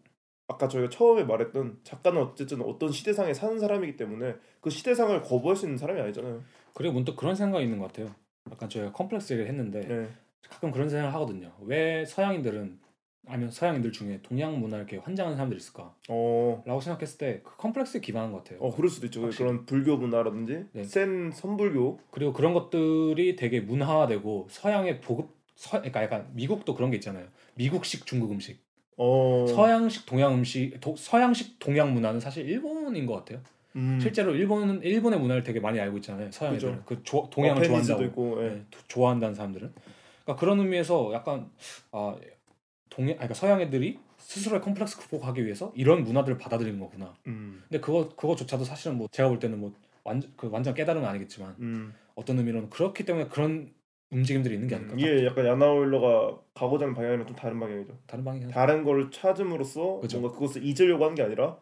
아까 0.47 0.67
저희가 0.67 0.89
처음에 0.89 1.23
말했던 1.23 1.79
작가는 1.83 2.21
어쨌든 2.21 2.61
어떤 2.61 2.91
시대상에 2.91 3.33
사는 3.33 3.57
사람이기 3.59 3.95
때문에 3.97 4.35
그 4.61 4.69
시대상을 4.69 5.19
거부할 5.23 5.55
수 5.55 5.65
있는 5.65 5.77
사람이 5.77 5.99
아니잖아요. 6.01 6.43
그리고 6.73 6.93
문득 6.93 7.15
그런 7.15 7.33
생각이 7.35 7.63
있는 7.63 7.79
것 7.79 7.87
같아요. 7.87 8.13
약간 8.51 8.69
저희가 8.69 8.91
컴플렉스 8.91 9.33
얘기를 9.33 9.49
했는데 9.49 9.81
네. 9.81 10.07
가끔 10.49 10.71
그런 10.71 10.89
생각을 10.89 11.13
하거든요. 11.15 11.51
왜 11.61 12.05
서양인들은 12.05 12.79
아니면 13.27 13.49
서양인들 13.49 13.91
중에 13.91 14.19
동양 14.21 14.59
문화 14.59 14.77
이렇게 14.77 14.97
환장하는 14.97 15.35
사람들이 15.35 15.57
있을까? 15.59 15.95
어, 16.09 16.61
라고 16.65 16.79
생각했을 16.79 17.17
때 17.17 17.41
그 17.43 17.57
컴플렉스에 17.57 17.99
기반한 18.01 18.31
것 18.31 18.43
같아요. 18.43 18.59
어 18.61 18.73
그럴 18.75 18.87
수도 18.89 19.07
있죠. 19.07 19.23
확실히. 19.23 19.49
그런 19.49 19.65
불교 19.65 19.97
문화라든지 19.97 20.65
네. 20.73 20.83
센 20.83 21.31
선불교. 21.31 21.99
그리고 22.11 22.33
그런 22.33 22.53
것들이 22.53 23.35
되게 23.35 23.61
문화화되고 23.61 24.47
서양의 24.51 25.01
보급 25.01 25.33
서, 25.55 25.71
그러니까 25.79 26.03
약간 26.03 26.27
미국도 26.33 26.75
그런 26.75 26.91
게 26.91 26.97
있잖아요. 26.97 27.25
미국식 27.55 28.05
중국 28.05 28.31
음식, 28.31 28.59
어, 28.97 29.45
서양식 29.47 30.05
동양 30.05 30.33
음식, 30.35 30.79
도- 30.81 30.95
서양식 30.97 31.57
동양 31.59 31.93
문화는 31.93 32.19
사실 32.19 32.47
일본인 32.47 33.05
것 33.05 33.13
같아요. 33.15 33.39
음. 33.77 33.97
실제로 34.01 34.35
일본은 34.35 34.83
일본의 34.83 35.19
문화를 35.19 35.43
되게 35.43 35.59
많이 35.61 35.79
알고 35.79 35.97
있잖아요. 35.97 36.29
서양인들은 36.31 36.81
그 36.85 37.01
조- 37.03 37.29
동양을 37.31 37.63
좋아한다고 37.63 38.03
있고. 38.03 38.43
예. 38.45 38.49
네, 38.49 38.61
도- 38.69 38.79
좋아한다는 38.87 39.33
사람들은. 39.33 39.73
그러니까 40.25 40.39
그런 40.39 40.59
의미에서 40.59 41.13
약간 41.13 41.49
아 41.91 42.15
동양, 42.89 43.09
아니, 43.11 43.17
그러니까 43.17 43.33
서양 43.35 43.61
애들이 43.61 43.99
스스로의 44.17 44.61
컴플렉스 44.61 44.97
극복하기 44.97 45.45
위해서 45.45 45.71
이런 45.75 46.03
문화들을 46.03 46.37
받아들이는 46.37 46.79
거구나. 46.79 47.13
음. 47.27 47.63
근데 47.69 47.79
그거 47.79 48.09
그거조차도 48.09 48.63
사실은 48.63 48.97
뭐 48.97 49.07
제가 49.11 49.29
볼 49.29 49.39
때는 49.39 49.59
뭐 49.59 49.73
완전 50.03 50.31
그 50.35 50.49
완전 50.49 50.73
깨달음은 50.73 51.07
아니겠지만 51.07 51.55
음. 51.59 51.93
어떤 52.15 52.37
의미로는 52.39 52.69
그렇기 52.69 53.05
때문에 53.05 53.27
그런 53.27 53.73
움직임들이 54.11 54.53
있는 54.53 54.67
게 54.67 54.75
아닐까. 54.75 54.95
이게 54.97 55.25
약간 55.25 55.45
야나오일러가 55.45 56.39
가고자 56.53 56.85
하는 56.85 56.95
방향이랑 56.95 57.27
좀 57.27 57.35
다른 57.35 57.59
방향이죠. 57.59 57.97
다른 58.07 58.23
방향. 58.23 58.49
다른 58.49 58.83
거를 58.83 59.11
찾음으로써 59.11 59.99
그죠. 59.99 60.19
뭔가 60.19 60.37
그것을 60.37 60.63
잊으려고 60.63 61.03
하는 61.03 61.15
게 61.15 61.23
아니라 61.23 61.57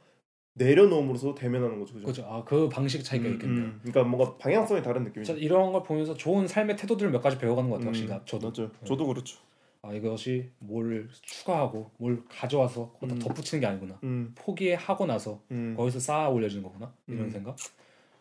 내려놓음으로써 0.55 1.34
대면하는 1.35 1.80
거죠. 1.80 1.93
그죠? 1.95 2.05
그죠. 2.05 2.25
아 2.27 2.43
그 2.45 2.69
방식 2.69 3.03
차이가 3.03 3.27
음, 3.27 3.34
있겠네요. 3.34 3.65
음. 3.65 3.80
그러니까 3.84 4.03
뭔가 4.03 4.38
방향성이 4.38 4.81
다른 4.84 5.03
느낌이죠. 5.03 5.34
이런 5.38 5.71
걸 5.71 5.84
보면서 5.84 6.13
좋은 6.15 6.47
삶의 6.47 6.77
태도들을 6.77 7.11
몇 7.11 7.21
가지 7.21 7.38
배워가는 7.38 7.69
것 7.69 7.77
같아요. 7.77 7.88
음, 7.88 7.93
확실히 7.93 8.09
나- 8.09 8.21
저도. 8.25 8.47
맞죠. 8.47 8.63
네. 8.80 8.85
저도 8.85 9.07
그렇죠. 9.07 9.39
아 9.81 9.91
이것이 9.91 10.49
뭘 10.59 11.09
추가하고 11.21 11.91
뭘 11.97 12.23
가져와서 12.30 12.91
거기다 12.99 13.15
음. 13.15 13.19
덧붙이는 13.19 13.59
게 13.61 13.67
아니구나. 13.67 13.99
음. 14.03 14.31
포기하고 14.35 15.05
나서 15.05 15.41
음. 15.51 15.73
거기서 15.75 15.99
쌓아 15.99 16.30
올려지는 16.30 16.63
거구나 16.63 16.93
이런 17.07 17.25
음. 17.25 17.30
생각. 17.30 17.55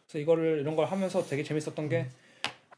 그래서 0.07 0.19
이거를 0.19 0.61
이런 0.61 0.75
걸 0.75 0.87
하면서 0.87 1.23
되게 1.25 1.43
재밌었던 1.43 1.89
게 1.89 2.09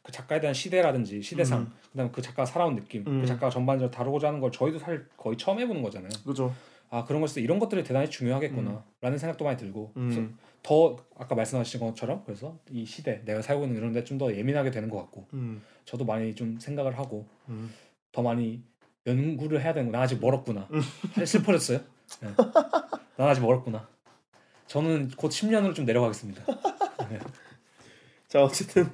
그 0.03 0.13
작가에 0.13 0.39
대한 0.39 0.53
시대라든지 0.53 1.23
시대상, 1.23 1.61
음. 1.63 1.73
그다음 1.93 2.13
그 2.13 2.21
작가가 2.21 2.45
살아온 2.45 2.75
느낌, 2.77 3.07
음. 3.07 3.23
그 3.23 3.27
작가가 3.27 3.49
전반적으로 3.49 3.91
다루고자 3.91 4.29
하는 4.29 4.39
걸 4.39 4.53
저희도 4.53 4.79
사실 4.79 5.07
거의 5.17 5.39
처음 5.39 5.59
해보는 5.59 5.81
거잖아요. 5.83 6.11
그죠. 6.27 6.53
아 6.91 7.05
그런 7.05 7.21
것에서 7.21 7.41
이런 7.41 7.59
것들이 7.59 7.83
대단히 7.85 8.09
중요하겠구나라는 8.11 9.19
생각도 9.19 9.45
많이 9.45 9.57
들고. 9.57 9.93
음. 9.97 10.39
더 10.63 10.97
아까 11.19 11.35
말씀하신 11.35 11.79
것처럼 11.81 12.23
그래서 12.25 12.59
이 12.71 12.87
시대 12.87 13.21
내가 13.27 13.43
살고 13.43 13.65
있는 13.65 13.77
이런 13.77 13.93
데 13.93 14.03
좀 14.03 14.17
더 14.17 14.35
예민하게 14.35 14.71
되는 14.71 14.89
것 14.89 14.97
같고. 14.99 15.27
음. 15.35 15.63
저도 15.85 16.05
많이 16.05 16.35
좀 16.35 16.59
생각을 16.59 16.97
하고 16.99 17.27
음. 17.49 17.71
더 18.13 18.23
많이 18.23 18.63
연구를 19.07 19.61
해야 19.63 19.75
되는 19.75 19.91
나 19.93 20.01
아직 20.01 20.21
멀었구나. 20.21 20.69
음. 20.73 20.81
슬퍼졌어요? 21.27 21.81
네. 22.23 22.29
난 23.17 23.29
아직 23.29 23.41
멀었구나. 23.43 23.87
저는 24.67 25.11
곧 25.17 25.29
10년으로 25.31 25.75
좀 25.75 25.85
내려가겠습니다. 25.85 26.43
자 28.29 28.43
어쨌든 28.43 28.89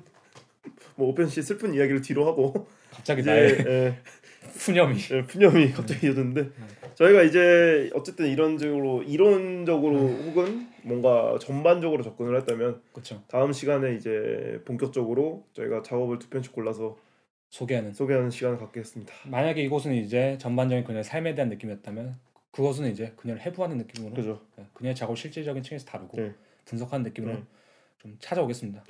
뭐 0.96 1.08
오펜 1.08 1.28
씨 1.28 1.42
슬픈 1.42 1.74
이야기를 1.74 2.02
뒤로 2.02 2.26
하고. 2.26 2.66
갑자기 2.90 3.22
나의 3.22 3.50
예, 3.66 3.98
푸념이. 4.58 4.98
예, 5.12 5.22
푸념이 5.22 5.70
갑자기 5.70 6.06
이어졌는데 6.08 6.50
저희가 7.00 7.22
이제 7.22 7.88
어쨌든 7.94 8.26
이런적으로 8.26 9.02
이론적으로 9.02 9.96
혹은 9.96 10.68
뭔가 10.82 11.38
전반적으로 11.40 12.02
접근을 12.02 12.36
했다면 12.40 12.82
그렇죠 12.92 13.22
다음 13.26 13.54
시간에 13.54 13.94
이제 13.94 14.60
본격적으로 14.66 15.46
저희가 15.54 15.80
작업을 15.80 16.18
두 16.18 16.28
편씩 16.28 16.52
골라서 16.52 16.98
소개하는 17.48 17.94
소개하는 17.94 18.28
시간을 18.28 18.58
갖겠습니다. 18.58 19.14
만약에 19.28 19.62
이곳은 19.62 19.94
이제 19.94 20.36
전반적인 20.38 20.84
그녀의 20.84 21.02
삶에 21.02 21.34
대한 21.34 21.48
느낌이었다면 21.48 22.16
그것은 22.50 22.90
이제 22.90 23.14
그녀를 23.16 23.40
해부하는 23.40 23.78
느낌으로 23.78 24.14
그죠? 24.14 24.42
네, 24.56 24.66
그녀의 24.74 24.94
작업을 24.94 25.16
실질적인 25.16 25.62
층에서 25.62 25.86
다루고 25.86 26.18
네. 26.20 26.34
분석하는 26.66 27.02
느낌으로 27.04 27.32
네. 27.32 27.42
좀 27.98 28.16
찾아오겠습니다. 28.20 28.84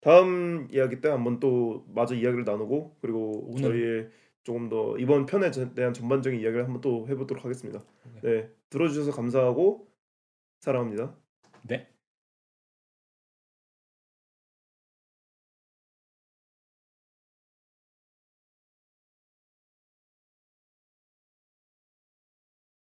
다음 0.00 0.68
이야기 0.70 1.00
때 1.00 1.08
한번 1.08 1.40
또 1.40 1.84
마저 1.94 2.14
이야기를 2.14 2.44
나누고 2.44 2.96
그리고 3.00 3.46
오늘- 3.48 3.62
저희의 3.62 4.08
조금 4.44 4.68
더 4.68 4.96
이번 4.98 5.26
편에 5.26 5.50
저- 5.50 5.74
대한 5.74 5.92
전반적인 5.92 6.40
이야기를 6.40 6.64
한번 6.64 6.80
또 6.80 7.06
해보도록 7.08 7.44
하겠습니다. 7.44 7.84
네 8.22 8.50
들어주셔서 8.70 9.12
감사하고 9.12 9.88
사랑합니다. 10.60 11.14
네. 11.62 11.88